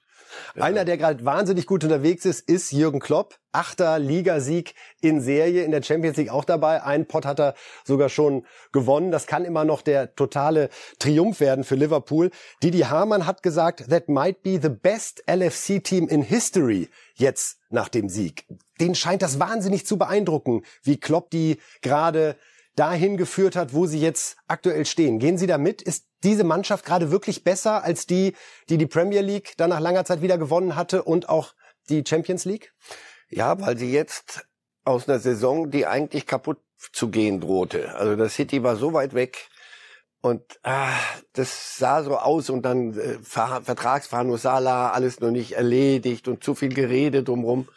Einer, 0.54 0.84
der 0.84 0.96
gerade 0.96 1.24
wahnsinnig 1.24 1.66
gut 1.66 1.84
unterwegs 1.84 2.24
ist, 2.24 2.48
ist 2.48 2.72
Jürgen 2.72 3.00
Klopp. 3.00 3.38
Achter 3.52 3.98
Ligasieg 3.98 4.74
in 5.00 5.20
Serie 5.20 5.64
in 5.64 5.70
der 5.70 5.82
Champions 5.82 6.16
League 6.16 6.30
auch 6.30 6.44
dabei. 6.44 6.82
Ein 6.82 7.06
Pot 7.06 7.24
hat 7.24 7.40
er 7.40 7.54
sogar 7.84 8.08
schon 8.08 8.46
gewonnen. 8.72 9.10
Das 9.10 9.26
kann 9.26 9.44
immer 9.44 9.64
noch 9.64 9.82
der 9.82 10.14
totale 10.14 10.68
Triumph 10.98 11.40
werden 11.40 11.64
für 11.64 11.74
Liverpool. 11.74 12.30
Didi 12.62 12.80
Hamann 12.80 13.26
hat 13.26 13.42
gesagt, 13.42 13.88
that 13.88 14.08
might 14.08 14.42
be 14.42 14.60
the 14.60 14.68
best 14.68 15.22
LFC 15.26 15.82
team 15.82 16.08
in 16.08 16.22
history 16.22 16.88
jetzt 17.14 17.58
nach 17.70 17.88
dem 17.88 18.08
Sieg. 18.08 18.44
Den 18.80 18.94
scheint 18.94 19.22
das 19.22 19.40
wahnsinnig 19.40 19.86
zu 19.86 19.98
beeindrucken, 19.98 20.62
wie 20.82 20.98
Klopp 20.98 21.30
die 21.30 21.58
gerade 21.82 22.36
dahin 22.78 23.16
geführt 23.16 23.56
hat, 23.56 23.74
wo 23.74 23.86
sie 23.86 23.98
jetzt 23.98 24.36
aktuell 24.46 24.86
stehen. 24.86 25.18
Gehen 25.18 25.36
Sie 25.36 25.48
damit? 25.48 25.82
Ist 25.82 26.06
diese 26.24 26.44
Mannschaft 26.44 26.84
gerade 26.84 27.10
wirklich 27.10 27.44
besser 27.44 27.84
als 27.84 28.06
die, 28.06 28.34
die 28.68 28.78
die 28.78 28.86
Premier 28.86 29.20
League 29.20 29.54
dann 29.56 29.70
nach 29.70 29.80
langer 29.80 30.04
Zeit 30.04 30.22
wieder 30.22 30.38
gewonnen 30.38 30.76
hatte 30.76 31.02
und 31.02 31.28
auch 31.28 31.54
die 31.88 32.04
Champions 32.06 32.44
League? 32.44 32.72
Ja, 33.28 33.60
weil 33.60 33.78
sie 33.78 33.92
jetzt 33.92 34.46
aus 34.84 35.08
einer 35.08 35.18
Saison, 35.18 35.70
die 35.70 35.86
eigentlich 35.86 36.26
kaputt 36.26 36.58
zu 36.92 37.10
gehen 37.10 37.40
drohte. 37.40 37.94
Also 37.96 38.16
das 38.16 38.34
City 38.34 38.62
war 38.62 38.76
so 38.76 38.92
weit 38.92 39.14
weg 39.14 39.48
und 40.20 40.42
ah, 40.62 40.98
das 41.34 41.78
sah 41.78 42.02
so 42.02 42.16
aus 42.16 42.50
und 42.50 42.62
dann 42.62 42.98
äh, 42.98 43.18
Vertragsverhandlung 43.22 44.38
Salah, 44.38 44.90
alles 44.90 45.20
noch 45.20 45.30
nicht 45.30 45.52
erledigt 45.52 46.26
und 46.26 46.42
zu 46.42 46.54
viel 46.54 46.74
Gerede 46.74 47.22
drumherum. 47.22 47.68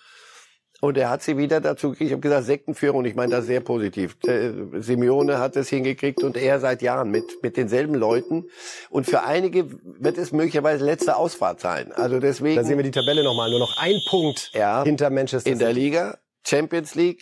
Und 0.81 0.97
er 0.97 1.11
hat 1.11 1.21
sie 1.21 1.37
wieder 1.37 1.61
dazu 1.61 1.91
gekriegt. 1.91 2.09
Ich 2.09 2.11
habe 2.13 2.21
gesagt, 2.21 2.45
Sektenführung, 2.45 3.05
ich 3.05 3.13
meine 3.13 3.31
das 3.31 3.45
sehr 3.45 3.61
positiv. 3.61 4.17
Der 4.25 4.51
Simeone 4.81 5.37
hat 5.37 5.55
es 5.55 5.69
hingekriegt 5.69 6.23
und 6.23 6.35
er 6.35 6.59
seit 6.59 6.81
Jahren 6.81 7.11
mit, 7.11 7.43
mit 7.43 7.55
denselben 7.55 7.93
Leuten. 7.93 8.45
Und 8.89 9.05
für 9.05 9.21
einige 9.21 9.67
wird 9.83 10.17
es 10.17 10.31
möglicherweise 10.31 10.83
letzte 10.83 11.17
Ausfahrt 11.17 11.59
sein. 11.59 11.91
Also 11.91 12.19
deswegen. 12.19 12.55
Da 12.55 12.63
sehen 12.63 12.77
wir 12.77 12.83
die 12.83 12.91
Tabelle 12.91 13.23
nochmal. 13.23 13.51
Nur 13.51 13.59
noch 13.59 13.77
ein 13.77 13.95
Punkt 14.09 14.49
ja, 14.55 14.83
hinter 14.83 15.11
Manchester 15.11 15.51
In 15.51 15.59
der 15.59 15.71
Liga, 15.71 16.17
Champions 16.43 16.95
League, 16.95 17.21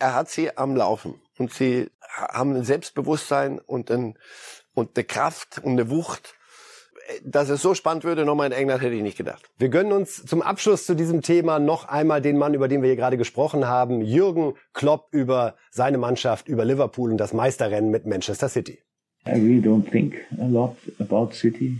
er 0.00 0.16
hat 0.16 0.28
sie 0.28 0.56
am 0.56 0.74
Laufen. 0.74 1.22
Und 1.38 1.52
sie 1.54 1.90
haben 2.00 2.56
ein 2.56 2.64
Selbstbewusstsein 2.64 3.60
und, 3.60 3.92
ein, 3.92 4.18
und 4.74 4.96
eine 4.96 5.04
Kraft 5.04 5.60
und 5.62 5.72
eine 5.72 5.88
Wucht 5.88 6.34
dass 7.24 7.48
es 7.48 7.62
so 7.62 7.74
spannend 7.74 8.04
würde, 8.04 8.24
nochmal 8.24 8.46
in 8.48 8.52
England, 8.52 8.82
hätte 8.82 8.94
ich 8.94 9.02
nicht 9.02 9.16
gedacht. 9.16 9.48
Wir 9.58 9.68
gönnen 9.68 9.92
uns 9.92 10.24
zum 10.24 10.42
Abschluss 10.42 10.86
zu 10.86 10.94
diesem 10.94 11.22
Thema 11.22 11.58
noch 11.58 11.88
einmal 11.88 12.20
den 12.20 12.38
Mann, 12.38 12.54
über 12.54 12.68
den 12.68 12.82
wir 12.82 12.88
hier 12.88 12.96
gerade 12.96 13.16
gesprochen 13.16 13.66
haben, 13.66 14.02
Jürgen 14.02 14.54
Klopp 14.72 15.08
über 15.12 15.56
seine 15.70 15.98
Mannschaft, 15.98 16.48
über 16.48 16.64
Liverpool 16.64 17.10
und 17.10 17.18
das 17.18 17.32
Meisterrennen 17.32 17.90
mit 17.90 18.06
Manchester 18.06 18.48
City. 18.48 18.78
I 19.26 19.32
really 19.32 19.60
don't 19.60 19.90
think 19.90 20.14
a 20.40 20.46
lot 20.46 20.76
about 20.98 21.32
City. 21.32 21.78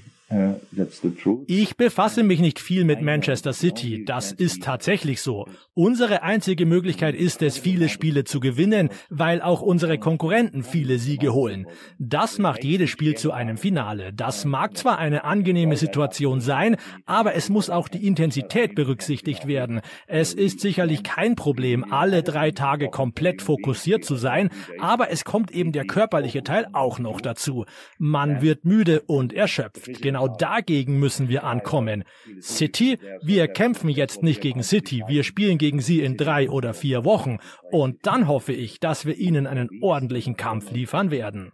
Ich 1.47 1.77
befasse 1.77 2.23
mich 2.23 2.41
nicht 2.41 2.59
viel 2.59 2.85
mit 2.85 3.01
Manchester 3.01 3.55
City. 3.55 4.05
Das 4.05 4.31
ist 4.31 4.63
tatsächlich 4.63 5.23
so. 5.23 5.47
Unsere 5.73 6.23
einzige 6.23 6.67
Möglichkeit 6.67 7.15
ist 7.15 7.41
es, 7.41 7.57
viele 7.57 7.89
Spiele 7.89 8.25
zu 8.25 8.39
gewinnen, 8.39 8.91
weil 9.09 9.41
auch 9.41 9.63
unsere 9.63 9.99
Konkurrenten 9.99 10.65
viele 10.65 10.99
Siege 10.99 11.33
holen. 11.33 11.67
Das 11.99 12.39
macht 12.39 12.63
jedes 12.63 12.91
Spiel 12.91 13.17
zu 13.17 13.33
einem 13.33 13.57
Finale. 13.57 14.13
Das 14.13 14.45
mag 14.45 14.77
zwar 14.77 14.99
eine 14.99 15.25
angenehme 15.25 15.79
Situation 15.79 16.43
sein, 16.43 16.77
aber 17.07 17.35
es 17.35 17.49
muss 17.49 17.71
auch 17.71 17.89
die 17.89 18.07
Intensität 18.07 18.75
berücksichtigt 18.75 19.47
werden. 19.47 19.81
Es 20.07 20.35
ist 20.35 20.61
sicherlich 20.61 21.05
kein 21.05 21.37
Problem, 21.37 21.91
alle 21.91 22.23
drei 22.23 22.51
Tage 22.51 22.89
komplett 22.91 23.41
fokussiert 23.41 24.05
zu 24.05 24.17
sein, 24.17 24.51
aber 24.79 25.11
es 25.11 25.25
kommt 25.25 25.53
eben 25.53 25.73
der 25.73 25.87
körperliche 25.87 26.43
Teil 26.43 26.67
auch 26.75 26.99
noch 26.99 27.23
dazu. 27.23 27.65
Man 27.99 28.43
wird 28.43 28.67
müde 28.67 29.01
und 29.07 29.33
erschöpft. 29.33 30.03
Genau 30.03 30.18
genau 30.19 30.29
dagegen 30.29 30.99
müssen 30.99 31.29
wir 31.29 31.45
ankommen. 31.45 32.05
City, 32.41 32.99
wir 33.23 33.49
kämpfen 33.49 33.89
jetzt 33.89 34.23
nicht 34.23 34.41
gegen 34.41 34.63
City, 34.63 35.05
wir 35.07 35.23
spielen 35.23 35.59
gegen 35.59 35.81
sie 35.81 36.01
in 36.01 36.17
drei 36.17 36.51
oder 36.51 36.75
vier 36.75 37.05
Wochen. 37.05 37.39
Und 37.71 38.07
dann 38.07 38.27
hoffe 38.27 38.53
ich, 38.53 38.81
dass 38.81 39.07
wir 39.07 39.17
ihnen 39.17 39.47
einen 39.47 39.69
ordentlichen 39.83 40.37
Kampf 40.37 40.71
liefern 40.71 41.11
werden. 41.11 41.53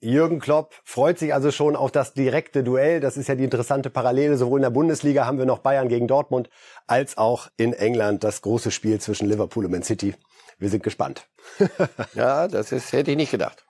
Jürgen 0.00 0.38
Klopp 0.38 0.74
freut 0.84 1.18
sich 1.18 1.34
also 1.34 1.50
schon 1.50 1.74
auf 1.74 1.90
das 1.90 2.14
direkte 2.14 2.62
Duell. 2.62 3.00
Das 3.00 3.16
ist 3.16 3.28
ja 3.28 3.34
die 3.34 3.42
interessante 3.42 3.90
Parallele. 3.90 4.36
Sowohl 4.36 4.60
in 4.60 4.62
der 4.62 4.70
Bundesliga 4.70 5.26
haben 5.26 5.38
wir 5.38 5.46
noch 5.46 5.58
Bayern 5.58 5.88
gegen 5.88 6.06
Dortmund, 6.06 6.50
als 6.86 7.18
auch 7.18 7.48
in 7.56 7.72
England 7.72 8.22
das 8.22 8.42
große 8.42 8.70
Spiel 8.70 9.00
zwischen 9.00 9.28
Liverpool 9.28 9.64
und 9.64 9.72
Man 9.72 9.82
City. 9.82 10.14
Wir 10.58 10.68
sind 10.68 10.84
gespannt. 10.84 11.26
ja, 12.14 12.46
das 12.46 12.70
ist, 12.70 12.92
hätte 12.92 13.10
ich 13.10 13.16
nicht 13.16 13.32
gedacht 13.32 13.67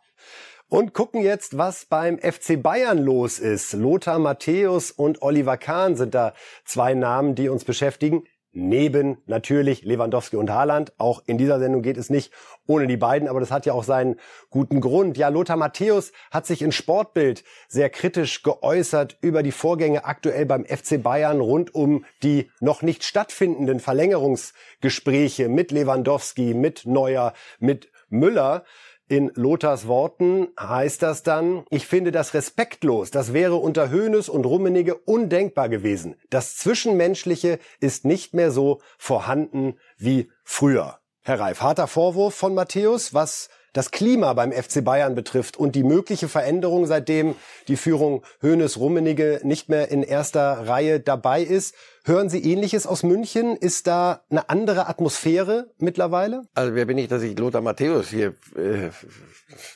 und 0.69 0.93
gucken 0.93 1.23
jetzt, 1.23 1.57
was 1.57 1.87
beim 1.87 2.19
FC 2.19 2.63
Bayern 2.63 2.99
los 2.99 3.39
ist. 3.39 3.73
Lothar 3.73 4.19
Matthäus 4.19 4.91
und 4.91 5.23
Oliver 5.23 5.57
Kahn 5.57 5.97
sind 5.97 6.15
da 6.15 6.35
zwei 6.65 6.95
Namen, 6.95 7.35
die 7.35 7.49
uns 7.49 7.65
beschäftigen. 7.65 8.25
Neben 8.53 9.19
natürlich 9.27 9.85
Lewandowski 9.85 10.37
und 10.37 10.51
Haaland. 10.51 10.93
Auch 10.99 11.23
in 11.27 11.39
dieser 11.39 11.59
Sendung 11.59 11.83
geht 11.83 11.99
es 11.99 12.11
nicht 12.11 12.33
ohne 12.67 12.87
die 12.87 12.97
beiden, 12.97 13.29
aber 13.29 13.41
das 13.41 13.51
hat 13.51 13.67
ja 13.67 13.73
auch 13.73 13.85
seinen 13.85 14.17
guten 14.51 14.81
Grund. 14.81 15.17
Ja, 15.17 15.29
Lothar 15.29 15.57
Matthäus 15.57 16.13
hat 16.31 16.47
sich 16.47 16.63
in 16.63 16.73
Sportbild 16.73 17.45
sehr 17.69 17.91
kritisch 17.91 18.43
geäußert 18.43 19.19
über 19.21 19.43
die 19.43 19.53
Vorgänge 19.53 20.07
aktuell 20.07 20.47
beim 20.47 20.65
FC 20.65 21.03
Bayern 21.03 21.41
rund 21.41 21.75
um 21.75 22.05
die 22.23 22.51
noch 22.61 22.83
nicht 22.83 23.05
stattfindenden 23.05 23.81
Verlängerungsgespräche 23.81 25.49
mit 25.49 25.71
Lewandowski, 25.71 26.55
mit 26.55 26.85
Neuer, 26.85 27.35
mit 27.61 27.91
Müller. 28.09 28.65
In 29.11 29.33
Lothars 29.35 29.89
Worten 29.89 30.49
heißt 30.61 31.01
das 31.01 31.23
dann, 31.23 31.65
ich 31.71 31.87
finde 31.87 32.13
das 32.13 32.35
respektlos. 32.35 33.11
Das 33.11 33.33
wäre 33.33 33.55
unter 33.55 33.89
Höhnes 33.89 34.29
und 34.29 34.45
Rummenige 34.45 34.97
undenkbar 34.97 35.71
gewesen. 35.71 36.17
Das 36.29 36.59
Zwischenmenschliche 36.59 37.59
ist 37.81 38.05
nicht 38.05 38.35
mehr 38.35 38.51
so 38.51 38.81
vorhanden 38.99 39.79
wie 39.97 40.31
früher. 40.45 40.99
Herr 41.23 41.41
Reif, 41.41 41.63
harter 41.63 41.87
Vorwurf 41.87 42.35
von 42.35 42.55
Matthäus, 42.55 43.15
was 43.15 43.49
das 43.73 43.91
Klima 43.91 44.33
beim 44.33 44.53
FC 44.53 44.85
Bayern 44.85 45.15
betrifft 45.15 45.57
und 45.57 45.75
die 45.75 45.83
mögliche 45.83 46.29
Veränderung, 46.29 46.87
seitdem 46.87 47.35
die 47.69 47.77
Führung 47.77 48.23
Höhnes 48.41 48.79
Rummenige 48.79 49.41
nicht 49.43 49.69
mehr 49.69 49.91
in 49.91 50.03
erster 50.03 50.67
Reihe 50.67 51.01
dabei 51.01 51.43
ist. 51.43 51.75
Hören 52.05 52.31
Sie 52.31 52.43
Ähnliches 52.43 52.87
aus 52.87 53.03
München? 53.03 53.57
Ist 53.57 53.87
da 53.87 54.23
eine 54.31 54.49
andere 54.49 54.89
Atmosphäre 54.89 55.71
mittlerweile? 55.79 56.43
Also 56.55 56.75
wer 56.75 56.87
bin 56.87 56.99
ich, 56.99 57.09
dass 57.09 57.23
ich 57.23 57.39
Lothar 57.39 57.61
Matthäus 57.61 58.09
hier 58.09 58.35
äh, 58.57 58.91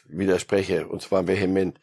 widerspreche, 0.06 0.86
und 0.86 1.02
zwar 1.02 1.26
vehement. 1.26 1.78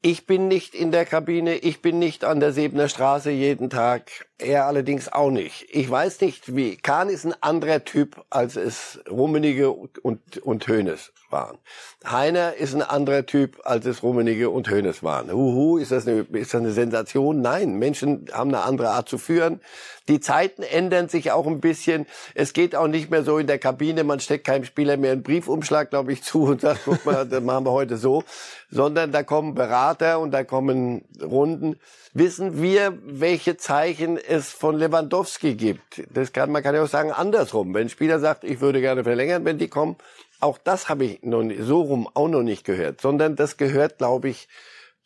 Ich 0.00 0.26
bin 0.26 0.46
nicht 0.46 0.76
in 0.76 0.92
der 0.92 1.04
Kabine, 1.04 1.56
ich 1.56 1.82
bin 1.82 1.98
nicht 1.98 2.24
an 2.24 2.38
der 2.38 2.52
Sebener 2.52 2.88
Straße 2.88 3.32
jeden 3.32 3.68
Tag. 3.68 4.28
Er 4.38 4.66
allerdings 4.66 5.12
auch 5.12 5.32
nicht. 5.32 5.66
Ich 5.70 5.90
weiß 5.90 6.20
nicht, 6.20 6.54
wie. 6.54 6.76
Kahn 6.76 7.08
ist 7.08 7.24
ein 7.24 7.34
anderer 7.40 7.84
Typ, 7.84 8.24
als 8.30 8.54
es 8.54 9.00
Rummenige 9.10 9.72
und, 9.72 10.38
und 10.38 10.68
Hönes 10.68 11.12
waren. 11.30 11.58
Heiner 12.06 12.54
ist 12.54 12.74
ein 12.74 12.82
anderer 12.82 13.26
Typ, 13.26 13.60
als 13.64 13.86
es 13.86 14.02
Rummenige 14.02 14.50
und 14.50 14.68
Hönes 14.70 15.02
waren. 15.02 15.30
Huhu, 15.32 15.78
ist 15.78 15.92
das, 15.92 16.06
eine, 16.06 16.26
ist 16.32 16.54
das 16.54 16.60
eine 16.60 16.72
Sensation? 16.72 17.40
Nein, 17.40 17.78
Menschen 17.78 18.26
haben 18.32 18.54
eine 18.54 18.62
andere 18.62 18.90
Art 18.90 19.08
zu 19.08 19.18
führen. 19.18 19.60
Die 20.08 20.20
Zeiten 20.20 20.62
ändern 20.62 21.08
sich 21.08 21.32
auch 21.32 21.46
ein 21.46 21.60
bisschen. 21.60 22.06
Es 22.34 22.52
geht 22.52 22.74
auch 22.74 22.88
nicht 22.88 23.10
mehr 23.10 23.24
so 23.24 23.38
in 23.38 23.46
der 23.46 23.58
Kabine, 23.58 24.04
man 24.04 24.20
steckt 24.20 24.46
keinem 24.46 24.64
Spieler 24.64 24.96
mehr 24.96 25.12
einen 25.12 25.22
Briefumschlag, 25.22 25.90
glaube 25.90 26.12
ich, 26.12 26.22
zu 26.28 26.44
und 26.44 26.60
sagt, 26.60 26.80
guck 26.84 27.04
mal, 27.04 27.26
das 27.26 27.42
machen 27.42 27.66
wir 27.66 27.72
heute 27.72 27.96
so. 27.96 28.24
Sondern 28.70 29.12
da 29.12 29.22
kommen 29.22 29.54
Berater 29.54 30.20
und 30.20 30.30
da 30.30 30.44
kommen 30.44 31.04
Runden 31.22 31.76
wissen 32.14 32.60
wir, 32.60 32.98
welche 33.04 33.56
Zeichen 33.56 34.18
es 34.18 34.50
von 34.50 34.76
Lewandowski 34.76 35.54
gibt. 35.54 36.02
Das 36.12 36.32
kann, 36.32 36.50
man 36.50 36.62
kann 36.62 36.74
ja 36.74 36.82
auch 36.82 36.88
sagen 36.88 37.12
andersrum. 37.12 37.72
Wenn 37.74 37.86
ein 37.86 37.90
Spieler 37.90 38.18
sagt, 38.18 38.44
ich 38.44 38.60
würde 38.60 38.80
gerne 38.80 39.04
verlängern, 39.04 39.44
wenn 39.44 39.58
die 39.58 39.68
kommen, 39.68 39.96
auch 40.40 40.58
das 40.58 40.88
habe 40.88 41.04
ich 41.04 41.22
noch 41.22 41.42
nicht, 41.42 41.62
so 41.62 41.82
rum 41.82 42.08
auch 42.14 42.28
noch 42.28 42.42
nicht 42.42 42.64
gehört, 42.64 43.00
sondern 43.00 43.36
das 43.36 43.56
gehört, 43.56 43.98
glaube 43.98 44.28
ich, 44.28 44.48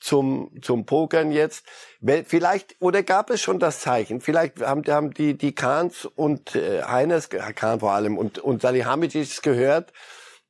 zum, 0.02 0.50
zum 0.60 0.84
Pokern 0.84 1.30
jetzt. 1.30 1.64
Vielleicht, 2.26 2.76
oder 2.80 3.02
gab 3.02 3.30
es 3.30 3.40
schon 3.40 3.60
das 3.60 3.80
Zeichen? 3.80 4.20
Vielleicht 4.20 4.60
haben, 4.60 4.84
haben 4.88 5.14
die, 5.14 5.38
die 5.38 5.54
Kahns 5.54 6.04
und 6.04 6.56
äh, 6.56 6.82
Heiners, 6.82 7.28
Kahn 7.30 7.80
vor 7.80 7.92
allem, 7.92 8.18
und, 8.18 8.38
und 8.40 8.62
Salihamidzic 8.62 9.42
gehört, 9.42 9.92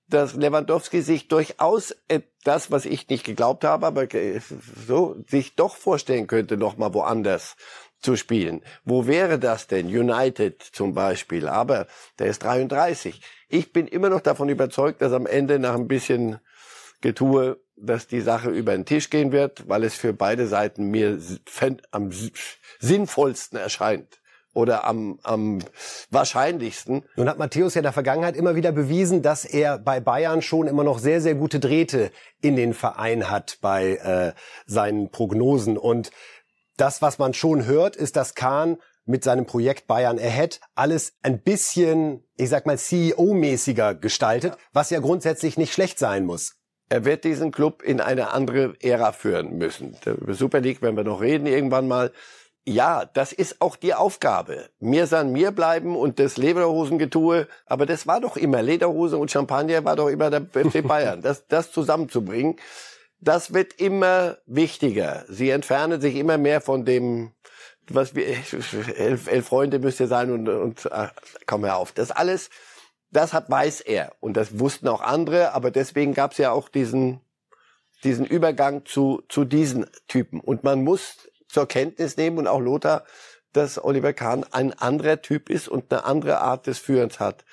dass 0.09 0.35
Lewandowski 0.35 1.03
sich 1.03 1.29
durchaus 1.29 1.95
das, 2.45 2.71
was 2.71 2.85
ich 2.85 3.09
nicht 3.09 3.25
geglaubt 3.25 3.65
habe, 3.65 3.87
aber 3.87 4.07
so 4.87 5.17
sich 5.29 5.55
doch 5.55 5.77
vorstellen 5.77 6.27
könnte, 6.27 6.57
noch 6.57 6.77
mal 6.77 6.93
woanders 6.93 7.57
zu 8.01 8.17
spielen. 8.17 8.63
Wo 8.85 9.07
wäre 9.07 9.39
das 9.39 9.69
denn? 9.69 9.87
United 9.87 10.61
zum 10.61 10.93
Beispiel. 10.93 11.49
Aber 11.49 11.87
der 12.19 12.27
ist 12.27 12.43
33. 12.43 13.21
Ich 13.53 13.71
bin 13.71 13.87
immer 13.87 14.09
noch 14.09 14.23
davon 14.23 14.49
überzeugt, 14.49 15.03
dass 15.03 15.13
am 15.13 15.27
Ende 15.27 15.59
nach 15.59 15.75
ein 15.75 15.87
bisschen 15.87 16.39
Getue, 17.03 17.61
dass 17.77 18.07
die 18.07 18.23
Sache 18.23 18.49
über 18.49 18.73
den 18.73 18.87
Tisch 18.87 19.11
gehen 19.11 19.31
wird, 19.31 19.69
weil 19.69 19.85
es 19.85 19.95
für 19.95 20.15
beide 20.15 20.47
Seiten 20.47 20.87
mir 20.87 21.21
am 21.91 22.11
sinnvollsten 22.81 23.59
erscheint. 23.59 24.23
oder 24.55 24.85
am, 24.85 25.19
am 25.23 25.59
wahrscheinlichsten. 26.11 27.05
Nun 27.17 27.29
hat 27.29 27.39
Matthäus 27.39 27.75
ja 27.75 27.81
in 27.81 27.85
der 27.85 27.93
Vergangenheit 27.93 28.37
immer 28.37 28.55
wieder 28.55 28.73
bewiesen, 28.73 29.21
dass 29.21 29.45
er 29.45 29.79
bei 29.79 30.01
Bayern 30.01 30.41
schon 30.41 30.67
immer 30.67 30.85
noch 30.85 30.99
sehr, 30.99 31.21
sehr 31.21 31.35
gute 31.35 31.61
Drähte 31.61 32.11
in 32.41 32.57
den 32.57 32.73
Verein 32.73 33.31
hat 33.31 33.59
bei 33.61 33.97
äh, 33.97 34.33
seinen 34.65 35.11
Prognosen. 35.11 35.77
Und 35.77 36.11
das, 36.79 37.03
was 37.03 37.19
man 37.19 37.35
schon 37.35 37.67
hört, 37.67 37.97
ist, 37.97 38.17
dass 38.17 38.35
Kahn 38.35 38.79
mit 39.05 39.25
seinem 39.25 39.47
Projekt 39.47 39.87
Bayern 39.87 40.19
Ahead 40.19 40.61
alles 40.75 41.15
ein 41.23 41.41
bisschen, 41.41 42.25
ich 42.37 42.49
sag 42.49 42.67
mal, 42.67 42.77
CEO-mäßiger 42.77 43.95
gestaltet, 43.95 44.57
was 44.73 44.91
ja 44.91 45.01
grundsätzlich 45.01 45.57
nicht 45.57 45.73
schlecht 45.73 45.99
sein 45.99 46.25
muss. 46.25 46.57
Er 46.89 47.05
wird 47.05 47.25
diesen 47.25 47.53
Club 47.53 47.83
in 47.83 48.01
eine 48.01 48.33
andere 48.33 48.75
Ära 48.81 49.13
führen 49.13 49.57
müssen. 49.57 49.97
Über 50.05 50.35
Super 50.35 50.61
League 50.61 50.83
werden 50.83 50.97
wir 50.97 51.05
noch 51.05 51.23
reden 51.23 51.47
irgendwann 51.47 51.89
mal. 51.89 52.13
Ja, 52.65 53.07
das 53.07 53.33
ist 53.33 53.61
auch 53.61 53.75
die 53.77 53.95
Aufgabe. 53.95 54.69
Mir 54.79 55.07
san 55.07 55.33
mir 55.33 55.51
bleiben 55.51 55.97
und 55.97 56.21
das 56.21 56.37
Lederhosengetue, 56.37 57.49
aber 57.67 57.87
das 57.87 58.07
war 58.07 58.21
doch 58.21 58.37
immer, 58.37 58.63
Lederhose 58.63 59.17
und 59.17 59.31
Champagner 59.31 59.85
war 59.85 59.97
doch 59.97 60.09
immer 60.09 60.31
der 60.31 60.43
FC 60.43 60.83
Bayern. 60.87 61.23
Das, 61.23 61.49
das 61.49 61.73
zusammenzubringen, 61.73 62.57
das 63.21 63.55
wird 63.55 63.81
immer 63.81 64.37
wichtiger. 64.47 65.25
Sie 65.29 65.51
entfernen 65.51 66.01
sich 66.01 66.15
immer 66.17 66.39
mehr 66.39 66.61
von 66.61 66.85
dem, 66.85 67.33
was 67.95 68.15
wir, 68.15 68.27
elf, 68.97 69.27
elf 69.29 69.47
Freunde 69.47 69.79
müsst 69.79 70.01
ihr 70.01 70.09
sein 70.09 70.31
und, 70.31 70.49
und 70.49 70.93
ach, 70.93 71.13
komm 71.47 71.65
her 71.65 71.77
auf. 71.77 71.93
Das 71.93 72.11
alles, 72.11 72.51
das 73.11 73.33
hat, 73.33 73.51
weiß 73.51 73.81
er 73.83 74.13
und 74.21 74.37
das 74.37 74.59
wussten 74.59 74.89
auch 74.89 75.01
andere, 75.01 75.53
aber 75.53 75.71
deswegen 75.71 76.15
gab 76.15 76.33
es 76.33 76.39
ja 76.39 76.51
auch 76.53 76.69
diesen, 76.69 77.21
diesen 78.05 78.27
Übergang 78.27 78.85
zu, 78.85 79.23
zu 79.29 79.45
diesen 79.45 79.87
Typen. 80.09 80.41
Und 80.41 80.65
man 80.65 80.83
muss 80.83 81.29
zur 81.49 81.69
Kenntnis 81.69 82.17
nehmen 82.17 82.39
und 82.39 82.47
auch 82.47 82.61
Lothar, 82.61 83.05
dass 83.53 83.83
Oliver 83.83 84.13
Kahn 84.13 84.45
ein 84.51 84.73
anderer 84.73 85.21
Typ 85.21 85.51
ist 85.51 85.69
und 85.69 85.93
eine 85.93 86.05
andere 86.05 86.41
Art 86.41 86.67
des 86.67 86.79
Führens 86.79 87.21
hat, 87.21 87.45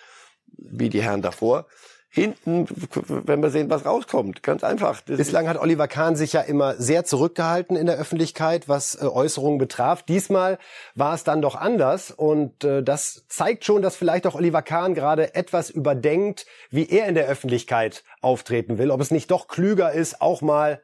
wie 0.48 0.90
die 0.90 1.02
Herren 1.02 1.22
davor. 1.22 1.68
Hinten, 2.12 2.66
wenn 3.08 3.40
wir 3.44 3.52
sehen, 3.52 3.70
was 3.70 3.86
rauskommt, 3.86 4.42
ganz 4.42 4.64
einfach. 4.64 5.02
Das 5.02 5.18
Bislang 5.18 5.48
hat 5.48 5.58
Oliver 5.58 5.88
Kahn 5.88 6.16
sich 6.16 6.34
ja 6.34 6.42
immer 6.42 6.74
sehr 6.76 7.06
zurückgehalten 7.06 7.76
in 7.76 7.86
der 7.86 7.98
Öffentlichkeit, 7.98 8.68
was 8.68 8.96
äh, 8.96 9.06
Äußerungen 9.06 9.60
betraf. 9.60 10.02
Diesmal 10.02 10.58
war 10.96 11.14
es 11.14 11.24
dann 11.24 11.44
doch 11.44 11.56
anders 11.56 12.10
und 12.10 12.64
äh, 12.64 12.82
das 12.82 13.26
zeigt 13.28 13.64
schon, 13.64 13.84
dass 13.84 13.96
vielleicht 13.96 14.26
auch 14.26 14.34
Oliver 14.34 14.64
Kahn 14.64 14.96
gerade 14.96 15.36
etwas 15.36 15.70
überdenkt, 15.70 16.48
wie 16.72 16.90
er 16.90 17.08
in 17.08 17.14
der 17.14 17.28
Öffentlichkeit 17.28 18.04
auftreten 18.22 18.80
will. 18.80 18.90
Ob 18.90 19.02
es 19.02 19.12
nicht 19.12 19.30
doch 19.30 19.48
klüger 19.48 19.92
ist, 19.92 20.20
auch 20.20 20.42
mal 20.42 20.82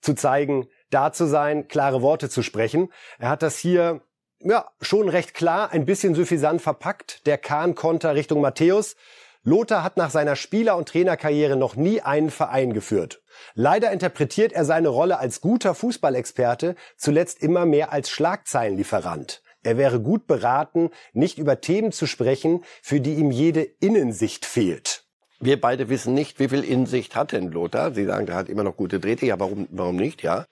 zu 0.00 0.14
zeigen, 0.14 0.66
da 0.88 1.12
zu 1.12 1.26
sein, 1.26 1.68
klare 1.68 2.00
Worte 2.00 2.30
zu 2.30 2.42
sprechen. 2.42 2.90
Er 3.18 3.28
hat 3.28 3.42
das 3.42 3.58
hier 3.58 4.00
ja 4.40 4.70
schon 4.80 5.08
recht 5.08 5.34
klar, 5.34 5.72
ein 5.72 5.84
bisschen 5.84 6.14
suffisant 6.14 6.62
verpackt. 6.62 7.26
Der 7.26 7.38
Kahn-Konter 7.38 8.14
Richtung 8.14 8.40
Matthäus. 8.40 8.96
Lothar 9.42 9.82
hat 9.84 9.96
nach 9.96 10.10
seiner 10.10 10.36
Spieler- 10.36 10.76
und 10.76 10.88
Trainerkarriere 10.88 11.56
noch 11.56 11.76
nie 11.76 12.00
einen 12.00 12.30
Verein 12.30 12.72
geführt. 12.72 13.22
Leider 13.54 13.92
interpretiert 13.92 14.52
er 14.52 14.64
seine 14.64 14.88
Rolle 14.88 15.18
als 15.18 15.40
guter 15.40 15.74
Fußballexperte 15.74 16.74
zuletzt 16.96 17.42
immer 17.42 17.64
mehr 17.64 17.92
als 17.92 18.10
Schlagzeilenlieferant. 18.10 19.42
Er 19.62 19.76
wäre 19.76 20.00
gut 20.00 20.26
beraten, 20.26 20.90
nicht 21.12 21.38
über 21.38 21.60
Themen 21.60 21.92
zu 21.92 22.06
sprechen, 22.06 22.64
für 22.82 23.00
die 23.00 23.14
ihm 23.14 23.30
jede 23.30 23.62
Innensicht 23.62 24.44
fehlt. 24.44 25.04
Wir 25.40 25.60
beide 25.60 25.88
wissen 25.88 26.14
nicht, 26.14 26.40
wie 26.40 26.48
viel 26.48 26.64
Innensicht 26.64 27.14
hat 27.14 27.32
denn 27.32 27.50
Lothar. 27.50 27.94
Sie 27.94 28.04
sagen, 28.04 28.26
der 28.26 28.34
hat 28.34 28.48
immer 28.48 28.64
noch 28.64 28.76
gute 28.76 28.98
Drähte. 28.98 29.26
Ja, 29.26 29.38
warum, 29.38 29.68
warum 29.70 29.96
nicht? 29.96 30.22
Ja. 30.22 30.46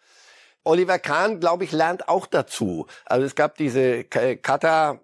Oliver 0.62 0.98
Kahn, 0.98 1.40
glaube 1.40 1.64
ich, 1.64 1.72
lernt 1.72 2.08
auch 2.08 2.26
dazu. 2.26 2.86
Also 3.04 3.24
es 3.24 3.34
gab 3.34 3.56
diese 3.56 4.04
Kata 4.04 5.00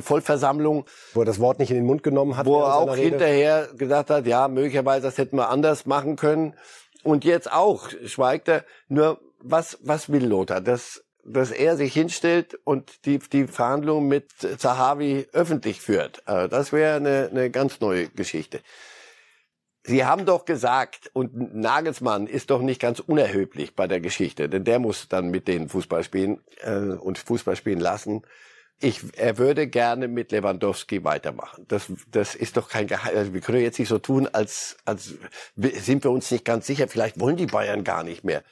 Vollversammlung. 0.00 0.86
Wo 1.14 1.20
er 1.22 1.26
das 1.26 1.40
Wort 1.40 1.58
nicht 1.58 1.70
in 1.70 1.76
den 1.76 1.86
Mund 1.86 2.02
genommen 2.02 2.36
hat. 2.36 2.46
Wo 2.46 2.60
er 2.60 2.76
auch 2.76 2.96
hinterher 2.96 3.68
gesagt 3.76 4.10
hat, 4.10 4.26
ja, 4.26 4.48
möglicherweise 4.48 5.02
das 5.02 5.18
hätten 5.18 5.36
wir 5.36 5.48
anders 5.48 5.86
machen 5.86 6.16
können. 6.16 6.54
Und 7.02 7.24
jetzt 7.24 7.52
auch 7.52 7.88
schweigt 8.04 8.48
er. 8.48 8.64
Nur 8.88 9.20
was, 9.38 9.78
was 9.82 10.10
will 10.10 10.26
Lothar? 10.26 10.60
Dass, 10.60 11.04
dass 11.24 11.50
er 11.50 11.76
sich 11.76 11.92
hinstellt 11.92 12.58
und 12.64 13.06
die, 13.06 13.18
die 13.18 13.46
Verhandlungen 13.46 14.08
mit 14.08 14.30
Zahavi 14.58 15.26
öffentlich 15.32 15.80
führt. 15.80 16.26
Also 16.26 16.48
das 16.48 16.72
wäre 16.72 16.96
eine, 16.96 17.28
eine 17.30 17.50
ganz 17.50 17.80
neue 17.80 18.08
Geschichte. 18.08 18.60
Sie 19.86 20.04
haben 20.04 20.26
doch 20.26 20.44
gesagt, 20.44 21.10
und 21.12 21.54
Nagelsmann 21.54 22.26
ist 22.26 22.50
doch 22.50 22.60
nicht 22.60 22.80
ganz 22.80 22.98
unerheblich 22.98 23.76
bei 23.76 23.86
der 23.86 24.00
Geschichte, 24.00 24.48
denn 24.48 24.64
der 24.64 24.80
muss 24.80 25.08
dann 25.08 25.30
mit 25.30 25.46
denen 25.46 25.68
Fußball 25.68 26.02
spielen 26.02 26.40
äh, 26.62 26.74
und 26.74 27.18
Fußball 27.18 27.54
spielen 27.54 27.78
lassen. 27.78 28.22
Ich, 28.80 29.00
er 29.16 29.38
würde 29.38 29.68
gerne 29.68 30.08
mit 30.08 30.32
Lewandowski 30.32 31.04
weitermachen. 31.04 31.66
Das, 31.68 31.90
das 32.10 32.34
ist 32.34 32.56
doch 32.56 32.68
kein 32.68 32.88
Geheimnis. 32.88 33.16
Also 33.16 33.34
wir 33.34 33.40
können 33.40 33.60
jetzt 33.60 33.78
nicht 33.78 33.88
so 33.88 33.98
tun, 33.98 34.26
als, 34.26 34.76
als 34.84 35.14
sind 35.54 36.02
wir 36.02 36.10
uns 36.10 36.32
nicht 36.32 36.44
ganz 36.44 36.66
sicher. 36.66 36.88
Vielleicht 36.88 37.20
wollen 37.20 37.36
die 37.36 37.46
Bayern 37.46 37.84
gar 37.84 38.02
nicht 38.02 38.24
mehr. 38.24 38.42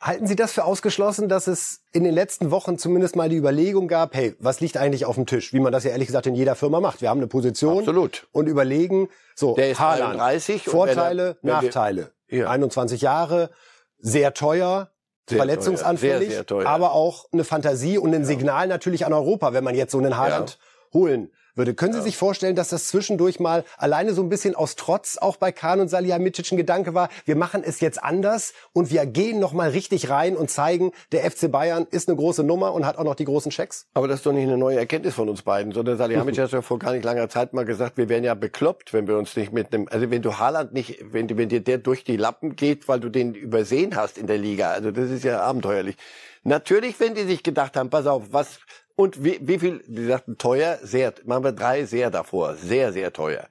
Halten 0.00 0.26
Sie 0.26 0.36
das 0.36 0.52
für 0.52 0.64
ausgeschlossen, 0.64 1.28
dass 1.28 1.46
es 1.46 1.80
in 1.92 2.04
den 2.04 2.12
letzten 2.14 2.50
Wochen 2.50 2.78
zumindest 2.78 3.16
mal 3.16 3.28
die 3.28 3.36
Überlegung 3.36 3.88
gab, 3.88 4.14
hey, 4.14 4.34
was 4.38 4.60
liegt 4.60 4.76
eigentlich 4.76 5.06
auf 5.06 5.14
dem 5.14 5.24
Tisch? 5.24 5.52
Wie 5.52 5.60
man 5.60 5.72
das 5.72 5.84
ja 5.84 5.90
ehrlich 5.92 6.08
gesagt 6.08 6.26
in 6.26 6.34
jeder 6.34 6.54
Firma 6.56 6.80
macht. 6.80 7.00
Wir 7.00 7.08
haben 7.08 7.18
eine 7.20 7.26
Position 7.26 7.78
Absolut. 7.78 8.26
und 8.32 8.46
überlegen, 8.46 9.08
so, 9.34 9.54
Der 9.54 9.70
ist 9.70 9.80
Haaland, 9.80 10.20
31 10.20 10.64
Vorteile, 10.64 11.36
wenn 11.40 11.50
er, 11.50 11.56
wenn 11.56 11.64
Nachteile. 11.66 12.12
Wir, 12.26 12.40
ja. 12.40 12.50
21 12.50 13.00
Jahre, 13.00 13.50
sehr 13.98 14.34
teuer, 14.34 14.90
Sehr 15.28 15.38
verletzungsanfällig, 15.38 16.18
teuer, 16.18 16.28
sehr, 16.28 16.36
sehr 16.36 16.46
teuer. 16.46 16.68
aber 16.68 16.92
auch 16.92 17.26
eine 17.32 17.44
Fantasie 17.44 17.96
und 17.96 18.14
ein 18.14 18.26
Signal 18.26 18.66
natürlich 18.68 19.06
an 19.06 19.12
Europa, 19.14 19.54
wenn 19.54 19.64
man 19.64 19.74
jetzt 19.74 19.92
so 19.92 19.98
einen 19.98 20.18
Haaland 20.18 20.58
holen 20.92 21.30
würde. 21.56 21.74
Können 21.74 21.92
Sie 21.92 22.02
sich 22.02 22.16
vorstellen, 22.16 22.56
dass 22.56 22.68
das 22.68 22.88
zwischendurch 22.88 23.40
mal 23.40 23.64
alleine 23.76 24.14
so 24.14 24.22
ein 24.22 24.28
bisschen 24.28 24.54
aus 24.54 24.76
Trotz 24.76 25.16
auch 25.18 25.36
bei 25.36 25.52
Kahn 25.52 25.80
und 25.80 25.88
Salihamidzic 25.88 26.52
ein 26.52 26.56
Gedanke 26.56 26.94
war, 26.94 27.08
wir 27.24 27.36
machen 27.36 27.62
es 27.64 27.80
jetzt 27.80 28.02
anders 28.02 28.52
und 28.72 28.90
wir 28.90 29.06
gehen 29.06 29.38
noch 29.40 29.52
mal 29.52 29.70
richtig 29.70 30.10
rein 30.10 30.36
und 30.36 30.50
zeigen, 30.50 30.92
der 31.12 31.30
FC 31.30 31.50
Bayern 31.50 31.86
ist 31.90 32.08
eine 32.08 32.16
große 32.16 32.42
Nummer 32.42 32.72
und 32.72 32.86
hat 32.86 32.98
auch 32.98 33.04
noch 33.04 33.14
die 33.14 33.24
großen 33.24 33.50
Checks? 33.50 33.86
Aber 33.94 34.08
das 34.08 34.20
ist 34.20 34.26
doch 34.26 34.32
nicht 34.32 34.44
eine 34.44 34.58
neue 34.58 34.78
Erkenntnis 34.78 35.14
von 35.14 35.28
uns 35.28 35.42
beiden, 35.42 35.72
sondern 35.72 35.98
Salihamidzic 35.98 36.44
hat 36.44 36.52
ja 36.52 36.62
vor 36.62 36.78
gar 36.78 36.92
nicht 36.92 37.04
langer 37.04 37.28
Zeit 37.28 37.52
mal 37.52 37.64
gesagt, 37.64 37.96
wir 37.96 38.08
wären 38.08 38.24
ja 38.24 38.34
bekloppt, 38.34 38.92
wenn 38.92 39.06
wir 39.06 39.16
uns 39.18 39.36
nicht 39.36 39.52
mit 39.52 39.72
einem, 39.72 39.88
also 39.90 40.10
wenn 40.10 40.22
du 40.22 40.38
Haaland 40.38 40.72
nicht, 40.72 41.04
wenn, 41.12 41.36
wenn 41.36 41.48
dir 41.48 41.60
der 41.60 41.78
durch 41.78 42.04
die 42.04 42.16
Lappen 42.16 42.56
geht, 42.56 42.88
weil 42.88 43.00
du 43.00 43.08
den 43.08 43.34
übersehen 43.34 43.96
hast 43.96 44.18
in 44.18 44.26
der 44.26 44.38
Liga, 44.38 44.70
also 44.70 44.90
das 44.90 45.10
ist 45.10 45.24
ja 45.24 45.40
abenteuerlich. 45.40 45.96
Natürlich, 46.44 47.00
wenn 47.00 47.14
die 47.14 47.24
sich 47.24 47.42
gedacht 47.42 47.76
haben, 47.76 47.90
pass 47.90 48.06
auf, 48.06 48.24
was, 48.30 48.60
und 48.96 49.24
wie, 49.24 49.38
wie 49.42 49.58
viel, 49.58 49.82
die 49.86 50.04
sagten 50.06 50.38
teuer, 50.38 50.78
sehr, 50.82 51.12
machen 51.24 51.44
wir 51.44 51.52
drei 51.52 51.84
sehr 51.84 52.10
davor, 52.10 52.54
sehr, 52.54 52.92
sehr 52.92 53.12
teuer. 53.12 53.48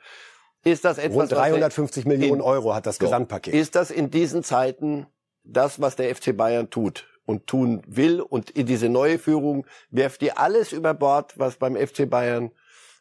Ist 0.64 0.86
das 0.86 0.98
etwas, 0.98 1.18
Rund 1.18 1.32
350 1.32 2.06
Millionen 2.06 2.36
in- 2.36 2.42
Euro 2.42 2.74
hat 2.74 2.86
das 2.86 3.00
Gesamtpaket. 3.00 3.54
ist 3.54 3.76
das 3.76 3.92
in 3.92 4.10
diesen 4.12 4.44
Zeiten 4.44 5.08
das, 5.44 5.82
was 5.82 5.96
der 5.98 6.16
FC 6.16 6.36
Bayern 6.38 6.70
tut 6.70 7.08
und 7.26 7.48
tun 7.48 7.82
will? 7.88 8.22
Und 8.22 8.50
in 8.52 8.66
diese 8.66 8.88
neue 8.90 9.20
Führung 9.20 9.66
werft 9.90 10.22
ihr 10.24 10.38
alles 10.40 10.72
über 10.72 10.94
Bord, 10.94 11.38
was 11.38 11.58
beim 11.58 11.76
FC 11.76 12.10
Bayern 12.10 12.52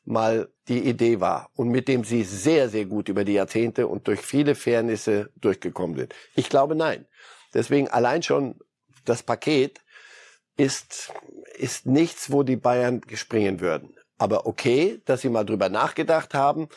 mal 0.05 0.49
die 0.67 0.81
Idee 0.81 1.21
war 1.21 1.51
und 1.55 1.69
mit 1.69 1.87
dem 1.87 2.03
sie 2.03 2.25
sehr, 2.25 2.69
sehr 2.69 2.87
gut 2.87 3.09
über 3.09 3.23
die 3.25 3.35
Jahrzehnte 3.35 3.87
und 3.87 4.09
durch 4.09 4.21
viele 4.21 4.57
Fairnisse 4.57 5.31
durchgekommen 5.37 5.97
sind. 5.97 6.15
Ich 6.35 6.49
glaube 6.49 6.75
nein. 6.75 7.07
Deswegen 7.55 7.87
allein 7.89 8.23
schon 8.25 8.57
das 9.05 9.23
Paket 9.23 9.81
ist, 10.57 11.13
ist 11.57 11.87
nichts, 11.87 12.31
wo 12.31 12.43
die 12.43 12.57
Bayern 12.57 13.01
springen 13.15 13.61
würden. 13.61 13.95
Aber 14.19 14.47
okay, 14.47 15.01
dass 15.05 15.23
sie 15.23 15.29
mal 15.29 15.45
drüber 15.45 15.69
nachgedacht 15.69 16.35
haben 16.35 16.69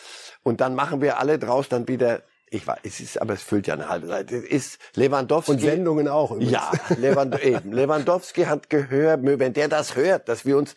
und 0.43 0.61
dann 0.61 0.73
machen 0.73 1.01
wir 1.01 1.19
alle 1.19 1.38
draus 1.38 1.69
dann 1.69 1.88
wieder, 1.88 2.23
ich 2.49 2.65
weiß, 2.65 2.79
es 2.83 2.99
ist, 2.99 3.21
aber 3.21 3.33
es 3.33 3.43
füllt 3.43 3.67
ja 3.67 3.75
eine 3.75 3.88
halbe 3.88 4.07
Seite, 4.07 4.38
ist 4.38 4.79
Lewandowski. 4.95 5.51
und 5.51 5.59
Sendungen 5.59 6.07
auch. 6.07 6.31
übrigens. 6.31 6.53
Ja, 6.53 6.71
Lewand 6.97 7.39
eben. 7.43 7.71
Lewandowski 7.71 8.45
hat 8.45 8.69
gehört, 8.69 9.19
wenn 9.23 9.53
der 9.53 9.67
das 9.67 9.95
hört, 9.95 10.27
dass 10.27 10.45
wir 10.45 10.57
uns, 10.57 10.75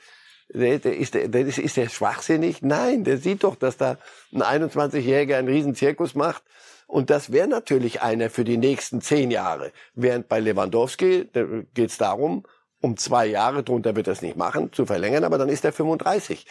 der, 0.50 0.78
der 0.78 0.96
ist, 0.96 1.14
der, 1.14 1.34
ist 1.34 1.76
der 1.76 1.88
schwachsinnig? 1.88 2.60
Nein, 2.62 3.04
der 3.04 3.18
sieht 3.18 3.44
doch, 3.44 3.56
dass 3.56 3.76
da 3.76 3.96
ein 4.32 4.42
21-Jähriger 4.42 5.36
einen 5.36 5.48
riesen 5.48 5.74
Zirkus 5.74 6.14
macht. 6.14 6.42
Und 6.88 7.10
das 7.10 7.30
wäre 7.30 7.46
natürlich 7.46 8.00
einer 8.00 8.30
für 8.30 8.44
die 8.44 8.56
nächsten 8.56 9.00
zehn 9.02 9.30
Jahre. 9.30 9.72
Während 9.94 10.28
bei 10.28 10.40
Lewandowski 10.40 11.28
geht 11.74 11.90
es 11.90 11.98
darum, 11.98 12.44
um 12.80 12.96
zwei 12.96 13.26
Jahre, 13.26 13.62
drunter 13.62 13.94
wird 13.94 14.06
er 14.06 14.14
es 14.14 14.22
nicht 14.22 14.36
machen, 14.36 14.72
zu 14.72 14.86
verlängern, 14.86 15.22
aber 15.22 15.36
dann 15.36 15.50
ist 15.50 15.64
er 15.64 15.72
35. 15.72 16.46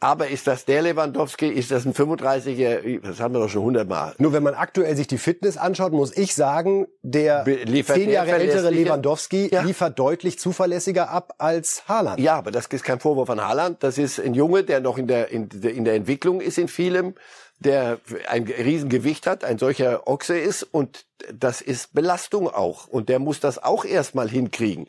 Aber 0.00 0.28
ist 0.28 0.46
das 0.46 0.64
der 0.64 0.82
Lewandowski? 0.82 1.48
Ist 1.48 1.70
das 1.70 1.86
ein 1.86 1.94
35er? 1.94 3.00
Das 3.00 3.20
haben 3.20 3.34
wir 3.34 3.40
doch 3.40 3.48
schon 3.48 3.62
hundertmal. 3.62 4.14
Nur 4.18 4.32
wenn 4.32 4.42
man 4.42 4.54
aktuell 4.54 4.94
sich 4.96 5.06
die 5.06 5.18
Fitness 5.18 5.56
anschaut, 5.56 5.92
muss 5.92 6.14
ich 6.16 6.34
sagen, 6.34 6.86
der 7.02 7.44
liefert 7.44 7.96
zehn 7.96 8.10
Jahre 8.10 8.32
ältere 8.32 8.70
Lewandowski 8.70 9.48
Ja. 9.52 9.62
liefert 9.62 9.98
deutlich 9.98 10.38
zuverlässiger 10.38 11.08
ab 11.10 11.34
als 11.38 11.88
Haaland. 11.88 12.20
Ja, 12.20 12.36
aber 12.36 12.50
das 12.50 12.66
ist 12.66 12.84
kein 12.84 13.00
Vorwurf 13.00 13.30
an 13.30 13.40
Haaland. 13.40 13.82
Das 13.82 13.96
ist 13.96 14.20
ein 14.20 14.34
Junge, 14.34 14.62
der 14.62 14.80
noch 14.80 14.98
in 14.98 15.06
der, 15.06 15.30
in, 15.30 15.48
in 15.48 15.84
der 15.84 15.94
Entwicklung 15.94 16.40
ist 16.40 16.58
in 16.58 16.68
vielem, 16.68 17.14
der 17.58 18.00
ein 18.28 18.44
Riesengewicht 18.44 19.26
hat, 19.26 19.44
ein 19.44 19.58
solcher 19.58 20.06
Ochse 20.06 20.38
ist 20.38 20.62
und 20.62 21.06
das 21.32 21.60
ist 21.60 21.94
Belastung 21.94 22.48
auch. 22.48 22.86
Und 22.86 23.08
der 23.08 23.18
muss 23.18 23.40
das 23.40 23.62
auch 23.62 23.84
erstmal 23.84 24.28
hinkriegen. 24.28 24.86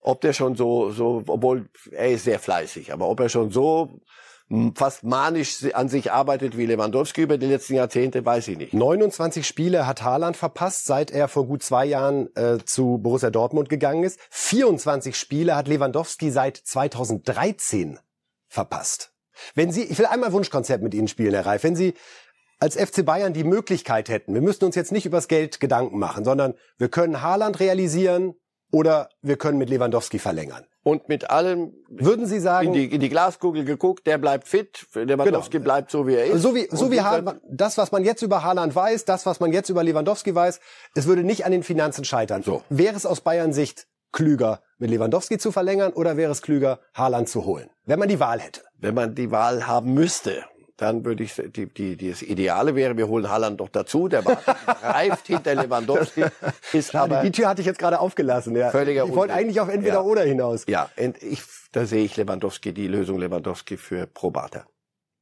ob 0.00 0.20
der 0.20 0.32
schon 0.32 0.54
so, 0.54 0.90
so, 0.90 1.22
obwohl 1.26 1.68
er 1.90 2.10
ist 2.10 2.24
sehr 2.24 2.38
fleißig, 2.38 2.92
aber 2.92 3.08
ob 3.08 3.20
er 3.20 3.28
schon 3.28 3.50
so 3.50 4.00
fast 4.74 5.04
manisch 5.04 5.62
an 5.74 5.90
sich 5.90 6.10
arbeitet 6.10 6.56
wie 6.56 6.64
Lewandowski 6.64 7.20
über 7.22 7.36
die 7.36 7.46
letzten 7.46 7.74
Jahrzehnte, 7.74 8.24
weiß 8.24 8.48
ich 8.48 8.56
nicht. 8.56 8.72
29 8.72 9.46
Spiele 9.46 9.86
hat 9.86 10.02
Haaland 10.02 10.36
verpasst, 10.36 10.86
seit 10.86 11.10
er 11.10 11.28
vor 11.28 11.46
gut 11.46 11.62
zwei 11.62 11.84
Jahren 11.84 12.34
äh, 12.34 12.58
zu 12.64 12.98
Borussia 12.98 13.28
Dortmund 13.28 13.68
gegangen 13.68 14.04
ist. 14.04 14.18
24 14.30 15.16
Spiele 15.16 15.54
hat 15.54 15.68
Lewandowski 15.68 16.30
seit 16.30 16.56
2013 16.56 17.98
verpasst. 18.46 19.12
Wenn 19.54 19.72
Sie, 19.72 19.82
ich 19.84 19.98
will 19.98 20.06
einmal 20.06 20.32
Wunschkonzert 20.32 20.82
mit 20.82 20.94
Ihnen 20.94 21.08
spielen, 21.08 21.34
Herr 21.34 21.46
Reif. 21.46 21.64
Wenn 21.64 21.76
Sie 21.76 21.94
als 22.58 22.76
FC 22.76 23.04
Bayern 23.04 23.32
die 23.32 23.44
Möglichkeit 23.44 24.08
hätten, 24.08 24.34
wir 24.34 24.40
müssten 24.40 24.64
uns 24.64 24.74
jetzt 24.74 24.92
nicht 24.92 25.06
übers 25.06 25.28
Geld 25.28 25.60
Gedanken 25.60 25.98
machen, 25.98 26.24
sondern 26.24 26.54
wir 26.76 26.88
können 26.88 27.22
Haaland 27.22 27.60
realisieren 27.60 28.34
oder 28.72 29.08
wir 29.22 29.36
können 29.36 29.58
mit 29.58 29.70
Lewandowski 29.70 30.18
verlängern 30.18 30.66
und 30.88 31.08
mit 31.08 31.30
allem 31.30 31.74
würden 31.88 32.26
Sie 32.26 32.40
sagen 32.40 32.68
in 32.68 32.72
die, 32.72 32.84
in 32.86 33.00
die 33.00 33.08
Glaskugel 33.08 33.64
geguckt, 33.64 34.06
der 34.06 34.18
bleibt 34.18 34.48
fit, 34.48 34.86
Lewandowski 34.94 35.52
genau. 35.52 35.64
bleibt 35.64 35.90
so 35.90 36.06
wie 36.06 36.14
er 36.14 36.26
ist. 36.26 36.42
So 36.42 36.54
wie 36.54 36.66
so 36.70 36.90
wie 36.90 37.00
Haaland, 37.02 37.40
das 37.48 37.76
was 37.76 37.92
man 37.92 38.04
jetzt 38.04 38.22
über 38.22 38.42
Haaland 38.42 38.74
weiß, 38.74 39.04
das 39.04 39.26
was 39.26 39.38
man 39.40 39.52
jetzt 39.52 39.68
über 39.68 39.84
Lewandowski 39.84 40.34
weiß, 40.34 40.60
es 40.94 41.06
würde 41.06 41.24
nicht 41.24 41.44
an 41.44 41.52
den 41.52 41.62
Finanzen 41.62 42.04
scheitern. 42.04 42.42
So. 42.42 42.62
Wäre 42.70 42.96
es 42.96 43.04
aus 43.04 43.20
Bayern 43.20 43.52
Sicht 43.52 43.86
klüger 44.12 44.60
mit 44.78 44.90
Lewandowski 44.90 45.38
zu 45.38 45.52
verlängern 45.52 45.92
oder 45.92 46.16
wäre 46.16 46.32
es 46.32 46.42
klüger 46.42 46.80
Haaland 46.94 47.28
zu 47.28 47.44
holen, 47.44 47.70
wenn 47.84 47.98
man 47.98 48.08
die 48.08 48.20
Wahl 48.20 48.40
hätte? 48.40 48.62
Wenn 48.78 48.94
man 48.94 49.14
die 49.14 49.30
Wahl 49.30 49.66
haben 49.66 49.94
müsste, 49.94 50.44
dann 50.76 51.04
würde 51.04 51.24
ich, 51.24 51.34
die, 51.34 51.66
die, 51.66 51.96
die, 51.96 52.10
das 52.10 52.22
Ideale 52.22 52.76
wäre, 52.76 52.96
wir 52.96 53.08
holen 53.08 53.28
Haaland 53.28 53.60
doch 53.60 53.68
dazu, 53.68 54.08
der 54.08 54.24
war 54.24 54.38
reift 54.82 55.26
hinter 55.26 55.54
Lewandowski. 55.56 56.24
Ist 56.72 56.94
aber 56.94 57.22
die 57.22 57.32
Tür 57.32 57.48
hatte 57.48 57.60
ich 57.60 57.66
jetzt 57.66 57.80
gerade 57.80 57.98
aufgelassen, 57.98 58.54
ja. 58.54 58.70
Völliger 58.70 59.04
ich 59.04 59.14
wollte 59.14 59.34
eigentlich 59.34 59.60
auf 59.60 59.68
entweder 59.68 59.94
ja. 59.94 60.02
oder 60.02 60.22
hinaus. 60.22 60.64
Ja, 60.68 60.88
und 60.96 61.20
ich, 61.22 61.42
da 61.72 61.84
sehe 61.84 62.04
ich 62.04 62.16
Lewandowski, 62.16 62.72
die 62.72 62.86
Lösung 62.86 63.18
Lewandowski 63.18 63.76
für 63.76 64.06
Probata. 64.06 64.66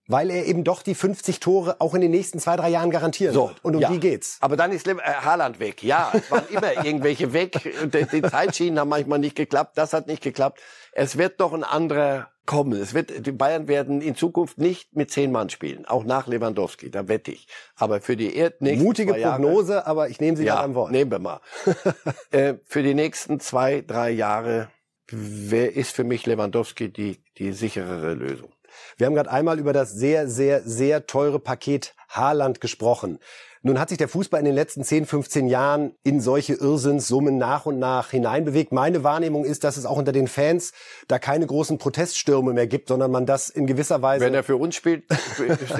Weil 0.09 0.31
er 0.31 0.47
eben 0.47 0.63
doch 0.63 0.83
die 0.83 0.95
50 0.95 1.41
Tore 1.41 1.77
auch 1.81 1.95
in 1.95 2.01
den 2.01 2.13
nächsten 2.13 2.39
zwei, 2.39 2.57
drei 2.57 2.69
Jahren 2.69 2.91
garantieren 2.91 3.35
so, 3.35 3.49
wird. 3.49 3.65
Und 3.65 3.75
um 3.75 3.81
ja. 3.81 3.91
die 3.91 3.99
geht's. 3.99 4.39
Aber 4.41 4.57
dann 4.57 4.71
ist 4.71 4.87
äh, 4.87 4.95
Haaland 4.97 5.59
weg. 5.59 5.83
Ja, 5.83 6.13
es 6.13 6.31
waren 6.31 6.47
immer 6.51 6.85
irgendwelche 6.85 7.33
weg. 7.33 7.59
Die, 7.93 8.05
die 8.05 8.23
Zeitschienen 8.23 8.79
haben 8.79 8.89
manchmal 8.89 9.19
nicht 9.19 9.37
geklappt. 9.37 9.77
Das 9.77 9.93
hat 9.93 10.07
nicht 10.07 10.23
geklappt. 10.23 10.61
Es 10.93 11.19
wird 11.19 11.41
doch 11.41 11.53
ein 11.53 11.65
anderer 11.65 12.29
kommen. 12.47 12.81
Es 12.81 12.95
wird, 12.95 13.27
die 13.27 13.33
Bayern 13.33 13.69
werden 13.69 14.01
in 14.01 14.15
Zukunft 14.15 14.59
nicht 14.59 14.95
mit 14.95 15.11
zehn 15.11 15.33
Mann 15.33 15.51
spielen, 15.51 15.85
auch 15.85 16.05
nach 16.05 16.29
Lewandowski, 16.29 16.91
da 16.91 17.09
wette 17.09 17.33
ich. 17.33 17.49
Aber 17.75 18.01
für 18.01 18.17
die 18.17 18.29
nächsten 18.61 18.85
Mutige 18.85 19.13
zwei 19.13 19.19
Jahre, 19.19 19.43
Prognose, 19.43 19.87
aber 19.87 20.09
ich 20.09 20.21
nehme 20.21 20.37
Sie 20.37 20.45
ja, 20.45 20.63
beim 20.63 20.77
Wort. 20.77 20.93
Nehmen 20.93 21.11
wir 21.11 21.19
mal. 21.19 21.41
äh, 22.31 22.55
für 22.65 22.85
die 22.85 22.95
nächsten 22.95 23.41
zwei, 23.41 23.83
drei 23.85 24.11
Jahre 24.11 24.69
wer 25.09 25.75
ist 25.75 25.95
für 25.95 26.05
mich 26.05 26.27
Lewandowski 26.27 26.93
die, 26.93 27.19
die 27.39 27.53
sicherere 27.53 28.15
Lösung. 28.15 28.53
Wir 28.97 29.07
haben 29.07 29.15
gerade 29.15 29.31
einmal 29.31 29.59
über 29.59 29.73
das 29.73 29.93
sehr, 29.93 30.29
sehr, 30.29 30.63
sehr 30.63 31.07
teure 31.07 31.39
Paket 31.39 31.95
Haaland 32.09 32.61
gesprochen. 32.61 33.19
Nun 33.67 33.81
hat 33.81 33.89
sich 33.89 33.99
der 33.99 34.07
Fußball 34.07 34.39
in 34.39 34.45
den 34.45 34.55
letzten 34.55 34.85
10, 34.85 35.07
15 35.07 35.49
Jahren 35.49 35.97
in 36.05 36.21
solche 36.21 36.55
Irrsinnssummen 36.55 37.37
nach 37.37 37.67
und 37.67 37.81
nach 37.81 38.11
hineinbewegt. 38.11 38.71
Meine 38.71 39.03
Wahrnehmung 39.03 39.45
ist, 39.45 39.65
dass 39.65 39.77
es 39.77 39.87
auch 39.87 39.97
unter 39.97 40.13
den 40.13 40.29
Fans 40.29 40.73
da 41.09 41.19
keine 41.19 41.47
großen 41.47 41.77
Proteststürme 41.77 42.53
mehr 42.53 42.69
gibt, 42.69 42.87
sondern 42.87 43.11
man 43.11 43.27
das 43.27 43.49
in 43.49 43.67
gewisser 43.67 44.03
Weise. 44.03 44.25
Wenn 44.25 44.35
er 44.35 44.45
für 44.45 44.55
uns 44.55 44.77
spielt, 44.77 45.03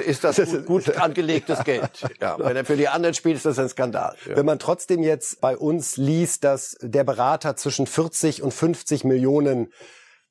ist 0.05 0.25
das 0.25 0.35
gut, 0.65 0.65
gut 0.65 0.97
angelegtes 0.97 1.63
Geld. 1.63 1.89
Ja, 2.19 2.37
wenn 2.37 2.57
er 2.57 2.65
für 2.65 2.75
die 2.75 2.89
anderen 2.89 3.13
spielt, 3.13 3.37
ist 3.37 3.45
das 3.45 3.57
ein 3.57 3.69
Skandal. 3.69 4.17
Ja. 4.27 4.35
Wenn 4.35 4.45
man 4.45 4.59
trotzdem 4.59 5.01
jetzt 5.01 5.39
bei 5.39 5.55
uns 5.55 5.95
liest, 5.95 6.43
dass 6.43 6.77
der 6.81 7.05
Berater 7.05 7.55
zwischen 7.55 7.87
40 7.87 8.41
und 8.41 8.53
50 8.53 9.05
Millionen 9.05 9.71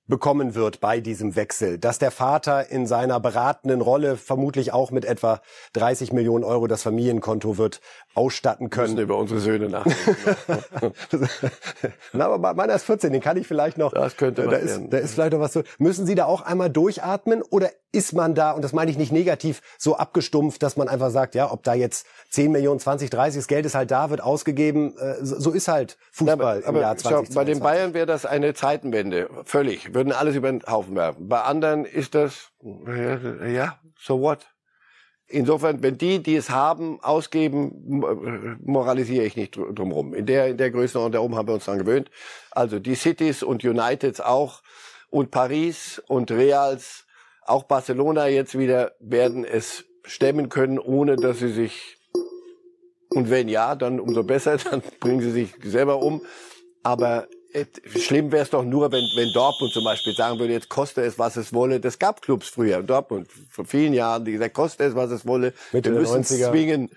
bekommen 0.06 0.54
wird 0.54 0.80
bei 0.80 1.00
diesem 1.00 1.36
Wechsel, 1.36 1.78
dass 1.78 1.98
der 1.98 2.10
Vater 2.10 2.70
in 2.70 2.86
seiner 2.86 3.18
beratenden 3.20 3.80
Rolle 3.80 4.16
vermutlich 4.16 4.72
auch 4.72 4.90
mit 4.90 5.04
etwa 5.04 5.40
30 5.72 6.12
Millionen 6.12 6.44
Euro 6.44 6.66
das 6.66 6.82
Familienkonto 6.82 7.58
wird 7.58 7.80
ausstatten 8.14 8.70
können. 8.70 8.94
Müssen 8.94 9.02
über 9.02 9.18
unsere 9.18 9.40
Söhne 9.40 9.68
nachdenken. 9.68 10.94
Na, 12.12 12.26
aber 12.26 12.54
meiner 12.54 12.74
ist 12.74 12.84
14, 12.84 13.12
den 13.12 13.20
kann 13.20 13.36
ich 13.36 13.46
vielleicht 13.46 13.78
noch. 13.78 13.92
Das 13.92 14.16
könnte 14.16 14.42
da 14.42 14.56
ist, 14.56 14.80
da 14.90 14.98
ist 14.98 15.14
vielleicht 15.14 15.32
noch 15.32 15.40
was 15.40 15.52
zu. 15.52 15.62
Müssen 15.78 16.06
Sie 16.06 16.14
da 16.14 16.26
auch 16.26 16.42
einmal 16.42 16.70
durchatmen 16.70 17.42
oder 17.42 17.70
ist 17.96 18.12
man 18.12 18.34
da, 18.34 18.52
und 18.52 18.62
das 18.62 18.72
meine 18.72 18.90
ich 18.90 18.98
nicht 18.98 19.10
negativ, 19.10 19.62
so 19.78 19.96
abgestumpft, 19.96 20.62
dass 20.62 20.76
man 20.76 20.88
einfach 20.88 21.10
sagt, 21.10 21.34
ja, 21.34 21.50
ob 21.50 21.62
da 21.62 21.74
jetzt 21.74 22.06
10 22.30 22.52
Millionen, 22.52 22.78
20, 22.78 23.08
30, 23.08 23.40
das 23.40 23.48
Geld 23.48 23.64
ist 23.64 23.74
halt 23.74 23.90
da, 23.90 24.10
wird 24.10 24.20
ausgegeben, 24.20 24.96
äh, 24.98 25.14
so 25.22 25.50
ist 25.50 25.68
halt 25.68 25.96
Fußball 26.12 26.36
Na, 26.36 26.68
aber, 26.68 26.78
im 26.78 26.82
Jahr 26.82 26.96
2020. 26.96 27.34
Bei 27.34 27.44
den 27.44 27.60
Bayern 27.60 27.94
wäre 27.94 28.06
das 28.06 28.26
eine 28.26 28.52
Zeitenwende, 28.52 29.30
völlig, 29.44 29.94
würden 29.96 30.12
alles 30.12 30.36
über 30.36 30.50
den 30.50 30.62
Haufen 30.62 30.94
werfen. 30.94 31.28
Bei 31.28 31.42
anderen 31.42 31.84
ist 31.84 32.14
das, 32.14 32.52
ja, 32.62 33.80
so 33.98 34.20
what? 34.20 34.46
Insofern, 35.28 35.82
wenn 35.82 35.98
die, 35.98 36.22
die 36.22 36.36
es 36.36 36.50
haben, 36.50 37.00
ausgeben, 37.02 38.04
moralisiere 38.62 39.24
ich 39.24 39.36
nicht 39.36 39.56
drumherum. 39.56 40.14
In 40.14 40.26
der, 40.26 40.48
in 40.48 40.56
der 40.56 40.70
Größenordnung 40.70 41.12
da 41.12 41.20
oben 41.20 41.34
haben 41.34 41.48
wir 41.48 41.54
uns 41.54 41.64
dran 41.64 41.78
gewöhnt. 41.78 42.10
Also 42.52 42.78
die 42.78 42.94
Cities 42.94 43.42
und 43.42 43.64
Uniteds 43.64 44.20
auch 44.20 44.62
und 45.10 45.32
Paris 45.32 46.00
und 46.06 46.30
Reals, 46.30 47.06
auch 47.42 47.64
Barcelona 47.64 48.28
jetzt 48.28 48.56
wieder 48.56 48.92
werden 49.00 49.44
es 49.44 49.84
stemmen 50.04 50.48
können, 50.48 50.78
ohne 50.78 51.16
dass 51.16 51.40
sie 51.40 51.52
sich, 51.52 51.96
und 53.10 53.30
wenn 53.30 53.48
ja, 53.48 53.74
dann 53.74 53.98
umso 53.98 54.22
besser, 54.22 54.56
dann 54.70 54.82
bringen 55.00 55.20
sie 55.20 55.32
sich 55.32 55.54
selber 55.64 56.02
um. 56.02 56.22
Aber 56.84 57.26
Schlimm 57.96 58.32
wäre 58.32 58.42
es 58.42 58.50
doch 58.50 58.64
nur, 58.64 58.92
wenn, 58.92 59.04
wenn 59.16 59.32
Dortmund 59.32 59.72
zum 59.72 59.84
Beispiel 59.84 60.14
sagen 60.14 60.38
würde, 60.38 60.52
jetzt 60.52 60.68
koste 60.68 61.02
es, 61.02 61.18
was 61.18 61.36
es 61.36 61.52
wolle. 61.52 61.80
Das 61.80 61.98
gab 61.98 62.22
Clubs 62.22 62.48
früher 62.48 62.78
in 62.78 62.86
Dortmund 62.86 63.28
vor 63.50 63.64
vielen 63.64 63.94
Jahren, 63.94 64.24
die 64.24 64.32
gesagt, 64.32 64.54
koste 64.54 64.84
es, 64.84 64.94
was 64.94 65.10
es 65.10 65.26
wolle. 65.26 65.52
Mitte 65.72 65.92
Wir 65.92 66.00
müssen 66.00 66.24
zwingen. 66.24 66.90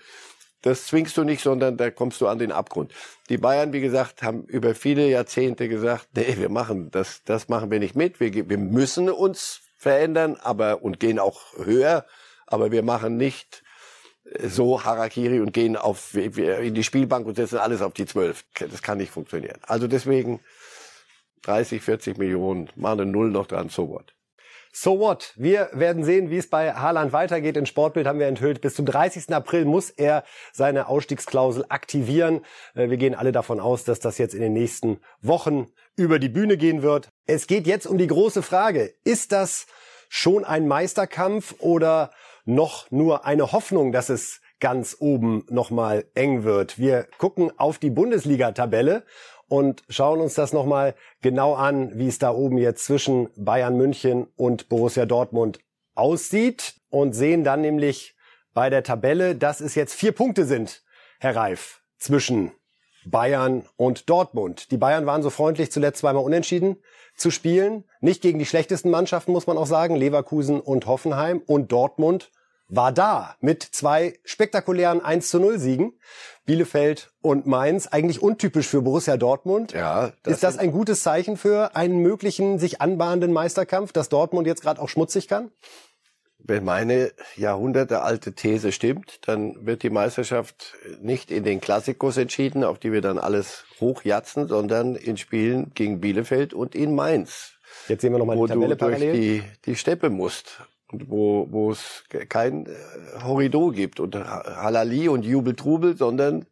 Das 0.62 0.86
zwingst 0.86 1.16
du 1.16 1.24
nicht, 1.24 1.42
sondern 1.42 1.78
da 1.78 1.90
kommst 1.90 2.20
du 2.20 2.28
an 2.28 2.38
den 2.38 2.52
Abgrund. 2.52 2.92
Die 3.30 3.38
Bayern, 3.38 3.72
wie 3.72 3.80
gesagt, 3.80 4.22
haben 4.22 4.44
über 4.44 4.74
viele 4.74 5.08
Jahrzehnte 5.08 5.68
gesagt, 5.68 6.08
nee, 6.14 6.34
wir 6.36 6.50
machen 6.50 6.90
das, 6.90 7.22
das 7.24 7.48
machen 7.48 7.70
wir 7.70 7.78
nicht 7.78 7.96
mit. 7.96 8.20
Wir, 8.20 8.48
wir 8.48 8.58
müssen 8.58 9.08
uns 9.08 9.62
verändern, 9.78 10.36
aber 10.42 10.82
und 10.82 11.00
gehen 11.00 11.18
auch 11.18 11.40
höher, 11.56 12.04
aber 12.46 12.70
wir 12.70 12.82
machen 12.82 13.16
nicht 13.16 13.62
so 14.42 14.84
Harakiri 14.84 15.40
und 15.40 15.52
gehen 15.52 15.76
auf 15.76 16.14
in 16.14 16.74
die 16.74 16.84
Spielbank 16.84 17.26
und 17.26 17.34
setzen 17.34 17.58
alles 17.58 17.82
auf 17.82 17.92
die 17.92 18.06
zwölf. 18.06 18.44
Das 18.58 18.82
kann 18.82 18.98
nicht 18.98 19.10
funktionieren. 19.10 19.58
Also 19.62 19.88
deswegen 19.88 20.40
30, 21.42 21.82
40 21.82 22.18
Millionen, 22.18 22.68
mal 22.76 22.92
eine 22.92 23.06
Null 23.06 23.30
noch 23.30 23.46
dran, 23.46 23.68
so 23.68 23.88
what. 23.88 24.14
So 24.72 25.00
what? 25.00 25.32
Wir 25.36 25.68
werden 25.72 26.04
sehen, 26.04 26.30
wie 26.30 26.36
es 26.36 26.48
bei 26.48 26.72
Haaland 26.72 27.12
weitergeht. 27.12 27.56
In 27.56 27.66
Sportbild 27.66 28.06
haben 28.06 28.20
wir 28.20 28.28
enthüllt, 28.28 28.60
bis 28.60 28.76
zum 28.76 28.86
30. 28.86 29.34
April 29.34 29.64
muss 29.64 29.90
er 29.90 30.22
seine 30.52 30.86
Ausstiegsklausel 30.86 31.64
aktivieren. 31.68 32.42
Äh, 32.74 32.88
wir 32.88 32.96
gehen 32.96 33.16
alle 33.16 33.32
davon 33.32 33.58
aus, 33.58 33.82
dass 33.82 33.98
das 33.98 34.18
jetzt 34.18 34.32
in 34.32 34.40
den 34.40 34.52
nächsten 34.52 35.00
Wochen 35.22 35.66
über 35.96 36.20
die 36.20 36.28
Bühne 36.28 36.56
gehen 36.56 36.82
wird. 36.82 37.10
Es 37.26 37.48
geht 37.48 37.66
jetzt 37.66 37.86
um 37.86 37.98
die 37.98 38.06
große 38.06 38.42
Frage. 38.42 38.94
Ist 39.02 39.32
das 39.32 39.66
schon 40.08 40.44
ein 40.44 40.68
Meisterkampf 40.68 41.56
oder 41.58 42.12
noch 42.44 42.90
nur 42.90 43.24
eine 43.24 43.52
Hoffnung, 43.52 43.92
dass 43.92 44.08
es 44.08 44.40
ganz 44.60 44.96
oben 45.00 45.44
nochmal 45.48 46.04
eng 46.14 46.44
wird. 46.44 46.78
Wir 46.78 47.06
gucken 47.18 47.50
auf 47.58 47.78
die 47.78 47.90
Bundesliga-Tabelle 47.90 49.04
und 49.48 49.82
schauen 49.88 50.20
uns 50.20 50.34
das 50.34 50.52
nochmal 50.52 50.94
genau 51.22 51.54
an, 51.54 51.98
wie 51.98 52.08
es 52.08 52.18
da 52.18 52.30
oben 52.30 52.58
jetzt 52.58 52.84
zwischen 52.84 53.28
Bayern 53.36 53.76
München 53.76 54.28
und 54.36 54.68
Borussia 54.68 55.06
Dortmund 55.06 55.58
aussieht 55.94 56.74
und 56.88 57.14
sehen 57.14 57.42
dann 57.42 57.60
nämlich 57.60 58.16
bei 58.54 58.70
der 58.70 58.82
Tabelle, 58.82 59.34
dass 59.34 59.60
es 59.60 59.74
jetzt 59.74 59.94
vier 59.94 60.12
Punkte 60.12 60.44
sind, 60.44 60.82
Herr 61.18 61.36
Reif, 61.36 61.82
zwischen 61.98 62.52
Bayern 63.04 63.64
und 63.76 64.10
Dortmund. 64.10 64.70
Die 64.70 64.76
Bayern 64.76 65.06
waren 65.06 65.22
so 65.22 65.30
freundlich, 65.30 65.72
zuletzt 65.72 66.00
zweimal 66.00 66.24
unentschieden 66.24 66.76
zu 67.16 67.30
spielen. 67.30 67.84
Nicht 68.00 68.22
gegen 68.22 68.38
die 68.38 68.46
schlechtesten 68.46 68.90
Mannschaften, 68.90 69.32
muss 69.32 69.46
man 69.46 69.58
auch 69.58 69.66
sagen, 69.66 69.96
Leverkusen 69.96 70.60
und 70.60 70.86
Hoffenheim. 70.86 71.42
Und 71.46 71.72
Dortmund 71.72 72.30
war 72.68 72.92
da 72.92 73.34
mit 73.40 73.62
zwei 73.62 74.18
spektakulären 74.24 75.04
1 75.04 75.28
zu 75.28 75.40
0 75.40 75.58
Siegen. 75.58 75.92
Bielefeld 76.46 77.10
und 77.20 77.46
Mainz, 77.46 77.86
eigentlich 77.86 78.22
untypisch 78.22 78.66
für 78.66 78.82
Borussia 78.82 79.16
Dortmund. 79.16 79.72
Ja, 79.72 80.12
das 80.22 80.34
ist 80.34 80.42
das 80.42 80.58
ein 80.58 80.72
gutes 80.72 81.02
Zeichen 81.02 81.36
für 81.36 81.76
einen 81.76 81.98
möglichen 81.98 82.58
sich 82.58 82.80
anbahnenden 82.80 83.32
Meisterkampf, 83.32 83.92
dass 83.92 84.08
Dortmund 84.08 84.46
jetzt 84.46 84.62
gerade 84.62 84.80
auch 84.80 84.88
schmutzig 84.88 85.28
kann? 85.28 85.50
Wenn 86.42 86.64
meine 86.64 87.12
jahrhundertealte 87.36 88.34
These 88.34 88.72
stimmt, 88.72 89.26
dann 89.28 89.66
wird 89.66 89.82
die 89.82 89.90
Meisterschaft 89.90 90.74
nicht 91.00 91.30
in 91.30 91.44
den 91.44 91.60
Klassikos 91.60 92.16
entschieden, 92.16 92.64
auf 92.64 92.78
die 92.78 92.92
wir 92.92 93.00
dann 93.00 93.18
alles 93.18 93.64
hochjatzen, 93.80 94.48
sondern 94.48 94.96
in 94.96 95.16
Spielen 95.16 95.72
gegen 95.74 96.00
Bielefeld 96.00 96.54
und 96.54 96.74
in 96.74 96.94
Mainz. 96.94 97.52
Jetzt 97.88 98.02
sehen 98.02 98.12
wir 98.12 98.18
nochmal 98.18 98.36
die 98.36 98.46
Tabelle 98.46 98.76
du 98.76 98.86
durch 98.86 98.98
die, 98.98 99.42
die 99.64 99.76
Steppe 99.76 100.10
musst 100.10 100.60
wo, 100.92 101.46
wo 101.50 101.70
es 101.70 102.04
kein 102.28 102.66
äh, 102.66 102.70
Horridor 103.22 103.72
gibt 103.72 104.00
und 104.00 104.16
Halali 104.16 105.08
und 105.08 105.24
Jubeltrubel, 105.24 105.96
sondern 105.96 106.46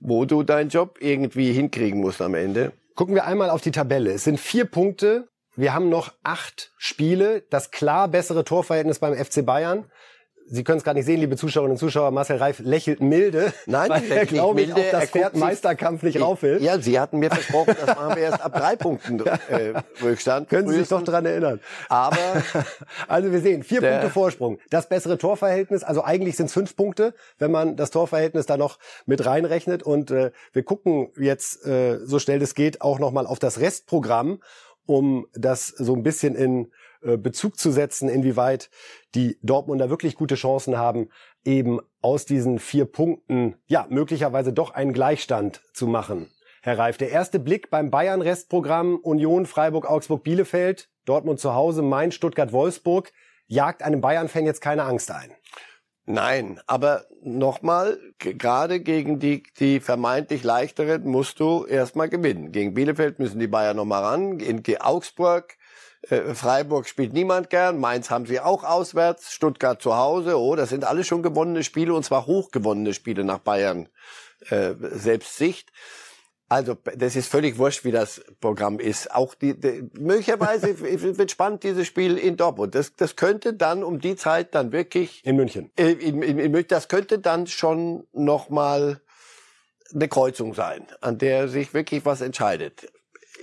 wo 0.00 0.24
du 0.24 0.42
deinen 0.42 0.68
Job 0.68 0.98
irgendwie 1.00 1.52
hinkriegen 1.52 2.00
musst 2.00 2.20
am 2.20 2.34
Ende. 2.34 2.72
Gucken 2.94 3.14
wir 3.14 3.24
einmal 3.24 3.50
auf 3.50 3.60
die 3.60 3.70
Tabelle. 3.70 4.12
Es 4.12 4.24
sind 4.24 4.38
vier 4.38 4.66
Punkte. 4.66 5.28
Wir 5.56 5.72
haben 5.72 5.88
noch 5.88 6.12
acht 6.24 6.72
Spiele. 6.78 7.42
Das 7.50 7.70
klar 7.70 8.08
bessere 8.08 8.44
Torverhältnis 8.44 8.98
beim 8.98 9.14
FC 9.14 9.46
Bayern. 9.46 9.84
Sie 10.46 10.62
können 10.62 10.76
es 10.76 10.84
gerade 10.84 10.98
nicht 10.98 11.06
sehen, 11.06 11.20
liebe 11.20 11.36
Zuschauerinnen 11.36 11.72
und 11.72 11.78
Zuschauer. 11.78 12.10
Marcel 12.10 12.36
Reif 12.36 12.58
lächelt 12.58 13.00
milde, 13.00 13.54
Nein, 13.66 13.88
weil 13.88 14.12
er, 14.12 14.26
glaube 14.26 14.60
ich, 14.60 14.74
auf 14.74 14.90
das 14.90 15.10
Pferd 15.10 15.36
Meisterkampf 15.36 16.02
nicht 16.02 16.20
rauf 16.20 16.42
will. 16.42 16.62
Ja, 16.62 16.78
Sie 16.78 17.00
hatten 17.00 17.18
mir 17.18 17.30
versprochen, 17.30 17.74
das 17.80 17.96
machen 17.96 18.16
wir 18.16 18.24
erst 18.24 18.42
ab 18.42 18.52
drei 18.54 18.76
Punkten 18.76 19.24
äh, 19.24 19.72
Rückstand. 20.02 20.50
Können 20.50 20.68
Sie 20.68 20.80
sich 20.80 20.88
doch 20.88 21.02
dran 21.02 21.24
erinnern. 21.24 21.60
Aber 21.88 22.18
also 23.08 23.32
wir 23.32 23.40
sehen, 23.40 23.62
vier 23.62 23.80
Punkte 23.80 24.10
Vorsprung. 24.10 24.58
Das 24.68 24.88
bessere 24.88 25.16
Torverhältnis, 25.16 25.82
also 25.82 26.04
eigentlich 26.04 26.36
sind 26.36 26.46
es 26.46 26.52
fünf 26.52 26.76
Punkte, 26.76 27.14
wenn 27.38 27.50
man 27.50 27.76
das 27.76 27.90
Torverhältnis 27.90 28.44
da 28.44 28.58
noch 28.58 28.78
mit 29.06 29.24
reinrechnet. 29.24 29.82
Und 29.82 30.10
äh, 30.10 30.30
wir 30.52 30.62
gucken 30.62 31.08
jetzt, 31.16 31.64
äh, 31.64 32.00
so 32.04 32.18
schnell 32.18 32.42
es 32.42 32.54
geht, 32.54 32.82
auch 32.82 32.98
nochmal 32.98 33.26
auf 33.26 33.38
das 33.38 33.60
Restprogramm, 33.60 34.40
um 34.86 35.26
das 35.34 35.68
so 35.68 35.94
ein 35.94 36.02
bisschen 36.02 36.34
in 36.34 36.72
äh, 37.02 37.16
Bezug 37.16 37.58
zu 37.58 37.70
setzen, 37.70 38.08
inwieweit 38.08 38.70
die 39.14 39.38
Dortmunder 39.42 39.90
wirklich 39.90 40.14
gute 40.14 40.34
Chancen 40.34 40.76
haben, 40.78 41.08
eben 41.44 41.80
aus 42.00 42.24
diesen 42.24 42.58
vier 42.58 42.86
Punkten, 42.86 43.56
ja, 43.66 43.86
möglicherweise 43.90 44.52
doch 44.52 44.70
einen 44.70 44.92
Gleichstand 44.92 45.62
zu 45.72 45.86
machen. 45.86 46.30
Herr 46.62 46.78
Reif, 46.78 46.96
der 46.96 47.10
erste 47.10 47.38
Blick 47.38 47.68
beim 47.68 47.90
Bayern-Restprogramm 47.90 48.96
Union, 48.96 49.44
Freiburg, 49.44 49.88
Augsburg, 49.88 50.24
Bielefeld, 50.24 50.88
Dortmund 51.04 51.38
zu 51.38 51.54
Hause, 51.54 51.82
Mainz, 51.82 52.14
Stuttgart, 52.14 52.52
Wolfsburg, 52.52 53.12
jagt 53.46 53.82
einem 53.82 54.00
Bayern-Fan 54.00 54.46
jetzt 54.46 54.62
keine 54.62 54.84
Angst 54.84 55.10
ein. 55.10 55.30
Nein, 56.06 56.60
aber 56.66 57.06
nochmal, 57.22 57.98
gerade 58.18 58.80
gegen 58.80 59.18
die, 59.18 59.42
die 59.58 59.80
vermeintlich 59.80 60.44
leichteren 60.44 61.04
musst 61.04 61.40
du 61.40 61.64
erstmal 61.64 62.10
gewinnen. 62.10 62.52
Gegen 62.52 62.74
Bielefeld 62.74 63.18
müssen 63.18 63.38
die 63.38 63.46
Bayern 63.46 63.76
nochmal 63.76 64.02
ran. 64.02 64.38
In 64.38 64.62
Augsburg 64.80 65.56
äh, 66.10 66.34
Freiburg 66.34 66.86
spielt 66.86 67.12
niemand 67.12 67.50
gern, 67.50 67.78
Mainz 67.78 68.10
haben 68.10 68.26
sie 68.26 68.40
auch 68.40 68.64
auswärts, 68.64 69.32
Stuttgart 69.32 69.80
zu 69.80 69.96
Hause. 69.96 70.38
Oh, 70.38 70.54
das 70.56 70.68
sind 70.68 70.84
alles 70.84 71.06
schon 71.06 71.22
gewonnene 71.22 71.64
Spiele 71.64 71.94
und 71.94 72.04
zwar 72.04 72.26
hochgewonnene 72.26 72.92
Spiele 72.92 73.24
nach 73.24 73.38
Bayern 73.38 73.88
äh, 74.50 74.74
Selbstsicht. 74.78 75.70
Also 76.54 76.76
das 76.96 77.16
ist 77.16 77.26
völlig 77.26 77.58
wurscht, 77.58 77.84
wie 77.84 77.90
das 77.90 78.22
Programm 78.40 78.78
ist. 78.78 79.12
Auch 79.12 79.34
die, 79.34 79.58
die 79.58 79.90
möglicherweise 79.98 80.78
wird 81.18 81.32
spannend 81.32 81.64
dieses 81.64 81.84
Spiel 81.84 82.16
in 82.16 82.36
Dortmund. 82.36 82.76
Das, 82.76 82.94
das 82.94 83.16
könnte 83.16 83.54
dann 83.54 83.82
um 83.82 83.98
die 83.98 84.14
Zeit 84.14 84.54
dann 84.54 84.70
wirklich 84.70 85.20
in 85.26 85.34
München. 85.34 85.72
Äh, 85.76 85.90
in, 85.94 86.22
in, 86.22 86.38
in 86.38 86.52
München. 86.52 86.68
Das 86.68 86.86
könnte 86.86 87.18
dann 87.18 87.48
schon 87.48 88.06
noch 88.12 88.50
mal 88.50 89.00
eine 89.92 90.06
Kreuzung 90.06 90.54
sein, 90.54 90.86
an 91.00 91.18
der 91.18 91.48
sich 91.48 91.74
wirklich 91.74 92.04
was 92.04 92.20
entscheidet 92.20 92.86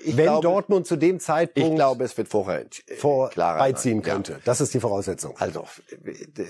ich 0.04 0.18
wenn 0.18 0.26
glaube, 0.26 0.42
Dortmund 0.42 0.88
zu 0.88 0.96
dem 0.96 1.20
Zeitpunkt 1.20 1.70
ich 1.70 1.76
glaube, 1.76 2.04
es 2.04 2.18
wird 2.18 2.28
vorher 2.28 2.66
vor 2.98 3.30
beiziehen 3.36 4.02
könnte. 4.02 4.34
Ja. 4.34 4.40
Das 4.46 4.62
ist 4.62 4.74
die 4.74 4.80
Voraussetzung. 4.80 5.36
Also 5.38 5.66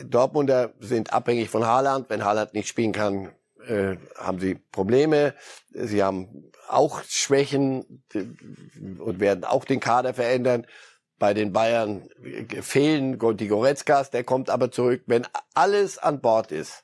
Dortmunder 0.06 0.74
sind 0.80 1.12
abhängig 1.12 1.50
von 1.50 1.66
Haaland. 1.66 2.10
Wenn 2.10 2.24
Haaland 2.24 2.54
nicht 2.54 2.68
spielen 2.68 2.92
kann, 2.92 3.30
äh, 3.68 3.98
haben 4.18 4.40
sie 4.40 4.56
Probleme. 4.72 5.34
Sie 5.72 6.04
haben 6.04 6.52
auch 6.68 7.04
Schwächen 7.08 8.04
und 9.00 9.20
werden 9.20 9.44
auch 9.44 9.66
den 9.66 9.80
Kader 9.80 10.14
verändern. 10.14 10.66
Bei 11.20 11.34
den 11.34 11.54
Bayern 11.54 12.10
fehlen 12.62 13.20
die 13.38 13.48
Goretzkas, 13.48 14.10
der 14.10 14.24
kommt 14.24 14.50
aber 14.50 14.72
zurück. 14.72 15.04
Wenn 15.06 15.28
alles 15.54 15.98
an 15.98 16.22
Bord 16.22 16.52
ist, 16.52 16.84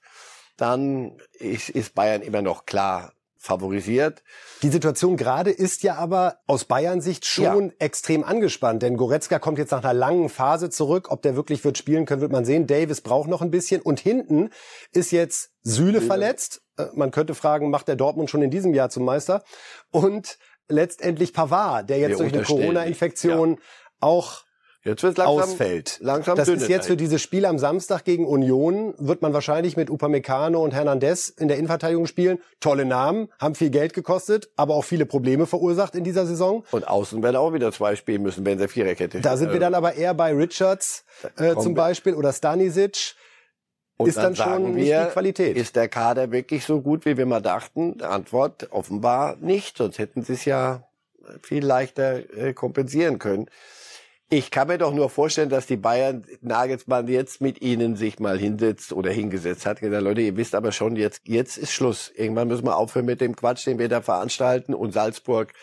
dann 0.58 1.18
ist, 1.34 1.70
ist 1.70 1.96
Bayern 1.96 2.22
immer 2.22 2.42
noch 2.42 2.66
klar 2.66 3.14
favorisiert. 3.38 4.24
Die 4.62 4.70
Situation 4.70 5.18
gerade 5.18 5.52
ist 5.52 5.84
ja 5.84 5.96
aber 5.96 6.40
aus 6.48 6.66
Bayern 6.66 7.02
Sicht 7.02 7.26
schon 7.26 7.68
ja. 7.70 7.76
extrem 7.80 8.24
angespannt, 8.24 8.82
denn 8.82 8.98
Goretzka 8.98 9.40
kommt 9.40 9.58
jetzt 9.58 9.72
nach 9.72 9.84
einer 9.84 9.94
langen 9.94 10.30
Phase 10.30 10.70
zurück. 10.70 11.08
Ob 11.10 11.22
der 11.22 11.36
wirklich 11.36 11.64
wird 11.64 11.78
spielen 11.78 12.06
können, 12.06 12.22
wird 12.22 12.32
man 12.32 12.46
sehen. 12.46 12.68
Davis 12.68 13.02
braucht 13.02 13.30
noch 13.30 13.42
ein 13.42 13.52
bisschen 13.52 13.82
und 13.82 14.00
hinten 14.00 14.50
ist 14.92 15.12
jetzt 15.12 15.52
Süle 15.62 16.02
verletzt. 16.02 16.62
Äh, 16.78 16.86
man 16.94 17.12
könnte 17.12 17.36
fragen, 17.36 17.70
macht 17.70 17.88
der 17.88 17.96
Dortmund 17.96 18.30
schon 18.30 18.42
in 18.42 18.52
diesem 18.52 18.74
Jahr 18.74 18.90
zum 18.90 19.06
Meister? 19.06 19.44
Und 19.92 20.38
letztendlich 20.68 21.34
Pavard, 21.34 21.90
der 21.90 22.00
jetzt 22.00 22.20
Wir 22.20 22.30
durch 22.30 22.34
eine 22.34 22.44
Corona-Infektion 22.44 23.52
ja. 23.52 23.58
auch 24.00 24.47
Jetzt 24.88 25.04
wird's 25.04 25.18
langsam, 25.18 25.50
ausfällt. 25.50 26.00
Langsam 26.02 26.38
das 26.38 26.48
ist 26.48 26.70
jetzt 26.70 26.88
für 26.88 26.96
dieses 26.96 27.22
Spiel 27.22 27.46
am 27.46 27.60
Samstag 27.60 28.06
gegen 28.06 28.26
Union, 28.26 28.94
wird 28.98 29.22
man 29.22 29.34
wahrscheinlich 29.34 29.76
mit 29.76 29.90
Upamecano 29.90 30.64
und 30.64 30.74
Hernandez 30.74 31.28
in 31.28 31.50
der 31.50 31.58
Innenverteidigung 31.58 32.08
spielen. 32.08 32.40
Tolle 32.62 32.86
Namen, 32.86 33.28
haben 33.38 33.54
viel 33.54 33.70
Geld 33.70 33.94
gekostet, 33.94 34.50
aber 34.56 34.76
auch 34.76 34.86
viele 34.86 35.06
Probleme 35.06 35.46
verursacht 35.46 35.94
in 35.94 36.06
dieser 36.06 36.26
Saison. 36.26 36.64
Und 36.72 36.88
außen 36.88 37.22
werden 37.22 37.36
auch 37.36 37.52
wieder 37.52 37.74
zwei 37.74 37.98
spielen 37.98 38.24
müssen, 38.24 38.46
wenn 38.46 38.60
sie 38.60 38.70
Viererkette 38.70 39.20
Da 39.20 39.36
sind 39.36 39.52
wir 39.52 39.60
dann 39.60 39.74
aber 39.74 39.96
eher 39.96 40.14
bei 40.14 40.34
Richards 40.34 41.04
äh, 41.38 41.56
zum 41.58 41.74
Beispiel 41.74 42.14
oder 42.14 42.32
Stanisic. 42.32 43.16
Und 43.98 44.08
ist 44.08 44.18
dann, 44.18 44.36
dann 44.36 44.36
schon 44.36 44.76
wir, 44.78 45.06
die 45.06 45.12
Qualität. 45.12 45.58
Ist 45.58 45.76
der 45.76 45.90
Kader 45.90 46.32
wirklich 46.32 46.64
so 46.64 46.82
gut, 46.82 47.06
wie 47.06 47.18
wir 47.18 47.26
mal 47.26 47.42
dachten? 47.42 48.02
Antwort 48.02 48.72
offenbar 48.72 49.36
nicht, 49.42 49.78
sonst 49.78 49.98
hätten 49.98 50.24
sie 50.24 50.34
es 50.34 50.46
ja 50.46 50.88
viel 51.42 51.66
leichter 51.66 52.20
äh, 52.38 52.54
kompensieren 52.54 53.20
können. 53.20 53.50
Ich 54.30 54.52
kann 54.52 54.68
mir 54.68 54.78
doch 54.78 54.94
nur 54.94 55.10
vorstellen, 55.10 55.48
dass 55.48 55.68
die 55.68 55.78
Bayern 55.78 56.26
Nagelsmann 56.42 57.08
jetzt 57.08 57.40
mit 57.40 57.62
ihnen 57.62 57.96
sich 57.96 58.20
mal 58.20 58.38
hinsetzt 58.38 58.92
oder 58.92 59.10
hingesetzt 59.10 59.66
hat. 59.66 59.80
Gesagt, 59.80 60.04
Leute, 60.04 60.20
ihr 60.20 60.36
wisst 60.36 60.54
aber 60.54 60.74
schon, 60.74 60.98
jetzt, 60.98 61.22
jetzt 61.24 61.58
ist 61.58 61.72
Schluss. 61.72 62.12
Irgendwann 62.14 62.50
müssen 62.50 62.66
wir 62.66 62.76
aufhören 62.76 63.06
mit 63.06 63.22
dem 63.22 63.38
Quatsch, 63.38 63.66
den 63.66 63.80
wir 63.80 63.88
da 63.88 64.02
veranstalten. 64.02 64.74
Und 64.74 64.92
Salzburg, 64.92 65.54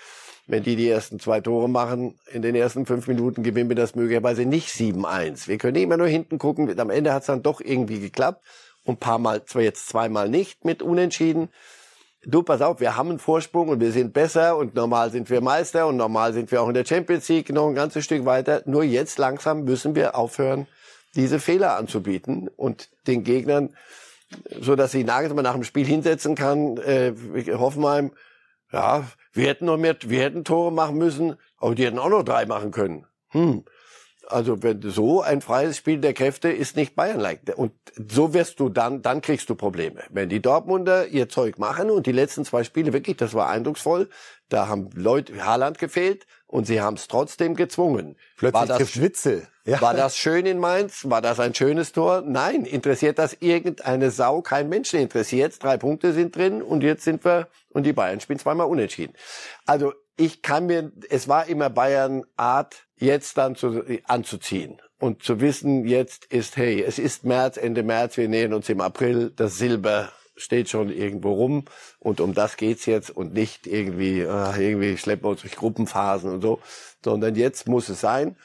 wenn 0.46 0.62
die 0.62 0.76
die 0.76 0.88
ersten 0.88 1.20
zwei 1.20 1.42
Tore 1.42 1.68
machen, 1.68 2.18
in 2.32 2.40
den 2.40 2.54
ersten 2.54 2.86
fünf 2.86 3.06
Minuten 3.06 3.42
gewinnen 3.42 3.68
wir 3.68 3.76
das 3.76 3.96
möglicherweise 3.96 4.46
nicht 4.46 4.70
7-1. 4.70 5.46
Wir 5.46 5.58
können 5.58 5.76
immer 5.76 5.98
nur 5.98 6.06
hinten 6.06 6.38
gucken. 6.38 6.80
Am 6.80 6.88
Ende 6.88 7.12
hat 7.12 7.20
es 7.20 7.26
dann 7.26 7.42
doch 7.42 7.60
irgendwie 7.60 8.00
geklappt. 8.00 8.42
Und 8.82 8.98
paar 8.98 9.18
Mal, 9.18 9.44
zwar 9.44 9.60
jetzt 9.60 9.88
zweimal 9.88 10.30
nicht 10.30 10.64
mit 10.64 10.80
Unentschieden 10.80 11.50
du, 12.26 12.42
pass 12.42 12.60
auf, 12.60 12.80
wir 12.80 12.96
haben 12.96 13.10
einen 13.10 13.18
Vorsprung 13.18 13.68
und 13.68 13.80
wir 13.80 13.92
sind 13.92 14.12
besser 14.12 14.56
und 14.56 14.74
normal 14.74 15.10
sind 15.10 15.30
wir 15.30 15.40
Meister 15.40 15.86
und 15.86 15.96
normal 15.96 16.32
sind 16.32 16.50
wir 16.50 16.62
auch 16.62 16.68
in 16.68 16.74
der 16.74 16.84
Champions 16.84 17.28
League 17.28 17.50
noch 17.50 17.68
ein 17.68 17.74
ganzes 17.74 18.04
Stück 18.04 18.24
weiter. 18.24 18.62
Nur 18.66 18.84
jetzt 18.84 19.18
langsam 19.18 19.64
müssen 19.64 19.94
wir 19.94 20.16
aufhören, 20.16 20.66
diese 21.14 21.38
Fehler 21.38 21.76
anzubieten 21.76 22.48
und 22.56 22.88
den 23.06 23.24
Gegnern, 23.24 23.74
so 24.60 24.76
dass 24.76 24.92
sie 24.92 25.04
Nagelsmann 25.04 25.44
nach 25.44 25.54
dem 25.54 25.64
Spiel 25.64 25.86
hinsetzen 25.86 26.34
kann, 26.34 26.76
äh, 26.78 27.12
Hoffenheim, 27.52 28.12
ja, 28.72 29.04
wir 29.32 29.46
hätten 29.46 29.66
noch 29.66 29.76
mehr, 29.76 29.96
wir 30.04 30.20
hätten 30.20 30.44
Tore 30.44 30.72
machen 30.72 30.98
müssen, 30.98 31.36
aber 31.58 31.74
die 31.74 31.86
hätten 31.86 31.98
auch 31.98 32.08
noch 32.08 32.24
drei 32.24 32.46
machen 32.46 32.70
können. 32.70 33.06
Hm. 33.30 33.64
Also 34.28 34.62
wenn 34.62 34.80
so 34.82 35.22
ein 35.22 35.40
freies 35.40 35.76
Spiel 35.76 35.98
der 35.98 36.14
Kräfte 36.14 36.48
ist 36.50 36.76
nicht 36.76 36.94
Bayern-like. 36.94 37.52
Und 37.56 37.72
so 38.08 38.34
wirst 38.34 38.60
du 38.60 38.68
dann, 38.68 39.02
dann 39.02 39.20
kriegst 39.20 39.48
du 39.50 39.54
Probleme. 39.54 40.02
Wenn 40.10 40.28
die 40.28 40.40
Dortmunder 40.40 41.06
ihr 41.08 41.28
Zeug 41.28 41.58
machen 41.58 41.90
und 41.90 42.06
die 42.06 42.12
letzten 42.12 42.44
zwei 42.44 42.64
Spiele 42.64 42.92
wirklich, 42.92 43.16
das 43.16 43.34
war 43.34 43.48
eindrucksvoll, 43.48 44.08
da 44.48 44.68
haben 44.68 44.90
Leute, 44.94 45.44
Haaland 45.44 45.78
gefehlt 45.78 46.26
und 46.46 46.66
sie 46.66 46.80
haben 46.80 46.94
es 46.94 47.08
trotzdem 47.08 47.54
gezwungen. 47.56 48.16
Plötzlich 48.36 48.68
war 48.68 48.78
das, 48.78 49.00
Witzel. 49.00 49.48
Ja. 49.64 49.80
War 49.80 49.94
das 49.94 50.16
schön 50.16 50.46
in 50.46 50.58
Mainz? 50.58 51.08
War 51.08 51.22
das 51.22 51.40
ein 51.40 51.54
schönes 51.54 51.92
Tor? 51.92 52.22
Nein. 52.24 52.64
Interessiert 52.64 53.18
das 53.18 53.36
irgendeine 53.40 54.10
Sau? 54.10 54.42
Kein 54.42 54.68
Mensch 54.68 54.92
interessiert. 54.94 55.62
Drei 55.62 55.78
Punkte 55.78 56.12
sind 56.12 56.36
drin 56.36 56.62
und 56.62 56.82
jetzt 56.82 57.04
sind 57.04 57.24
wir, 57.24 57.48
und 57.70 57.84
die 57.84 57.92
Bayern 57.92 58.20
spielen 58.20 58.38
zweimal 58.38 58.66
unentschieden. 58.66 59.14
Also 59.66 59.94
ich 60.16 60.42
kann 60.42 60.66
mir, 60.66 60.92
es 61.08 61.28
war 61.28 61.46
immer 61.48 61.70
Bayern 61.70 62.24
Art, 62.36 62.86
jetzt 62.96 63.38
dann 63.38 63.56
zu, 63.56 63.82
anzuziehen 64.04 64.80
und 64.98 65.22
zu 65.22 65.40
wissen, 65.40 65.86
jetzt 65.86 66.26
ist, 66.26 66.56
hey, 66.56 66.82
es 66.82 66.98
ist 66.98 67.24
März, 67.24 67.56
Ende 67.56 67.82
März, 67.82 68.16
wir 68.16 68.28
nähern 68.28 68.54
uns 68.54 68.68
im 68.68 68.80
April, 68.80 69.32
das 69.34 69.58
Silber 69.58 70.10
steht 70.36 70.68
schon 70.68 70.90
irgendwo 70.90 71.32
rum 71.32 71.64
und 71.98 72.20
um 72.20 72.34
das 72.34 72.56
geht's 72.56 72.86
jetzt 72.86 73.10
und 73.10 73.34
nicht 73.34 73.66
irgendwie, 73.66 74.20
äh, 74.20 74.68
irgendwie 74.68 74.96
schleppen 74.96 75.24
wir 75.24 75.30
uns 75.30 75.42
durch 75.42 75.56
Gruppenphasen 75.56 76.30
und 76.30 76.40
so, 76.40 76.60
sondern 77.04 77.34
jetzt 77.36 77.68
muss 77.68 77.88
es 77.88 78.00
sein. 78.00 78.36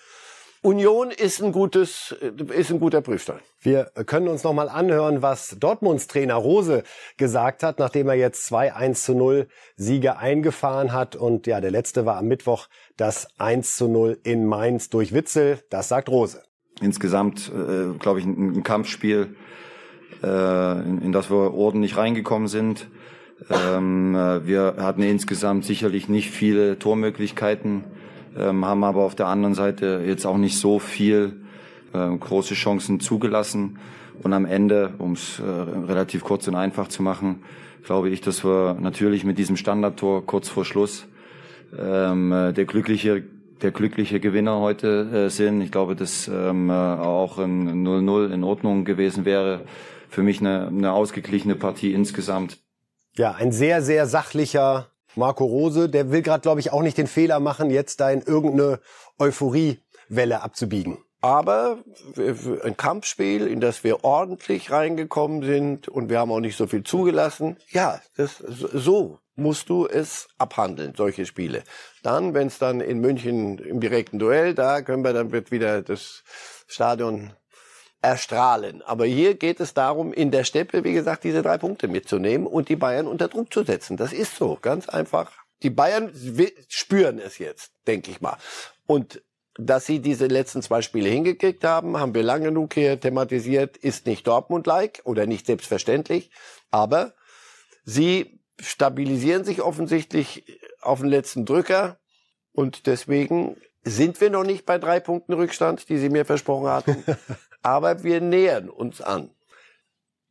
Union 0.62 1.12
ist 1.12 1.42
ein 1.42 1.54
gutes, 1.54 2.14
ist 2.54 2.70
ein 2.70 2.82
guter 2.82 3.00
Prüfstein. 3.00 3.40
Wir 3.62 3.86
können 4.06 4.28
uns 4.28 4.44
noch 4.44 4.54
mal 4.54 4.68
anhören, 4.68 5.22
was 5.22 5.56
Dortmunds 5.58 6.08
Trainer 6.08 6.36
Rose 6.36 6.84
gesagt 7.16 7.64
hat, 7.64 7.80
nachdem 7.80 8.10
er 8.10 8.16
jetzt 8.16 8.46
zwei 8.46 8.74
1 8.74 9.04
zu 9.04 9.16
0 9.16 9.48
Siege 9.78 10.18
eingefahren 10.18 10.92
hat. 10.92 11.16
Und 11.16 11.48
ja, 11.48 11.62
der 11.62 11.72
letzte 11.72 12.06
war 12.06 12.18
am 12.18 12.28
Mittwoch 12.28 12.68
das 12.98 13.28
1 13.38 13.78
zu 13.78 13.88
0 13.88 14.20
in 14.24 14.46
Mainz 14.46 14.90
durch 14.90 15.14
Witzel. 15.14 15.60
Das 15.70 15.88
sagt 15.88 16.10
Rose. 16.10 16.44
Insgesamt, 16.82 17.50
äh, 17.50 17.98
glaube 17.98 18.20
ich, 18.20 18.26
ein, 18.26 18.58
ein 18.58 18.64
Kampfspiel, 18.64 19.36
äh, 20.22 20.82
in, 20.82 21.02
in, 21.02 21.12
das 21.14 21.30
wir 21.30 21.54
ordentlich 21.54 21.96
reingekommen 21.96 22.50
sind. 22.50 22.88
Ähm, 23.50 24.14
äh, 24.14 24.46
wir 24.46 24.76
hatten 24.80 25.04
insgesamt 25.04 25.64
sicherlich 25.64 26.10
nicht 26.10 26.32
viele 26.32 26.78
Tormöglichkeiten 26.80 27.86
ähm, 28.38 28.66
haben 28.66 28.84
aber 28.84 29.04
auf 29.04 29.16
der 29.16 29.28
anderen 29.28 29.56
Seite 29.56 30.04
jetzt 30.06 30.26
auch 30.26 30.38
nicht 30.38 30.58
so 30.58 30.80
viel 30.80 31.42
äh, 31.94 32.18
große 32.18 32.54
Chancen 32.54 33.00
zugelassen. 33.00 33.80
Und 34.22 34.34
am 34.34 34.46
Ende, 34.46 34.94
um 34.98 35.14
es 35.14 35.40
äh, 35.40 35.44
relativ 35.44 36.24
kurz 36.24 36.48
und 36.48 36.56
einfach 36.56 36.88
zu 36.90 37.02
machen, 37.02 37.44
glaube 37.84 38.10
ich, 38.10 38.22
dass 38.22 38.44
wir 38.44 38.76
natürlich 38.80 39.24
mit 39.24 39.38
diesem 39.38 39.56
Standardtor 39.56 40.26
kurz 40.26 40.50
vor 40.50 40.66
Schluss 40.66 41.08
ähm, 41.78 42.30
der 42.56 42.66
glückliche 42.66 43.24
der 43.62 43.72
glückliche 43.72 44.20
Gewinner 44.22 44.60
heute 44.60 45.26
äh, 45.26 45.30
sind. 45.30 45.62
Ich 45.62 45.72
glaube, 45.72 45.96
dass 45.96 46.30
ähm, 46.30 46.72
auch 46.72 47.40
ein 47.40 47.86
0-0 47.86 48.32
in 48.32 48.44
Ordnung 48.46 48.86
gewesen 48.86 49.26
wäre. 49.26 49.62
Für 50.08 50.24
mich 50.24 50.40
eine, 50.40 50.68
eine 50.68 50.94
ausgeglichene 50.94 51.56
Partie 51.56 51.94
insgesamt. 51.94 52.58
Ja, 53.16 53.34
ein 53.34 53.52
sehr, 53.52 53.82
sehr 53.82 54.08
sachlicher 54.08 54.89
Marco 55.16 55.46
Rose. 55.46 55.90
Der 55.90 56.12
will 56.12 56.22
gerade, 56.22 56.42
glaube 56.42 56.60
ich, 56.60 56.72
auch 56.72 56.82
nicht 56.82 56.98
den 56.98 57.08
Fehler 57.08 57.40
machen, 57.40 57.70
jetzt 57.70 58.00
da 58.00 58.10
in 58.12 58.22
irgendeine 58.22 58.80
Euphoriewelle 59.18 60.42
abzubiegen. 60.42 60.98
Aber 61.22 61.80
ein 62.64 62.78
Kampfspiel, 62.78 63.46
in 63.46 63.60
das 63.60 63.84
wir 63.84 64.06
ordentlich 64.06 64.72
reingekommen 64.72 65.44
sind 65.44 65.90
und 65.90 66.10
wir 66.10 66.20
haben 66.20 66.32
auch 66.32 66.40
nicht 66.40 66.56
so 66.56 66.66
viel 66.66 66.84
zugelassen. 66.84 67.58
Ja, 67.72 68.02
das, 68.16 68.38
so 68.38 69.20
musst 69.36 69.70
du 69.70 69.86
es 69.86 70.28
abhandeln, 70.38 70.94
solche 70.96 71.26
Spiele. 71.26 71.64
Dann, 72.04 72.34
wenn 72.34 72.48
es 72.48 72.58
dann 72.58 72.80
in 72.80 73.00
München 73.00 73.58
im 73.58 73.82
direkten 73.82 74.20
Duell, 74.20 74.54
da 74.54 74.82
können 74.82 75.04
wir 75.04 75.12
dann 75.12 75.32
wird 75.32 75.52
wieder 75.52 75.82
das 75.82 76.24
Stadion 76.68 77.34
erstrahlen. 78.02 78.82
Aber 78.82 79.06
hier 79.06 79.36
geht 79.36 79.60
es 79.60 79.74
darum, 79.74 80.14
in 80.14 80.32
der 80.32 80.44
Steppe, 80.44 80.84
wie 80.84 80.94
gesagt, 80.94 81.24
diese 81.24 81.42
drei 81.42 81.58
Punkte 81.58 81.88
mitzunehmen 81.88 82.48
und 82.48 82.70
die 82.70 82.76
Bayern 82.76 83.08
unter 83.08 83.28
Druck 83.28 83.54
zu 83.54 83.64
setzen. 83.64 83.98
Das 83.98 84.14
ist 84.14 84.36
so, 84.36 84.58
ganz 84.62 84.88
einfach. 84.88 85.32
Die 85.64 85.70
Bayern 85.70 86.12
spüren 86.70 87.20
es 87.20 87.38
jetzt, 87.38 87.74
denke 87.88 88.12
ich 88.12 88.22
mal. 88.22 88.38
Und 88.86 89.22
dass 89.60 89.86
sie 89.86 90.00
diese 90.00 90.28
letzten 90.28 90.62
zwei 90.62 90.82
Spiele 90.82 91.10
hingekriegt 91.10 91.66
haben, 91.66 91.98
haben 91.98 92.16
wir 92.16 92.24
lange 92.24 92.46
genug 92.46 92.74
hier 92.74 93.00
thematisiert, 93.00 93.76
ist 93.76 94.06
nicht 94.06 94.26
Dortmund-like 94.26 95.02
oder 95.04 95.26
nicht 95.26 95.46
selbstverständlich, 95.46 96.32
aber 96.72 97.14
sie 97.84 98.40
stabilisieren 98.60 99.44
sich 99.44 99.62
offensichtlich 99.62 100.46
auf 100.82 101.00
den 101.00 101.10
letzten 101.10 101.46
Drücker 101.46 102.00
und 102.54 102.88
deswegen 102.88 103.58
sind 103.84 104.22
wir 104.22 104.30
noch 104.30 104.44
nicht 104.44 104.66
bei 104.66 104.78
drei 104.78 105.00
Punkten 105.00 105.34
Rückstand, 105.34 105.90
die 105.90 105.98
sie 105.98 106.10
mir 106.10 106.26
versprochen 106.26 106.70
hatten, 106.70 107.04
aber 107.62 108.04
wir 108.04 108.22
nähern 108.22 108.70
uns 108.70 109.02
an 109.02 109.32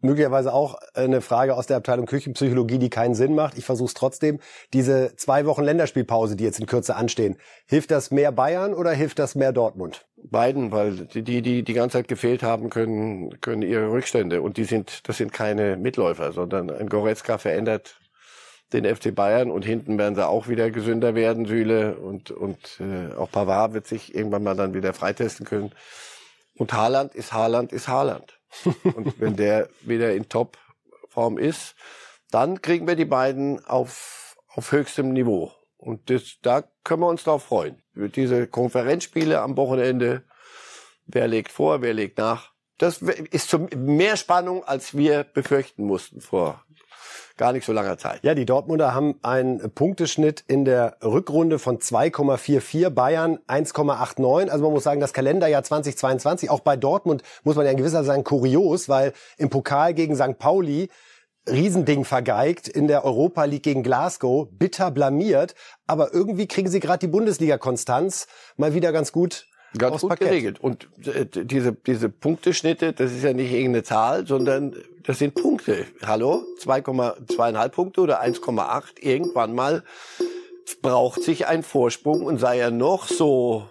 möglicherweise 0.01 0.53
auch 0.53 0.79
eine 0.95 1.20
Frage 1.20 1.55
aus 1.55 1.66
der 1.66 1.76
Abteilung 1.76 2.07
Küchenpsychologie, 2.07 2.79
die 2.79 2.91
keinen 2.91 3.14
Sinn 3.14 3.35
macht. 3.35 3.59
Ich 3.59 3.64
versuche 3.64 3.89
es 3.89 3.95
trotzdem. 3.95 4.39
Diese 4.72 5.14
zwei 5.16 5.47
Wochen 5.47 5.62
Länderspielpause, 5.62 6.37
die 6.37 6.45
jetzt 6.45 6.61
in 6.61 6.66
Kürze 6.66 6.97
anstehen, 6.97 7.37
hilft 7.66 7.91
das 7.91 8.11
mehr 8.11 8.33
Bayern 8.33 8.74
oder 8.74 8.93
hilft 8.93 9.18
das 9.18 9.35
mehr 9.35 9.53
Dortmund? 9.53 10.07
Beiden, 10.16 10.72
weil 10.72 11.07
die, 11.07 11.22
die, 11.22 11.43
die 11.43 11.62
die 11.62 11.74
ganze 11.74 11.99
Zeit 11.99 12.09
gefehlt 12.09 12.43
haben, 12.43 12.70
können, 12.70 13.41
können 13.41 13.62
ihre 13.62 13.91
Rückstände. 13.91 14.43
Und 14.43 14.57
die 14.57 14.64
sind, 14.64 15.09
das 15.09 15.16
sind 15.16 15.33
keine 15.33 15.76
Mitläufer, 15.76 16.33
sondern 16.33 16.70
ein 16.70 16.89
Goretzka 16.89 17.39
verändert 17.39 18.01
den 18.72 18.85
FC 18.85 19.14
Bayern 19.14 19.51
und 19.51 19.64
hinten 19.64 19.97
werden 19.97 20.14
sie 20.14 20.26
auch 20.26 20.47
wieder 20.47 20.70
gesünder 20.70 21.14
werden, 21.14 21.47
Süle 21.47 21.97
und, 21.97 22.31
und 22.31 22.81
äh, 22.81 23.14
auch 23.14 23.31
Pavard 23.31 23.72
wird 23.72 23.87
sich 23.87 24.14
irgendwann 24.14 24.43
mal 24.43 24.55
dann 24.55 24.74
wieder 24.74 24.93
freitesten 24.93 25.47
können. 25.47 25.72
Und 26.59 26.72
Haaland 26.72 27.14
ist 27.14 27.32
Haaland 27.32 27.72
ist 27.72 27.88
Haaland. 27.88 28.38
Und 28.82 29.14
wenn 29.20 29.36
der 29.36 29.68
wieder 29.80 30.12
in 30.12 30.28
Topform 30.28 31.38
ist, 31.38 31.74
dann 32.30 32.61
kriegen 32.61 32.86
wir 32.86 32.96
die 32.96 33.04
beiden 33.04 33.64
auf, 33.64 34.36
auf 34.48 34.72
höchstem 34.72 35.12
Niveau. 35.12 35.52
Und 35.76 36.11
das, 36.11 36.38
da 36.42 36.64
können 36.84 37.02
wir 37.02 37.09
uns 37.09 37.24
drauf 37.24 37.44
freuen. 37.44 37.80
Diese 37.94 38.46
Konferenzspiele 38.48 39.40
am 39.40 39.56
Wochenende, 39.56 40.24
wer 41.06 41.28
legt 41.28 41.52
vor, 41.52 41.80
wer 41.80 41.94
legt 41.94 42.18
nach. 42.18 42.52
Das 42.76 43.00
ist 43.02 43.48
zum, 43.48 43.68
mehr 43.76 44.16
Spannung, 44.16 44.64
als 44.64 44.96
wir 44.96 45.24
befürchten 45.24 45.84
mussten 45.84 46.20
vor 46.20 46.64
gar 47.39 47.53
nicht 47.53 47.64
so 47.64 47.72
langer 47.72 47.97
Zeit. 47.97 48.20
Ja, 48.22 48.34
die 48.34 48.45
Dortmunder 48.45 48.95
haben 48.95 49.14
einen 49.22 49.70
Punkteschnitt 49.70 50.45
in 50.47 50.64
der 50.64 50.97
Rückrunde 51.03 51.59
von 51.59 51.78
2,44, 51.78 52.91
Bayern 52.91 53.39
1,89. 53.49 54.49
Also 54.49 54.64
man 54.64 54.72
muss 54.74 54.84
sagen, 54.84 55.01
das 55.01 55.12
Kalenderjahr 55.12 55.62
2022, 55.62 56.51
auch 56.51 56.61
bei 56.61 56.76
Dortmund 56.76 57.22
muss 57.45 57.57
man 57.57 57.64
ja 57.64 57.70
in 57.70 57.78
gewisser 57.78 58.05
sagen 58.05 58.24
kurios, 58.24 58.89
weil 58.89 59.12
im 59.39 59.49
Pokal 59.49 59.95
gegen 59.95 60.14
St. 60.16 60.39
Pauli 60.39 60.91
Riesending 61.49 62.05
vergeigt, 62.05 62.68
in 62.68 62.89
der 62.89 63.05
Europa 63.05 63.45
League 63.45 63.62
gegen 63.62 63.82
Glasgow 63.82 64.49
bitter 64.51 64.91
blamiert, 64.91 65.55
aber 65.86 66.12
irgendwie 66.12 66.47
kriegen 66.47 66.68
sie 66.68 66.80
gerade 66.80 66.99
die 66.99 67.07
Bundesliga-Konstanz 67.07 68.26
mal 68.57 68.74
wieder 68.74 68.93
ganz 68.93 69.12
gut 69.12 69.47
Ganz 69.77 70.01
gut 70.01 70.11
Parkett. 70.11 70.29
geregelt. 70.29 70.61
Und 70.61 70.89
äh, 71.07 71.27
diese, 71.27 71.73
diese 71.73 72.09
Punkteschnitte, 72.09 72.93
das 72.93 73.12
ist 73.12 73.23
ja 73.23 73.33
nicht 73.33 73.53
irgendeine 73.53 73.83
Zahl, 73.83 74.27
sondern 74.27 74.75
das 75.03 75.19
sind 75.19 75.35
Punkte. 75.35 75.87
Hallo? 76.05 76.45
2,2,5 76.61 77.69
Punkte 77.69 78.01
oder 78.01 78.23
1,8. 78.23 79.01
Irgendwann 79.01 79.55
mal 79.55 79.85
braucht 80.83 81.23
sich 81.23 81.47
ein 81.47 81.62
Vorsprung 81.62 82.23
und 82.23 82.39
sei 82.39 82.59
er 82.59 82.71
noch 82.71 83.09
so 83.09 83.69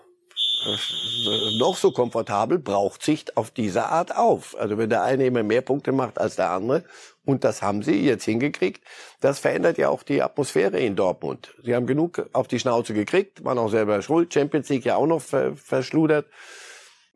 noch 1.58 1.78
so 1.78 1.92
komfortabel, 1.92 2.60
braucht 2.60 3.04
sich 3.04 3.36
auf 3.36 3.52
diese 3.52 3.86
Art 3.86 4.16
auf. 4.16 4.56
Also 4.60 4.78
wenn 4.78 4.90
der 4.90 5.04
eine 5.04 5.26
immer 5.26 5.44
mehr 5.44 5.62
Punkte 5.62 5.92
macht 5.92 6.20
als 6.20 6.36
der 6.36 6.52
andere 6.52 6.84
und 7.26 7.44
das 7.44 7.62
haben 7.62 7.84
sie 7.84 8.06
jetzt 8.06 8.26
hingekriegt. 8.26 8.84
Das 9.20 9.40
verändert 9.40 9.78
ja 9.78 9.90
auch 9.90 10.04
die 10.04 10.22
Atmosphäre 10.22 10.80
in 10.80 10.96
Dortmund. 10.96 11.54
Sie 11.64 11.76
haben 11.76 11.88
genug 11.88 12.30
auf 12.34 12.48
die 12.48 12.60
Schnauze 12.60 12.94
gekriegt, 12.94 13.44
waren 13.44 13.58
auch 13.58 13.70
selber 13.70 14.02
schuld. 14.02 14.34
Champions 14.34 14.70
League 14.70 14.86
ja 14.86 14.96
auch 14.96 15.08
noch 15.08 15.22
verschludert 15.22 16.28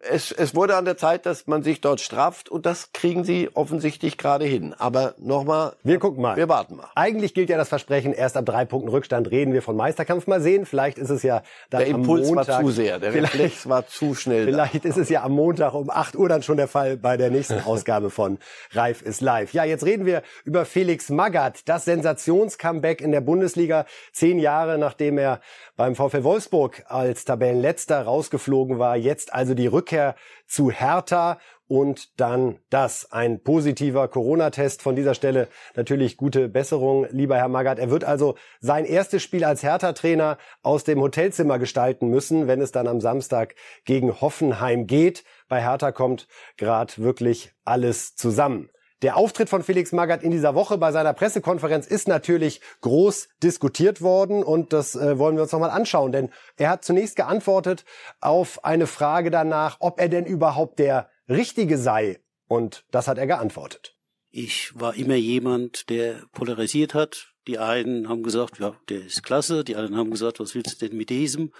es, 0.09 0.31
es 0.31 0.55
wurde 0.55 0.75
an 0.75 0.85
der 0.85 0.97
Zeit, 0.97 1.25
dass 1.25 1.47
man 1.47 1.63
sich 1.63 1.81
dort 1.81 2.01
strafft 2.01 2.49
und 2.49 2.65
das 2.65 2.91
kriegen 2.93 3.23
sie 3.23 3.49
offensichtlich 3.53 4.17
gerade 4.17 4.45
hin. 4.45 4.73
Aber 4.77 5.13
nochmal, 5.17 5.73
wir 5.83 5.99
gucken 5.99 6.21
mal. 6.21 6.35
Wir 6.37 6.49
warten 6.49 6.77
mal. 6.77 6.87
Eigentlich 6.95 7.33
gilt 7.33 7.49
ja 7.49 7.57
das 7.57 7.69
Versprechen, 7.69 8.13
erst 8.13 8.37
ab 8.37 8.45
drei 8.45 8.65
Punkten 8.65 8.89
Rückstand 8.89 9.29
reden 9.29 9.53
wir 9.53 9.61
von 9.61 9.75
Meisterkampf. 9.75 10.27
Mal 10.27 10.41
sehen, 10.41 10.65
vielleicht 10.65 10.97
ist 10.97 11.09
es 11.09 11.23
ja 11.23 11.43
dann 11.69 11.81
Der 11.81 11.89
Impuls 11.89 12.29
am 12.29 12.35
Montag, 12.35 12.55
war 12.55 12.61
zu 12.61 12.71
sehr, 12.71 12.99
der 12.99 13.13
Reflex 13.13 13.69
war 13.69 13.87
zu 13.87 14.15
schnell. 14.15 14.45
Vielleicht 14.45 14.85
da. 14.85 14.89
ist 14.89 14.97
es 14.97 15.09
ja 15.09 15.23
am 15.23 15.33
Montag 15.33 15.73
um 15.73 15.89
8 15.89 16.15
Uhr 16.15 16.29
dann 16.29 16.43
schon 16.43 16.57
der 16.57 16.67
Fall 16.67 16.97
bei 16.97 17.17
der 17.17 17.29
nächsten 17.29 17.59
Ausgabe 17.65 18.09
von 18.09 18.39
Reif 18.71 19.01
ist 19.01 19.21
live. 19.21 19.53
Ja, 19.53 19.63
jetzt 19.63 19.85
reden 19.85 20.05
wir 20.05 20.23
über 20.45 20.65
Felix 20.65 21.09
Magath, 21.09 21.61
das 21.65 21.85
Sensationscomeback 21.85 23.01
in 23.01 23.11
der 23.11 23.21
Bundesliga. 23.21 23.85
Zehn 24.13 24.39
Jahre 24.39 24.77
nachdem 24.77 25.17
er 25.17 25.41
beim 25.81 25.95
VfL 25.95 26.23
Wolfsburg 26.23 26.83
als 26.89 27.25
Tabellenletzter 27.25 28.03
rausgeflogen 28.03 28.77
war. 28.77 28.95
Jetzt 28.95 29.33
also 29.33 29.55
die 29.55 29.65
Rückkehr 29.65 30.13
zu 30.45 30.69
Hertha 30.69 31.39
und 31.65 32.19
dann 32.19 32.59
das. 32.69 33.11
Ein 33.11 33.41
positiver 33.41 34.07
Corona-Test 34.07 34.83
von 34.83 34.95
dieser 34.95 35.15
Stelle. 35.15 35.47
Natürlich 35.73 36.17
gute 36.17 36.49
Besserung, 36.49 37.07
lieber 37.09 37.35
Herr 37.35 37.47
Magath. 37.47 37.79
Er 37.79 37.89
wird 37.89 38.03
also 38.03 38.35
sein 38.59 38.85
erstes 38.85 39.23
Spiel 39.23 39.43
als 39.43 39.63
Hertha-Trainer 39.63 40.37
aus 40.61 40.83
dem 40.83 41.01
Hotelzimmer 41.01 41.57
gestalten 41.57 42.09
müssen, 42.09 42.45
wenn 42.45 42.61
es 42.61 42.71
dann 42.71 42.87
am 42.87 43.01
Samstag 43.01 43.55
gegen 43.83 44.21
Hoffenheim 44.21 44.85
geht. 44.85 45.23
Bei 45.47 45.63
Hertha 45.63 45.91
kommt 45.91 46.27
gerade 46.57 46.93
wirklich 46.97 47.55
alles 47.65 48.15
zusammen. 48.15 48.69
Der 49.01 49.17
Auftritt 49.17 49.49
von 49.49 49.63
Felix 49.63 49.91
Magath 49.93 50.21
in 50.21 50.29
dieser 50.29 50.53
Woche 50.53 50.77
bei 50.77 50.91
seiner 50.91 51.13
Pressekonferenz 51.13 51.87
ist 51.87 52.07
natürlich 52.07 52.61
groß 52.81 53.29
diskutiert 53.41 54.01
worden 54.01 54.43
und 54.43 54.73
das 54.73 54.95
äh, 54.95 55.17
wollen 55.17 55.35
wir 55.35 55.43
uns 55.43 55.51
nochmal 55.51 55.71
anschauen, 55.71 56.11
denn 56.11 56.29
er 56.57 56.69
hat 56.69 56.85
zunächst 56.85 57.15
geantwortet 57.15 57.83
auf 58.19 58.63
eine 58.63 58.85
Frage 58.85 59.31
danach, 59.31 59.77
ob 59.79 59.99
er 59.99 60.07
denn 60.07 60.25
überhaupt 60.25 60.77
der 60.77 61.09
Richtige 61.27 61.79
sei 61.79 62.19
und 62.47 62.85
das 62.91 63.07
hat 63.07 63.17
er 63.17 63.25
geantwortet. 63.25 63.95
Ich 64.29 64.71
war 64.79 64.95
immer 64.95 65.15
jemand, 65.15 65.89
der 65.89 66.21
polarisiert 66.31 66.93
hat. 66.93 67.33
Die 67.47 67.57
einen 67.57 68.07
haben 68.07 68.21
gesagt, 68.21 68.59
ja, 68.59 68.75
der 68.87 69.05
ist 69.05 69.23
klasse, 69.23 69.63
die 69.63 69.75
anderen 69.75 69.97
haben 69.97 70.11
gesagt, 70.11 70.39
was 70.39 70.53
willst 70.53 70.79
du 70.79 70.87
denn 70.87 70.97
mit 70.97 71.09
diesem? 71.09 71.51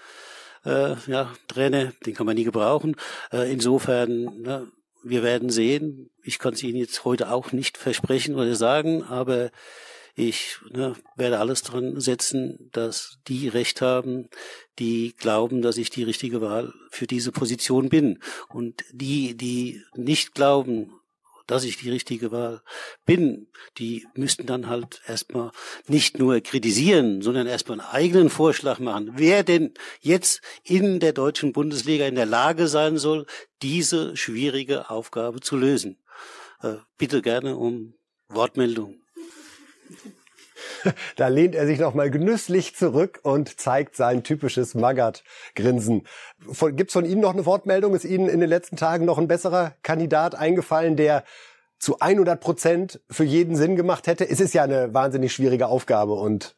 Äh, 0.64 0.94
ja, 1.06 1.32
Trainer, 1.48 1.92
den 2.06 2.14
kann 2.14 2.24
man 2.24 2.36
nie 2.36 2.44
gebrauchen. 2.44 2.94
Äh, 3.32 3.52
insofern, 3.52 4.42
ne, 4.42 4.70
wir 5.02 5.22
werden 5.22 5.50
sehen. 5.50 6.10
Ich 6.22 6.38
kann 6.38 6.54
es 6.54 6.62
Ihnen 6.62 6.78
jetzt 6.78 7.04
heute 7.04 7.30
auch 7.30 7.52
nicht 7.52 7.76
versprechen 7.76 8.34
oder 8.34 8.54
sagen, 8.54 9.02
aber 9.02 9.50
ich 10.14 10.58
ne, 10.70 10.94
werde 11.16 11.38
alles 11.38 11.62
dran 11.62 11.98
setzen, 12.00 12.68
dass 12.72 13.18
die 13.28 13.48
Recht 13.48 13.80
haben, 13.80 14.28
die 14.78 15.14
glauben, 15.16 15.62
dass 15.62 15.78
ich 15.78 15.90
die 15.90 16.02
richtige 16.02 16.40
Wahl 16.40 16.72
für 16.90 17.06
diese 17.06 17.32
Position 17.32 17.88
bin. 17.88 18.18
Und 18.48 18.84
die, 18.92 19.36
die 19.36 19.82
nicht 19.94 20.34
glauben, 20.34 20.92
dass 21.52 21.64
ich 21.64 21.76
die 21.76 21.90
richtige 21.90 22.32
Wahl 22.32 22.62
bin, 23.04 23.46
die 23.76 24.06
müssten 24.14 24.46
dann 24.46 24.70
halt 24.70 25.02
erstmal 25.06 25.50
nicht 25.86 26.18
nur 26.18 26.40
kritisieren, 26.40 27.20
sondern 27.20 27.46
erstmal 27.46 27.78
einen 27.78 27.90
eigenen 27.90 28.30
Vorschlag 28.30 28.78
machen, 28.78 29.12
wer 29.16 29.42
denn 29.42 29.74
jetzt 30.00 30.40
in 30.64 30.98
der 30.98 31.12
deutschen 31.12 31.52
Bundesliga 31.52 32.06
in 32.06 32.14
der 32.14 32.24
Lage 32.24 32.68
sein 32.68 32.96
soll, 32.96 33.26
diese 33.60 34.16
schwierige 34.16 34.88
Aufgabe 34.88 35.40
zu 35.40 35.56
lösen. 35.58 35.98
Äh, 36.62 36.76
bitte 36.96 37.20
gerne 37.20 37.58
um 37.58 37.92
Wortmeldung. 38.28 39.02
Da 41.16 41.28
lehnt 41.28 41.54
er 41.54 41.66
sich 41.66 41.78
nochmal 41.78 42.10
genüsslich 42.10 42.74
zurück 42.76 43.20
und 43.22 43.60
zeigt 43.60 43.96
sein 43.96 44.22
typisches 44.22 44.74
Magath-Grinsen. 44.74 46.06
Gibt's 46.76 46.92
von 46.92 47.04
Ihnen 47.04 47.20
noch 47.20 47.32
eine 47.32 47.46
Wortmeldung? 47.46 47.94
Ist 47.94 48.04
Ihnen 48.04 48.28
in 48.28 48.40
den 48.40 48.48
letzten 48.48 48.76
Tagen 48.76 49.04
noch 49.04 49.18
ein 49.18 49.28
besserer 49.28 49.74
Kandidat 49.82 50.34
eingefallen, 50.34 50.96
der 50.96 51.24
zu 51.78 51.98
100 52.00 52.40
Prozent 52.40 53.00
für 53.10 53.24
jeden 53.24 53.56
Sinn 53.56 53.76
gemacht 53.76 54.06
hätte? 54.06 54.28
Es 54.28 54.40
ist 54.40 54.54
ja 54.54 54.62
eine 54.62 54.94
wahnsinnig 54.94 55.32
schwierige 55.32 55.66
Aufgabe 55.66 56.14
und 56.14 56.56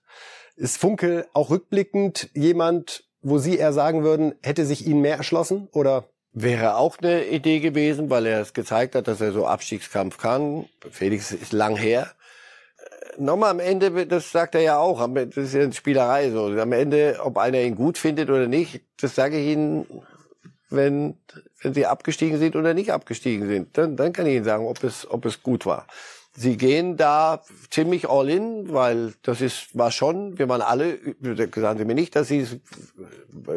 Ist 0.57 0.79
Funkel 0.79 1.27
auch 1.33 1.51
rückblickend 1.51 2.31
jemand, 2.35 3.05
wo 3.23 3.39
Sie 3.39 3.57
eher 3.57 3.73
sagen 3.73 4.05
würden, 4.05 4.35
hätte 4.43 4.67
sich 4.67 4.87
Ihnen 4.87 5.01
mehr 5.01 5.17
erschlossen 5.17 5.69
oder? 5.73 6.05
Wäre 6.33 6.77
auch 6.77 6.99
eine 6.99 7.27
Idee 7.27 7.61
gewesen, 7.61 8.11
weil 8.11 8.27
er 8.27 8.41
es 8.41 8.55
gezeigt 8.55 8.95
hat, 8.95 9.07
dass 9.09 9.21
er 9.21 9.33
so 9.33 9.47
Abstiegskampf 9.47 10.19
kann. 10.19 10.67
Felix 10.91 11.33
ist 11.33 11.53
lang 11.53 11.77
her. 11.77 12.11
Nochmal 13.19 13.51
am 13.51 13.61
Ende, 13.61 14.07
das 14.07 14.31
sagt 14.31 14.55
er 14.55 14.61
ja 14.61 14.79
auch, 14.79 15.07
das 15.15 15.37
ist 15.37 15.55
ja 15.55 15.63
eine 15.63 15.73
Spielerei 15.73 16.31
so. 16.31 16.47
Am 16.47 16.73
Ende, 16.73 17.19
ob 17.23 17.39
einer 17.39 17.61
ihn 17.61 17.75
gut 17.75 17.99
findet 17.99 18.29
oder 18.31 18.47
nicht, 18.49 18.83
das 19.01 19.15
sage 19.15 19.39
ich 19.39 19.53
Ihnen, 19.53 19.87
wenn, 20.71 21.17
wenn 21.63 21.75
Sie 21.75 21.87
abgestiegen 21.87 22.39
sind 22.39 22.57
oder 22.57 22.75
nicht 22.75 22.93
abgestiegen 22.93 23.49
sind. 23.49 23.79
Dann, 23.79 23.97
dann 23.97 24.13
kann 24.13 24.27
ich 24.27 24.35
Ihnen 24.35 24.45
sagen, 24.45 24.67
ob 24.67 24.83
es, 24.83 25.09
ob 25.11 25.25
es 25.25 25.43
gut 25.43 25.67
war 25.67 25.87
sie 26.37 26.57
gehen 26.57 26.97
da 26.97 27.43
ziemlich 27.71 28.09
all 28.09 28.29
in, 28.29 28.73
weil 28.73 29.15
das 29.23 29.41
ist 29.41 29.77
war 29.77 29.91
schon, 29.91 30.39
wir 30.39 30.49
waren 30.49 30.63
alle, 30.63 30.99
sagen 31.55 31.79
Sie 31.79 31.85
mir 31.85 31.95
nicht, 31.95 32.17
dass 32.17 32.29
sie 32.29 32.47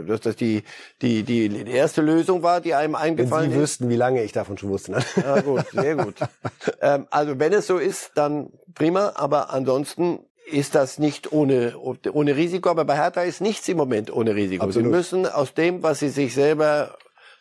dass 0.07 0.21
das 0.21 0.35
die 0.35 0.63
die 1.01 1.23
die 1.23 1.69
erste 1.69 2.01
Lösung 2.01 2.43
war, 2.43 2.61
die 2.61 2.75
einem 2.75 2.95
eingefallen 2.95 3.45
wenn 3.45 3.51
sie 3.51 3.57
ist. 3.57 3.61
wüssten, 3.61 3.89
wie 3.89 3.95
lange 3.95 4.23
ich 4.23 4.31
davon 4.31 4.57
schon 4.57 4.69
wusste. 4.69 4.91
Ne? 4.91 4.99
Ja, 5.15 5.41
gut, 5.41 5.65
sehr 5.71 5.95
gut. 5.95 6.15
ähm, 6.81 7.07
also 7.09 7.39
wenn 7.39 7.53
es 7.53 7.67
so 7.67 7.77
ist, 7.77 8.11
dann 8.15 8.51
prima, 8.75 9.13
aber 9.15 9.51
ansonsten 9.51 10.19
ist 10.49 10.75
das 10.75 10.97
nicht 10.97 11.31
ohne 11.31 11.75
ohne 11.77 12.35
Risiko, 12.35 12.69
aber 12.69 12.85
bei 12.85 12.95
Hertha 12.95 13.23
ist 13.23 13.41
nichts 13.41 13.67
im 13.67 13.77
Moment 13.77 14.13
ohne 14.13 14.35
Risiko. 14.35 14.65
Absolut. 14.65 14.85
Sie 14.85 14.95
müssen 14.95 15.25
aus 15.25 15.53
dem, 15.53 15.83
was 15.83 15.99
sie 15.99 16.09
sich 16.09 16.33
selber 16.33 16.95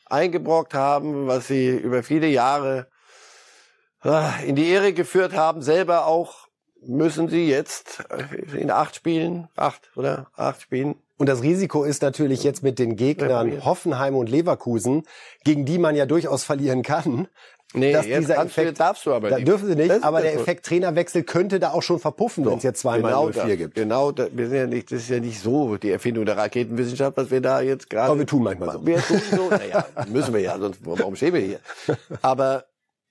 eingebrockt 0.07 0.75
haben, 0.75 1.27
was 1.27 1.49
sie 1.49 1.69
über 1.69 2.03
viele 2.03 2.29
Jahre 2.29 2.87
Ah, 2.87 2.96
in 4.47 4.57
die 4.57 4.69
Ehre 4.69 4.93
geführt 4.93 5.35
haben, 5.35 5.63
selber 5.63 6.07
auch, 6.07 6.47
müssen 6.87 7.29
sie 7.29 7.49
jetzt 7.49 8.05
in 8.55 8.71
acht 8.71 8.95
Spielen, 8.95 9.49
acht 9.57 9.91
oder 9.97 10.29
acht 10.37 10.63
Spielen. 10.63 10.97
Und 11.19 11.29
das 11.29 11.43
Risiko 11.43 11.85
ist 11.85 12.03
natürlich 12.03 12.45
jetzt 12.45 12.63
mit 12.63 12.79
den 12.79 12.97
Gegnern 12.97 13.65
Hoffenheim 13.65 14.15
und 14.15 14.29
Leverkusen, 14.29 15.05
gegen 15.45 15.65
die 15.65 15.79
man 15.79 15.97
ja 15.97 16.05
durchaus 16.05 16.45
verlieren 16.45 16.83
kann. 16.83 17.29
Nee, 17.75 17.93
dass 17.93 18.07
jetzt 18.07 18.21
dieser 18.21 18.45
Effekt, 18.45 18.69
du, 18.69 18.73
darfst 18.75 19.07
du 19.07 19.13
aber 19.13 19.31
nicht. 19.31 19.49
dürfen 19.49 19.67
sie 19.67 19.75
nicht, 19.75 19.91
das 19.91 20.03
aber 20.03 20.23
der 20.23 20.35
Effekt 20.35 20.67
Trainerwechsel 20.67 21.25
könnte 21.25 21.59
da 21.59 21.73
auch 21.73 21.83
schon 21.83 21.99
verpuffen, 21.99 22.45
so, 22.45 22.51
wenn 22.51 22.59
es 22.59 22.65
jetzt 22.65 22.81
zweimal 22.81 23.11
genau 23.11 23.33
04 23.33 23.57
gibt. 23.57 23.75
Genau, 23.75 24.13
das, 24.13 24.29
wir 24.33 24.49
sind 24.49 24.57
ja 24.57 24.67
nicht, 24.67 24.93
das 24.93 25.01
ist 25.01 25.11
ja 25.11 25.19
nicht 25.19 25.41
so 25.41 25.77
die 25.77 25.91
Erfindung 25.91 26.25
der 26.27 26.37
Raketenwissenschaft, 26.37 27.17
was 27.17 27.31
wir 27.31 27.41
da 27.41 27.61
jetzt 27.61 27.91
gerade. 27.91 28.11
Aber 28.11 28.19
wir 28.21 28.27
tun 28.27 28.45
manchmal 28.45 28.73
so. 28.73 28.87
Wir 28.87 28.99
tun 28.99 29.21
so, 29.31 29.51
naja, 29.51 29.85
müssen 30.09 30.33
wir 30.33 30.41
ja, 30.41 30.59
sonst 30.59 30.79
warum 30.85 31.17
stehen 31.17 31.35
wir 31.35 31.41
hier? 31.41 31.61
Aber 32.23 32.67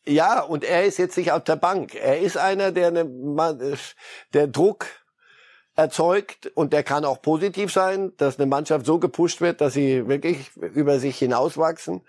ja, 0.07 0.41
und 0.41 0.63
er 0.63 0.85
ist 0.85 0.97
jetzt 0.97 1.17
nicht 1.17 1.31
auf 1.31 1.43
der 1.43 1.55
Bank. 1.55 1.95
Er 1.95 2.19
ist 2.19 2.37
einer, 2.37 2.71
der, 2.71 2.87
eine, 2.87 3.77
der 4.33 4.47
Druck 4.47 4.85
erzeugt 5.75 6.51
und 6.55 6.73
der 6.73 6.83
kann 6.83 7.05
auch 7.05 7.21
positiv 7.21 7.71
sein, 7.71 8.13
dass 8.17 8.39
eine 8.39 8.45
Mannschaft 8.45 8.85
so 8.85 8.99
gepusht 8.99 9.41
wird, 9.41 9.61
dass 9.61 9.73
sie 9.73 10.07
wirklich 10.07 10.55
über 10.55 10.99
sich 10.99 11.17
hinauswachsen. 11.17 12.01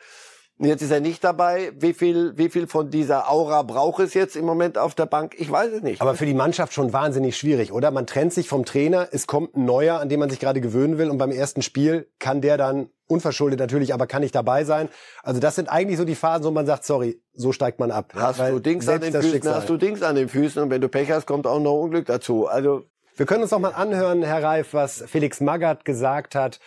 Jetzt 0.58 0.80
ist 0.80 0.90
er 0.90 1.00
nicht 1.00 1.22
dabei. 1.22 1.72
Wie 1.78 1.92
viel, 1.92 2.32
wie 2.36 2.48
viel 2.48 2.66
von 2.66 2.90
dieser 2.90 3.30
Aura 3.30 3.62
braucht 3.62 4.02
es 4.02 4.14
jetzt 4.14 4.36
im 4.36 4.46
Moment 4.46 4.78
auf 4.78 4.94
der 4.94 5.04
Bank? 5.04 5.34
Ich 5.36 5.50
weiß 5.50 5.70
es 5.70 5.82
nicht. 5.82 6.00
Aber 6.00 6.14
für 6.14 6.24
die 6.24 6.32
Mannschaft 6.32 6.72
schon 6.72 6.94
wahnsinnig 6.94 7.36
schwierig, 7.36 7.72
oder? 7.72 7.90
Man 7.90 8.06
trennt 8.06 8.32
sich 8.32 8.48
vom 8.48 8.64
Trainer, 8.64 9.08
es 9.12 9.26
kommt 9.26 9.54
ein 9.54 9.66
neuer, 9.66 10.00
an 10.00 10.08
dem 10.08 10.20
man 10.20 10.30
sich 10.30 10.40
gerade 10.40 10.62
gewöhnen 10.62 10.96
will 10.96 11.10
und 11.10 11.18
beim 11.18 11.30
ersten 11.30 11.60
Spiel 11.60 12.08
kann 12.18 12.40
der 12.40 12.56
dann 12.56 12.88
unverschuldet 13.06 13.60
natürlich, 13.60 13.92
aber 13.92 14.06
kann 14.06 14.22
nicht 14.22 14.34
dabei 14.34 14.64
sein. 14.64 14.88
Also 15.22 15.40
das 15.40 15.56
sind 15.56 15.68
eigentlich 15.68 15.98
so 15.98 16.04
die 16.04 16.14
Phasen, 16.14 16.46
wo 16.46 16.50
man 16.50 16.64
sagt, 16.64 16.84
sorry, 16.84 17.20
so 17.34 17.52
steigt 17.52 17.78
man 17.78 17.90
ab. 17.90 18.14
Hast 18.16 18.40
du 18.40 18.58
Dings 18.58 18.88
an 18.88 19.02
den 19.02 19.12
Füßen, 19.12 19.30
Schicksal. 19.30 19.54
hast 19.56 19.68
du 19.68 19.76
Dings 19.76 20.02
an 20.02 20.16
den 20.16 20.28
Füßen 20.30 20.62
und 20.62 20.70
wenn 20.70 20.80
du 20.80 20.88
Pech 20.88 21.10
hast, 21.10 21.26
kommt 21.26 21.46
auch 21.46 21.60
noch 21.60 21.74
Unglück 21.74 22.06
dazu. 22.06 22.46
Also 22.48 22.84
wir 23.14 23.26
können 23.26 23.42
uns 23.42 23.50
noch 23.50 23.58
mal 23.58 23.74
anhören, 23.74 24.22
Herr 24.22 24.42
Reif, 24.42 24.72
was 24.72 25.04
Felix 25.06 25.40
Magath 25.40 25.84
gesagt 25.84 26.34
hat 26.34 26.60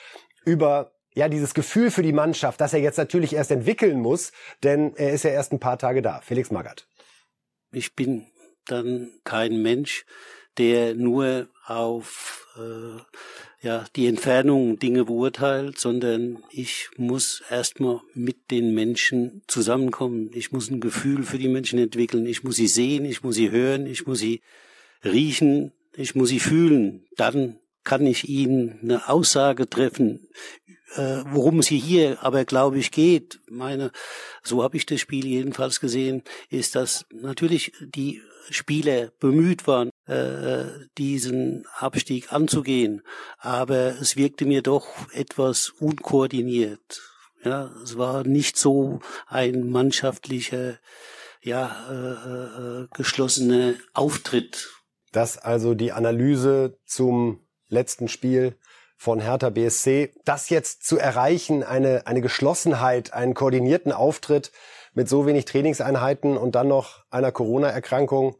über 0.46 0.92
ja, 1.14 1.28
dieses 1.28 1.53
Gefühl 1.53 1.91
für 1.91 2.03
die 2.03 2.14
Mannschaft, 2.14 2.62
das 2.62 2.74
er 2.74 2.80
jetzt 2.80 2.97
natürlich 2.97 3.34
erst 3.34 3.51
entwickeln 3.51 3.99
muss, 3.99 4.32
denn 4.64 4.95
er 4.95 5.12
ist 5.12 5.24
ja 5.24 5.32
erst 5.32 5.51
ein 5.51 5.60
paar 5.60 5.78
Tage 5.78 6.01
da. 6.01 6.22
Felix 6.22 6.51
Magath. 6.51 6.88
Ich 7.72 7.95
bin 7.95 8.28
dann 8.66 9.12
kein 9.24 9.62
Mensch, 9.62 10.05
der 10.57 10.93
nur 10.93 11.47
auf 11.66 12.47
äh, 12.57 13.01
ja, 13.62 13.86
die 13.95 14.07
Entfernung 14.07 14.80
Dinge 14.80 15.05
beurteilt, 15.05 15.80
sondern 15.80 16.43
ich 16.51 16.89
muss 16.97 17.43
erstmal 17.49 18.01
mit 18.14 18.51
den 18.51 18.74
Menschen 18.74 19.41
zusammenkommen. 19.47 20.32
Ich 20.34 20.51
muss 20.51 20.70
ein 20.70 20.80
Gefühl 20.80 21.24
für 21.24 21.38
die 21.38 21.49
Menschen 21.49 21.80
entwickeln. 21.80 22.26
Ich 22.26 22.43
muss 22.43 22.55
sie 22.55 22.68
sehen, 22.68 23.05
ich 23.05 23.24
muss 23.24 23.36
sie 23.36 23.51
hören, 23.51 23.86
ich 23.86 24.07
muss 24.07 24.20
sie 24.20 24.41
riechen, 25.03 25.74
ich 25.95 26.16
muss 26.16 26.30
sie 26.30 26.39
fühlen. 26.39 27.05
Dann 27.18 27.60
kann 27.84 28.05
ich 28.05 28.30
ihnen 28.30 28.80
eine 28.82 29.10
Aussage 29.10 29.70
treffen 29.70 30.28
äh, 30.96 31.24
worum 31.26 31.60
es 31.60 31.68
hier 31.68 32.24
aber, 32.24 32.46
glaube 32.46 32.80
ich, 32.80 32.92
geht, 32.92 33.40
meine, 33.50 33.92
so 34.44 34.64
habe 34.64 34.78
ich 34.78 34.86
das 34.86 35.00
Spiel 35.00 35.26
jedenfalls 35.26 35.80
gesehen, 35.80 36.24
ist, 36.50 36.76
dass 36.76 37.06
natürlich 37.12 37.74
die 37.82 38.22
Spieler 38.50 39.12
bemüht 39.20 39.68
waren, 39.68 39.92
äh, 40.08 40.66
diesen 40.98 41.68
Abstieg 41.78 42.34
anzugehen, 42.34 43.04
aber 43.38 44.00
es 44.00 44.16
wirkte 44.16 44.46
mir 44.46 44.62
doch 44.62 44.88
etwas 45.14 45.70
unkoordiniert. 45.70 47.02
Ja, 47.44 47.72
es 47.84 47.98
war 47.98 48.24
nicht 48.26 48.58
so 48.58 49.00
ein 49.28 49.70
mannschaftlicher, 49.70 50.80
ja, 51.42 51.88
äh, 51.90 52.82
äh, 52.82 52.88
geschlossener 52.94 53.76
Auftritt. 53.94 54.70
Das 55.12 55.38
also 55.38 55.74
die 55.74 55.92
Analyse 55.92 56.78
zum 56.86 57.48
letzten 57.70 58.10
Spiel 58.10 58.58
von 59.00 59.22
Hertha 59.22 59.50
BSC. 59.50 60.12
Das 60.26 60.50
jetzt 60.50 60.86
zu 60.86 61.00
erreichen, 61.00 61.64
eine, 61.64 62.06
eine 62.06 62.20
Geschlossenheit, 62.20 63.14
einen 63.14 63.34
koordinierten 63.34 63.93
Auftritt 63.93 64.52
mit 64.93 65.08
so 65.08 65.26
wenig 65.26 65.45
Trainingseinheiten 65.45 66.36
und 66.36 66.54
dann 66.56 66.68
noch 66.68 67.06
einer 67.10 67.32
Corona-Erkrankung. 67.32 68.36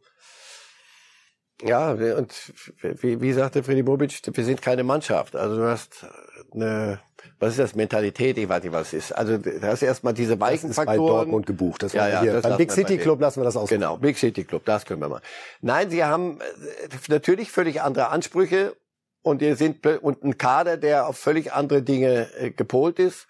Ja, 1.62 1.92
und 1.92 2.52
wie, 2.82 3.22
wie 3.22 3.32
sagte 3.32 3.62
Freddy 3.62 3.82
Bobic, 3.82 4.20
wir 4.30 4.44
sind 4.44 4.60
keine 4.60 4.84
Mannschaft. 4.84 5.34
Also 5.34 5.56
du 5.56 5.66
hast 5.66 6.06
eine, 6.52 7.00
was 7.38 7.52
ist 7.52 7.58
das, 7.58 7.74
Mentalität, 7.74 8.36
ich 8.36 8.48
weiß 8.48 8.62
nicht, 8.62 8.72
was 8.72 8.88
es 8.88 8.92
ist. 8.92 9.12
Also 9.12 9.38
du 9.38 9.62
hast 9.62 9.80
erstmal 9.80 10.12
diese 10.12 10.40
weichen 10.40 10.68
das 10.68 10.70
ist 10.72 10.76
Faktoren. 10.76 10.98
bei 10.98 11.12
Dortmund 11.12 11.46
gebucht. 11.46 11.82
Das 11.82 11.94
ja, 11.94 12.06
ja, 12.06 12.20
hier. 12.20 12.40
Beim 12.42 12.58
Big 12.58 12.70
City 12.70 12.98
Club 12.98 13.18
lassen 13.20 13.40
wir 13.40 13.44
das 13.44 13.56
aus. 13.56 13.70
Genau, 13.70 13.96
Big 13.96 14.18
City 14.18 14.44
Club, 14.44 14.66
das 14.66 14.84
können 14.84 15.00
wir 15.00 15.08
mal. 15.08 15.22
Nein, 15.62 15.88
sie 15.88 16.04
haben 16.04 16.38
äh, 16.40 16.96
natürlich 17.08 17.50
völlig 17.50 17.80
andere 17.80 18.08
Ansprüche 18.08 18.76
und 19.22 19.42
ihr 19.42 19.56
sind 19.56 19.86
und 19.86 20.24
ein 20.24 20.38
Kader, 20.38 20.76
der 20.76 21.06
auf 21.06 21.18
völlig 21.18 21.52
andere 21.52 21.82
Dinge 21.82 22.32
äh, 22.34 22.50
gepolt 22.50 22.98
ist, 22.98 23.26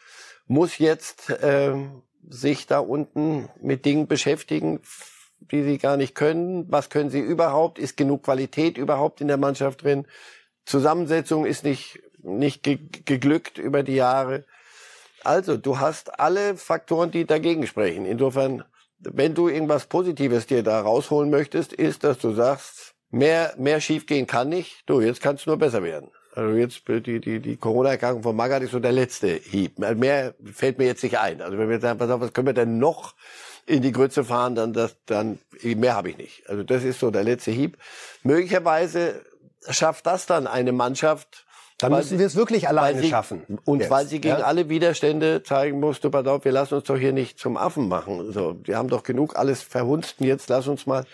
muss 0.46 0.78
jetzt 0.78 1.30
äh, 1.30 1.74
sich 2.28 2.66
da 2.66 2.78
unten 2.78 3.48
mit 3.60 3.84
Dingen 3.84 4.06
beschäftigen, 4.06 4.80
die 5.40 5.62
sie 5.62 5.78
gar 5.78 5.96
nicht 5.96 6.14
können. 6.14 6.70
Was 6.70 6.90
können 6.90 7.10
sie 7.10 7.20
überhaupt? 7.20 7.78
Ist 7.78 7.96
genug 7.96 8.24
Qualität 8.24 8.78
überhaupt 8.78 9.20
in 9.20 9.28
der 9.28 9.38
Mannschaft 9.38 9.82
drin? 9.82 10.06
Zusammensetzung 10.64 11.46
ist 11.46 11.64
nicht 11.64 12.00
nicht 12.22 12.62
ge 12.62 12.78
geglückt 13.04 13.58
über 13.58 13.82
die 13.82 13.94
Jahre. 13.94 14.44
Also, 15.22 15.56
du 15.56 15.78
hast 15.78 16.18
alle 16.18 16.56
Faktoren, 16.56 17.10
die 17.10 17.26
dagegen 17.26 17.66
sprechen. 17.66 18.06
Insofern, 18.06 18.64
wenn 18.98 19.34
du 19.34 19.48
irgendwas 19.48 19.86
Positives 19.86 20.46
dir 20.46 20.62
da 20.62 20.80
rausholen 20.80 21.30
möchtest, 21.30 21.72
ist, 21.72 22.04
dass 22.04 22.18
du 22.18 22.32
sagst, 22.32 22.89
mehr, 23.10 23.54
mehr 23.58 23.80
schiefgehen 23.80 24.26
kann 24.26 24.48
nicht. 24.48 24.82
Du, 24.86 25.00
jetzt 25.00 25.20
kann 25.20 25.36
es 25.36 25.46
nur 25.46 25.56
besser 25.56 25.82
werden. 25.82 26.10
Also 26.34 26.56
jetzt 26.56 26.82
die, 26.86 27.20
die, 27.20 27.40
die 27.40 27.56
Corona-Erkrankung 27.56 28.22
von 28.22 28.36
Magath 28.36 28.62
ist 28.62 28.70
so 28.70 28.78
der 28.78 28.92
letzte 28.92 29.28
Hieb. 29.28 29.78
Mehr 29.78 30.34
fällt 30.52 30.78
mir 30.78 30.86
jetzt 30.86 31.02
nicht 31.02 31.18
ein. 31.18 31.42
Also 31.42 31.58
wenn 31.58 31.68
wir 31.68 31.74
jetzt 31.74 31.82
sagen, 31.82 31.98
pass 31.98 32.10
auf, 32.10 32.20
was 32.20 32.32
können 32.32 32.46
wir 32.46 32.54
denn 32.54 32.78
noch 32.78 33.14
in 33.66 33.82
die 33.82 33.92
Grütze 33.92 34.24
fahren, 34.24 34.54
dann 34.54 34.72
das, 34.72 34.96
dann 35.06 35.38
mehr 35.62 35.94
habe 35.94 36.10
ich 36.10 36.18
nicht. 36.18 36.48
Also 36.48 36.62
das 36.62 36.84
ist 36.84 37.00
so 37.00 37.10
der 37.10 37.24
letzte 37.24 37.50
Hieb. 37.50 37.78
Möglicherweise 38.22 39.22
schafft 39.68 40.06
das 40.06 40.26
dann 40.26 40.46
eine 40.46 40.72
Mannschaft. 40.72 41.46
Dann 41.78 41.92
müssen 41.92 42.18
wir 42.18 42.26
es 42.26 42.36
wirklich 42.36 42.68
alleine 42.68 43.00
sie, 43.00 43.08
schaffen. 43.08 43.58
Und 43.64 43.80
jetzt, 43.80 43.90
weil 43.90 44.06
sie 44.06 44.20
gegen 44.20 44.38
ja? 44.38 44.44
alle 44.44 44.68
Widerstände 44.68 45.42
zeigen 45.42 45.80
musste, 45.80 46.10
pass 46.10 46.26
auf, 46.26 46.44
wir 46.44 46.52
lassen 46.52 46.74
uns 46.74 46.84
doch 46.84 46.96
hier 46.96 47.12
nicht 47.12 47.38
zum 47.38 47.56
Affen 47.56 47.88
machen. 47.88 48.32
So, 48.32 48.60
wir 48.64 48.76
haben 48.76 48.88
doch 48.88 49.02
genug 49.02 49.36
alles 49.36 49.62
verhunzten. 49.62 50.26
Jetzt 50.26 50.48
lass 50.50 50.68
uns 50.68 50.86
mal 50.86 51.06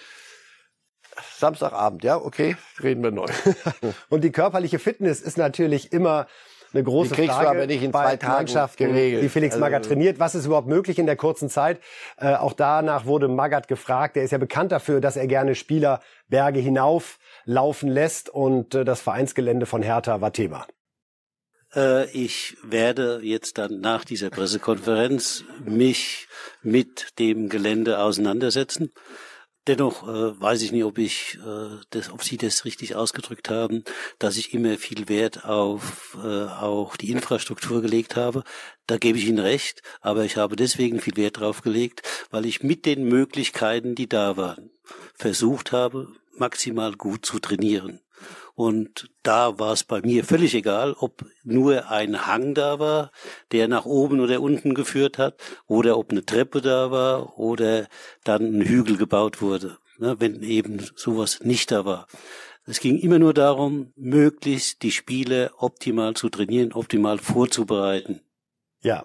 Samstagabend, 1.39 2.05
ja, 2.05 2.17
okay, 2.17 2.57
reden 2.83 3.03
wir 3.03 3.11
neu. 3.11 3.27
und 4.09 4.25
die 4.25 4.33
körperliche 4.33 4.79
Fitness 4.79 5.21
ist 5.21 5.39
natürlich 5.39 5.93
immer 5.93 6.27
eine 6.73 6.85
große 6.85 7.11
die 7.11 7.15
kriegst 7.15 7.35
Frage 7.35 7.45
du 7.45 7.51
aber 7.51 7.67
nicht 7.67 7.83
in 7.83 7.91
zwei 7.91 8.17
Tagen 8.17 8.35
Mannschaften, 8.35 8.89
geregelt. 8.89 9.23
die 9.23 9.29
Felix 9.29 9.55
also, 9.55 9.65
Magath 9.65 9.87
trainiert. 9.87 10.19
Was 10.19 10.35
ist 10.35 10.47
überhaupt 10.47 10.69
möglich 10.69 10.99
in 10.99 11.07
der 11.07 11.17
kurzen 11.17 11.49
Zeit? 11.49 11.81
Äh, 12.19 12.35
auch 12.35 12.53
danach 12.53 13.07
wurde 13.07 13.29
Magath 13.29 13.69
gefragt. 13.69 14.17
Er 14.17 14.25
ist 14.25 14.31
ja 14.31 14.39
bekannt 14.39 14.73
dafür, 14.73 15.01
dass 15.01 15.17
er 15.17 15.27
gerne 15.27 15.55
Spieler 15.55 16.01
Berge 16.29 16.61
hinauf 16.61 17.19
laufen 17.45 17.89
lässt 17.89 18.29
und 18.29 18.75
äh, 18.75 18.85
das 18.85 19.01
Vereinsgelände 19.01 19.67
von 19.67 19.83
Hertha 19.83 20.21
war 20.21 20.33
Thema. 20.33 20.67
Äh, 21.75 22.11
ich 22.11 22.57
werde 22.63 23.21
jetzt 23.23 23.59
dann 23.59 23.81
nach 23.81 24.05
dieser 24.05 24.31
Pressekonferenz 24.31 25.45
mich 25.65 26.29
mit 26.63 27.19
dem 27.19 27.49
Gelände 27.49 28.01
auseinandersetzen 28.01 28.93
Dennoch 29.67 30.07
äh, 30.07 30.41
weiß 30.41 30.63
ich 30.63 30.71
nicht, 30.71 30.85
ob 30.85 30.97
ich 30.99 31.39
äh, 31.45 31.77
das, 31.91 32.13
ob 32.13 32.23
Sie 32.23 32.37
das 32.37 32.65
richtig 32.65 32.95
ausgedrückt 32.95 33.51
haben, 33.51 33.83
dass 34.21 34.37
ich 34.37 34.55
immer 34.55 34.79
viel 34.79 35.09
Wert 35.09 35.45
auf 35.45 36.17
äh, 36.23 36.45
auch 36.45 36.97
die 36.97 37.11
Infrastruktur 37.11 37.83
gelegt 37.83 38.15
habe. 38.15 38.45
Da 38.87 38.97
gebe 38.97 39.19
ich 39.19 39.27
Ihnen 39.27 39.41
recht, 39.41 39.83
aber 40.01 40.25
ich 40.25 40.37
habe 40.37 40.55
deswegen 40.55 41.01
viel 41.01 41.17
Wert 41.17 41.41
drauf 41.41 41.63
gelegt, 41.63 42.03
weil 42.31 42.47
ich 42.47 42.63
mit 42.63 42.87
den 42.87 43.09
Möglichkeiten, 43.09 43.97
die 43.97 44.09
da 44.09 44.37
waren, 44.37 44.71
versucht 45.15 45.73
habe, 45.73 46.13
maximal 46.39 46.93
gut 46.93 47.27
zu 47.27 47.41
trainieren. 47.41 48.01
Und 48.57 49.11
da 49.23 49.59
war 49.59 49.75
es 49.75 49.85
bei 49.85 50.01
mir 50.01 50.25
völlig 50.25 50.55
egal, 50.55 50.97
ob 50.99 51.27
nur 51.45 51.91
ein 51.91 52.27
Hang 52.27 52.55
da 52.55 52.79
war, 52.79 53.13
der 53.53 53.69
nach 53.69 53.85
oben 53.85 54.19
oder 54.19 54.41
unten 54.41 54.75
geführt 54.75 55.19
hat, 55.19 55.39
oder 55.67 55.99
ob 55.99 56.11
eine 56.11 56.25
Treppe 56.25 56.63
da 56.63 56.91
war 56.91 57.39
oder 57.39 57.87
dann 58.25 58.59
ein 58.59 58.63
Hügel 58.63 58.97
gebaut 58.97 59.43
wurde, 59.43 59.77
ne, 59.99 60.17
wenn 60.21 60.43
eben 60.43 60.81
sowas 60.97 61.41
nicht 61.45 61.71
da 61.71 61.85
war. 61.85 62.07
Es 62.65 62.81
ging 62.81 62.99
immer 62.99 63.19
nur 63.19 63.35
darum, 63.35 63.93
möglichst 63.95 64.83
die 64.83 64.91
Spiele 64.91 65.51
optimal 65.59 66.15
zu 66.15 66.31
trainieren, 66.31 66.73
optimal 66.73 67.19
vorzubereiten. 67.19 68.23
Ja, 68.81 69.05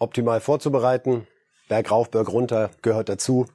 optimal 0.00 0.40
vorzubereiten. 0.40 1.28
Berg 1.68 1.92
rauf, 1.92 2.10
Berg 2.10 2.32
runter 2.32 2.70
gehört 2.82 3.08
dazu. 3.08 3.46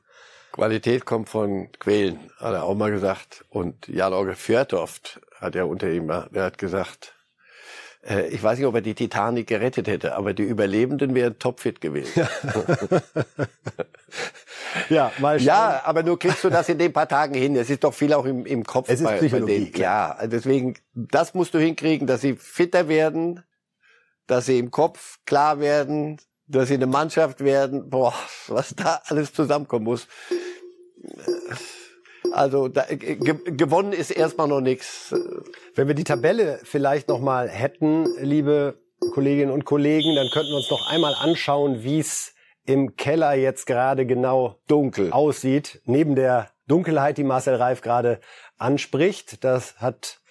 Qualität 0.54 1.06
kommt 1.06 1.30
von 1.30 1.72
Quellen, 1.80 2.32
hat 2.38 2.54
er 2.54 2.64
auch 2.64 2.76
mal 2.76 2.92
gesagt. 2.92 3.44
Und 3.50 3.88
Jan-Orge 3.88 4.36
Fjörtoft 4.36 5.20
hat 5.44 5.56
ja 5.56 5.66
unter 5.66 5.90
ihm, 5.90 6.08
der 6.08 6.44
hat 6.44 6.58
gesagt, 6.58 7.14
äh, 8.06 8.28
ich 8.28 8.42
weiß 8.44 8.58
nicht, 8.58 8.68
ob 8.68 8.76
er 8.76 8.82
die 8.82 8.96
Titanic 8.96 9.48
gerettet 9.48 9.88
hätte, 9.88 10.16
aber 10.16 10.34
die 10.34 10.44
Überlebenden 10.44 11.16
wären 11.16 11.40
topfit 11.40 11.82
gewesen. 11.82 12.28
ja, 14.90 15.12
mal 15.20 15.40
schauen. 15.40 15.46
Ja, 15.46 15.82
aber 15.86 16.04
nur 16.04 16.20
kriegst 16.20 16.44
du 16.44 16.50
das 16.50 16.68
in 16.70 16.78
den 16.78 16.92
paar 16.92 17.08
Tagen 17.08 17.34
hin. 17.34 17.56
Es 17.56 17.70
ist 17.70 17.84
doch 17.84 17.94
viel 17.94 18.14
auch 18.14 18.26
im, 18.26 18.46
im 18.46 18.64
Kopf 18.64 18.90
es 18.90 19.00
ist 19.00 19.06
bei, 19.06 19.18
Psychologie, 19.18 19.72
bei. 19.74 19.80
Ja, 19.80 20.28
deswegen, 20.28 20.76
das 20.94 21.34
musst 21.34 21.54
du 21.54 21.60
hinkriegen, 21.60 22.08
dass 22.08 22.22
sie 22.22 22.36
fitter 22.36 22.88
werden, 22.88 23.44
dass 24.28 24.46
sie 24.48 24.60
im 24.60 24.72
Kopf 24.72 25.20
klar 25.26 25.60
werden, 25.60 26.20
dass 26.48 26.68
sie 26.68 26.76
eine 26.76 26.88
Mannschaft 26.88 27.42
werden. 27.44 27.90
Boah, 27.90 28.14
was 28.48 28.76
da 28.76 29.02
alles 29.06 29.34
zusammenkommen 29.34 29.86
muss. 29.86 30.08
Also 32.34 32.68
da, 32.68 32.86
ge 32.90 33.36
gewonnen 33.46 33.94
ist 33.94 34.10
erstmal 34.10 34.48
noch 34.48 34.60
nichts. 34.60 35.14
Wenn 35.76 35.88
wir 35.88 35.96
die 35.96 36.04
Tabelle 36.04 36.60
vielleicht 36.64 37.08
noch 37.08 37.20
mal 37.20 37.48
hätten, 37.48 38.08
liebe 38.20 38.80
Kolleginnen 39.14 39.52
und 39.52 39.66
Kollegen, 39.66 40.16
dann 40.16 40.30
könnten 40.32 40.50
wir 40.50 40.58
uns 40.58 40.72
noch 40.72 40.90
einmal 40.90 41.14
anschauen, 41.14 41.84
wie 41.84 42.00
es 42.00 42.34
im 42.66 42.96
Keller 42.96 43.36
jetzt 43.36 43.68
gerade 43.68 44.06
genau 44.06 44.60
dunkel 44.68 45.12
aussieht. 45.12 45.82
Neben 45.86 46.16
der 46.16 46.50
Dunkelheit, 46.68 47.18
die 47.18 47.24
Marcel 47.24 47.56
Reif 47.56 47.82
gerade 47.82 48.20
anspricht, 48.58 49.44
das 49.44 49.78
hat 49.78 50.22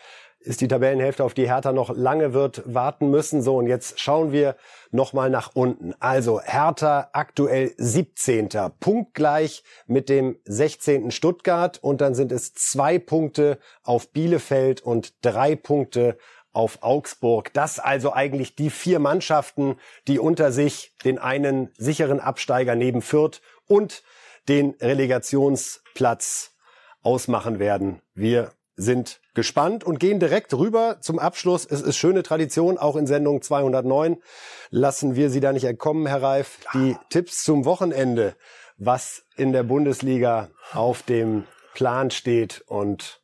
ist 0.45 0.61
die 0.61 0.69
Tabellenhälfte, 0.69 1.25
auf 1.25 1.35
die 1.35 1.49
Hertha 1.49 1.73
noch 1.73 1.95
lange 1.95 2.35
wird 2.35 2.63
warten 2.67 3.11
müssen. 3.11 3.43
So, 3.43 3.57
und 3.57 3.67
jetzt 3.67 4.01
schauen 4.01 4.33
wir 4.33 4.57
nochmal 4.91 5.31
nach 5.31 5.51
unten. 5.55 5.95
Also 6.01 6.41
Hertha 6.41 7.11
aktuell 7.13 7.73
17. 7.77 8.49
Punktgleich 8.81 9.65
mit 9.87 10.09
dem 10.09 10.37
16. 10.45 11.11
Stuttgart. 11.11 11.79
Und 11.83 12.01
dann 12.01 12.15
sind 12.15 12.33
es 12.33 12.55
zwei 12.55 12.99
Punkte 12.99 13.59
auf 13.83 14.11
Bielefeld 14.11 14.81
und 14.81 15.15
drei 15.25 15.57
Punkte 15.57 16.19
auf 16.53 16.83
Augsburg. 16.83 17.53
Das 17.55 17.79
also 17.79 18.13
eigentlich 18.13 18.55
die 18.55 18.71
vier 18.71 18.99
Mannschaften, 18.99 19.77
die 20.07 20.19
unter 20.19 20.53
sich 20.53 20.95
den 21.05 21.19
einen 21.19 21.71
sicheren 21.77 22.21
Absteiger 22.21 22.75
neben 22.75 23.03
Fürth 23.03 23.41
und 23.67 24.03
den 24.49 24.75
Relegationsplatz 24.81 26.55
ausmachen 27.03 27.59
werden. 27.59 28.03
Wir 28.15 28.53
sind 28.83 29.21
gespannt 29.35 29.85
und 29.85 30.01
gehen 30.01 30.21
direkt 30.21 30.53
rüber 30.55 30.99
zum 31.01 31.19
Abschluss. 31.19 31.65
Es 31.65 31.81
ist 31.81 31.97
schöne 31.97 32.23
Tradition, 32.23 32.79
auch 32.79 32.97
in 32.97 33.07
Sendung 33.07 33.41
209 33.43 34.19
lassen 34.71 35.17
wir 35.17 35.31
Sie 35.31 35.41
da 35.41 35.53
nicht 35.53 35.65
entkommen, 35.65 36.07
Herr 36.07 36.23
Reif. 36.23 36.59
Die 36.75 36.97
Tipps 37.11 37.43
zum 37.43 37.65
Wochenende, 37.65 38.37
was 38.77 39.25
in 39.37 39.53
der 39.53 39.63
Bundesliga 39.63 40.51
auf 40.73 41.03
dem 41.03 41.45
Plan 41.75 42.11
steht. 42.11 42.63
Und 42.67 43.23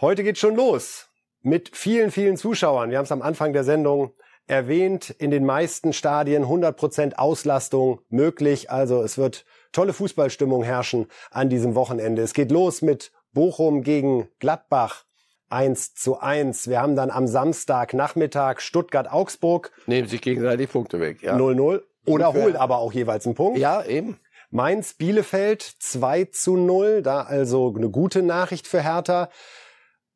heute 0.00 0.22
geht 0.22 0.38
schon 0.38 0.54
los 0.54 1.08
mit 1.42 1.76
vielen, 1.76 2.10
vielen 2.10 2.36
Zuschauern. 2.36 2.90
Wir 2.90 2.98
haben 2.98 3.04
es 3.04 3.12
am 3.12 3.22
Anfang 3.22 3.52
der 3.52 3.64
Sendung 3.64 4.12
erwähnt, 4.46 5.10
in 5.10 5.30
den 5.30 5.44
meisten 5.44 5.92
Stadien 5.92 6.44
100% 6.44 7.14
Auslastung 7.14 8.00
möglich. 8.08 8.70
Also 8.70 9.02
es 9.02 9.18
wird 9.18 9.44
tolle 9.72 9.92
Fußballstimmung 9.92 10.62
herrschen 10.62 11.06
an 11.30 11.50
diesem 11.50 11.74
Wochenende. 11.74 12.22
Es 12.22 12.32
geht 12.32 12.50
los 12.50 12.82
mit 12.82 13.12
Bochum 13.38 13.84
gegen 13.84 14.26
Gladbach 14.40 15.04
1 15.48 15.94
zu 15.94 16.18
1. 16.18 16.66
Wir 16.66 16.80
haben 16.82 16.96
dann 16.96 17.08
am 17.08 17.28
Samstag 17.28 17.94
Nachmittag 17.94 18.60
Stuttgart-Augsburg. 18.60 19.70
Nehmen 19.86 20.08
sich 20.08 20.22
gegenseitig 20.22 20.68
Punkte 20.72 20.98
weg, 20.98 21.22
ja. 21.22 21.36
0-0. 21.36 21.82
Oder 22.04 22.32
holt 22.32 22.56
aber 22.56 22.78
auch 22.78 22.92
jeweils 22.92 23.26
einen 23.26 23.36
Punkt. 23.36 23.56
Ja, 23.60 23.84
eben. 23.84 24.18
Mainz 24.50 24.94
Bielefeld 24.94 25.62
2 25.62 26.24
zu 26.24 26.56
0. 26.56 27.02
Da 27.02 27.20
also 27.20 27.72
eine 27.76 27.90
gute 27.90 28.24
Nachricht 28.24 28.66
für 28.66 28.82
Hertha. 28.82 29.28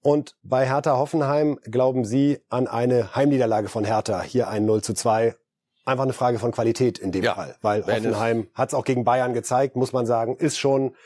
Und 0.00 0.34
bei 0.42 0.66
Hertha 0.66 0.96
Hoffenheim 0.96 1.60
glauben 1.62 2.04
Sie 2.04 2.40
an 2.48 2.66
eine 2.66 3.14
Heimniederlage 3.14 3.68
von 3.68 3.84
Hertha. 3.84 4.20
Hier 4.22 4.48
ein 4.48 4.64
0 4.64 4.82
zu 4.82 4.94
2. 4.94 5.36
Einfach 5.84 6.02
eine 6.02 6.12
Frage 6.12 6.40
von 6.40 6.50
Qualität 6.50 6.98
in 6.98 7.12
dem 7.12 7.22
Ja, 7.22 7.34
Fall. 7.34 7.54
Weil 7.62 7.86
Hoffenheim 7.86 8.48
hat 8.54 8.70
es 8.70 8.74
auch 8.74 8.84
gegen 8.84 9.04
Bayern 9.04 9.32
gezeigt, 9.32 9.76
muss 9.76 9.92
man 9.92 10.06
sagen, 10.06 10.34
ist 10.34 10.58
schon 10.58 10.96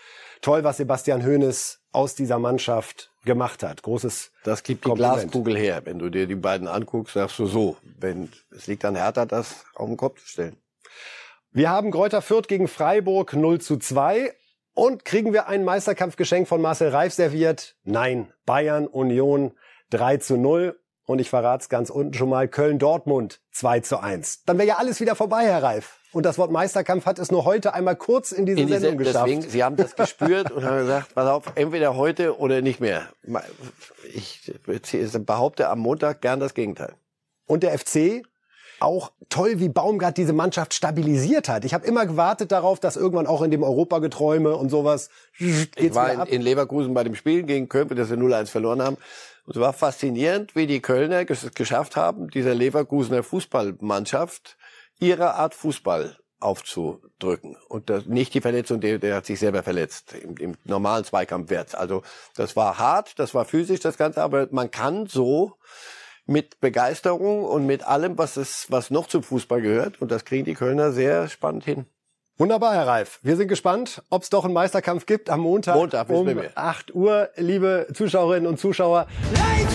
toll, 0.40 0.64
was 0.64 0.78
Sebastian 0.78 1.24
Hoeneß 1.24 1.80
aus 1.92 2.14
dieser 2.14 2.38
Mannschaft 2.38 3.10
gemacht 3.24 3.62
hat. 3.62 3.82
Großes 3.82 4.30
Das 4.44 4.62
gibt 4.62 4.84
die 4.84 4.88
Kompliment. 4.88 5.20
Glaskugel 5.22 5.56
her. 5.56 5.82
Wenn 5.84 5.98
du 5.98 6.08
dir 6.10 6.26
die 6.26 6.34
beiden 6.34 6.68
anguckst, 6.68 7.14
sagst 7.14 7.38
du 7.38 7.46
so, 7.46 7.76
wenn 7.98 8.30
es 8.50 8.66
liegt 8.66 8.84
an 8.84 8.96
Hertha, 8.96 9.26
das 9.26 9.64
auf 9.74 9.88
den 9.88 9.96
Kopf 9.96 10.20
zu 10.22 10.28
stellen. 10.28 10.56
Wir 11.52 11.70
haben 11.70 11.90
Kräuter 11.90 12.22
Fürth 12.22 12.48
gegen 12.48 12.68
Freiburg 12.68 13.32
0 13.32 13.60
zu 13.60 13.78
2. 13.78 14.32
Und 14.74 15.06
kriegen 15.06 15.32
wir 15.32 15.48
ein 15.48 15.64
Meisterkampfgeschenk 15.64 16.46
von 16.46 16.60
Marcel 16.60 16.90
Reif 16.90 17.14
serviert? 17.14 17.76
Nein. 17.84 18.30
Bayern 18.44 18.86
Union 18.86 19.52
3 19.88 20.18
zu 20.18 20.36
0. 20.36 20.78
Und 21.06 21.20
ich 21.20 21.30
verrate 21.30 21.62
es 21.62 21.68
ganz 21.68 21.88
unten 21.88 22.14
schon 22.14 22.28
mal, 22.28 22.48
Köln-Dortmund 22.48 23.40
2 23.52 23.80
zu 23.80 23.98
1. 23.98 24.42
Dann 24.44 24.58
wäre 24.58 24.68
ja 24.68 24.76
alles 24.76 25.00
wieder 25.00 25.14
vorbei, 25.14 25.44
Herr 25.44 25.62
Reif. 25.62 26.00
Und 26.12 26.24
das 26.26 26.36
Wort 26.36 26.50
Meisterkampf 26.50 27.06
hat 27.06 27.18
es 27.18 27.30
nur 27.30 27.44
heute 27.44 27.74
einmal 27.74 27.94
kurz 27.94 28.32
in 28.32 28.44
diese 28.44 28.60
In 28.60 28.66
diese, 28.66 28.80
Sendung 28.80 28.98
geschafft. 28.98 29.26
deswegen, 29.26 29.42
sie 29.42 29.62
haben 29.62 29.76
das 29.76 29.94
gespürt 29.94 30.50
und 30.50 30.64
haben 30.64 30.78
gesagt, 30.78 31.14
pass 31.14 31.28
auf, 31.28 31.44
entweder 31.54 31.94
heute 31.96 32.38
oder 32.38 32.60
nicht 32.60 32.80
mehr. 32.80 33.08
Ich 34.12 34.52
behaupte 35.20 35.68
am 35.68 35.78
Montag 35.78 36.22
gern 36.22 36.40
das 36.40 36.54
Gegenteil. 36.54 36.94
Und 37.46 37.62
der 37.62 37.78
FC 37.78 38.22
auch 38.80 39.12
toll, 39.28 39.58
wie 39.58 39.68
Baumgart 39.68 40.16
diese 40.16 40.32
Mannschaft 40.32 40.74
stabilisiert 40.74 41.48
hat. 41.48 41.64
Ich 41.64 41.72
habe 41.72 41.86
immer 41.86 42.06
gewartet 42.06 42.52
darauf, 42.52 42.80
dass 42.80 42.96
irgendwann 42.96 43.26
auch 43.26 43.42
in 43.42 43.50
dem 43.50 43.62
Europageträume 43.62 44.54
und 44.54 44.70
sowas 44.70 45.08
Ich 45.38 45.70
geht's 45.72 45.94
war 45.94 46.12
wieder 46.12 46.26
in, 46.26 46.34
in 46.34 46.42
Leverkusen 46.42 46.92
bei 46.94 47.04
dem 47.04 47.14
Spiel 47.14 47.44
gegen 47.44 47.68
Köln, 47.68 47.88
das 47.88 48.10
wir 48.10 48.16
0-1 48.16 48.46
verloren 48.46 48.82
haben. 48.82 48.96
Und 49.46 49.54
es 49.54 49.60
war 49.62 49.72
faszinierend, 49.72 50.56
wie 50.56 50.66
die 50.66 50.80
Kölner 50.80 51.28
es 51.30 51.54
geschafft 51.54 51.94
haben, 51.96 52.28
dieser 52.28 52.54
Leverkusener 52.54 53.22
Fußballmannschaft 53.22 54.56
ihre 54.98 55.34
Art 55.34 55.54
Fußball 55.54 56.18
aufzudrücken. 56.40 57.56
Und 57.68 57.88
das, 57.88 58.06
nicht 58.06 58.34
die 58.34 58.40
Verletzung, 58.40 58.80
der, 58.80 58.98
der 58.98 59.14
hat 59.14 59.26
sich 59.26 59.38
selber 59.38 59.62
verletzt 59.62 60.14
im, 60.14 60.36
im 60.36 60.56
normalen 60.64 61.04
Zweikampfwert. 61.04 61.76
Also 61.76 62.02
das 62.34 62.56
war 62.56 62.78
hart, 62.78 63.18
das 63.18 63.34
war 63.34 63.44
physisch, 63.44 63.80
das 63.80 63.96
Ganze, 63.96 64.22
aber 64.22 64.48
man 64.50 64.70
kann 64.70 65.06
so 65.06 65.56
mit 66.26 66.60
Begeisterung 66.60 67.44
und 67.44 67.66
mit 67.66 67.84
allem, 67.84 68.18
was 68.18 68.36
es, 68.36 68.66
was 68.68 68.90
noch 68.90 69.06
zum 69.06 69.22
Fußball 69.22 69.62
gehört, 69.62 70.02
und 70.02 70.10
das 70.10 70.24
kriegen 70.24 70.44
die 70.44 70.54
Kölner 70.54 70.90
sehr 70.90 71.28
spannend 71.28 71.64
hin. 71.64 71.86
Wunderbar, 72.38 72.74
Herr 72.74 72.86
Reif. 72.86 73.18
Wir 73.22 73.34
sind 73.36 73.48
gespannt, 73.48 74.02
ob 74.10 74.22
es 74.22 74.28
doch 74.28 74.44
einen 74.44 74.52
Meisterkampf 74.52 75.06
gibt 75.06 75.30
am 75.30 75.40
Montag, 75.40 75.74
Montag, 75.74 76.10
um 76.10 76.26
wir 76.26 76.34
mehr. 76.34 76.50
8 76.54 76.94
Uhr, 76.94 77.30
liebe 77.36 77.86
Zuschauerinnen 77.94 78.46
und 78.46 78.60
Zuschauer. 78.60 79.06
Lights 79.32 79.74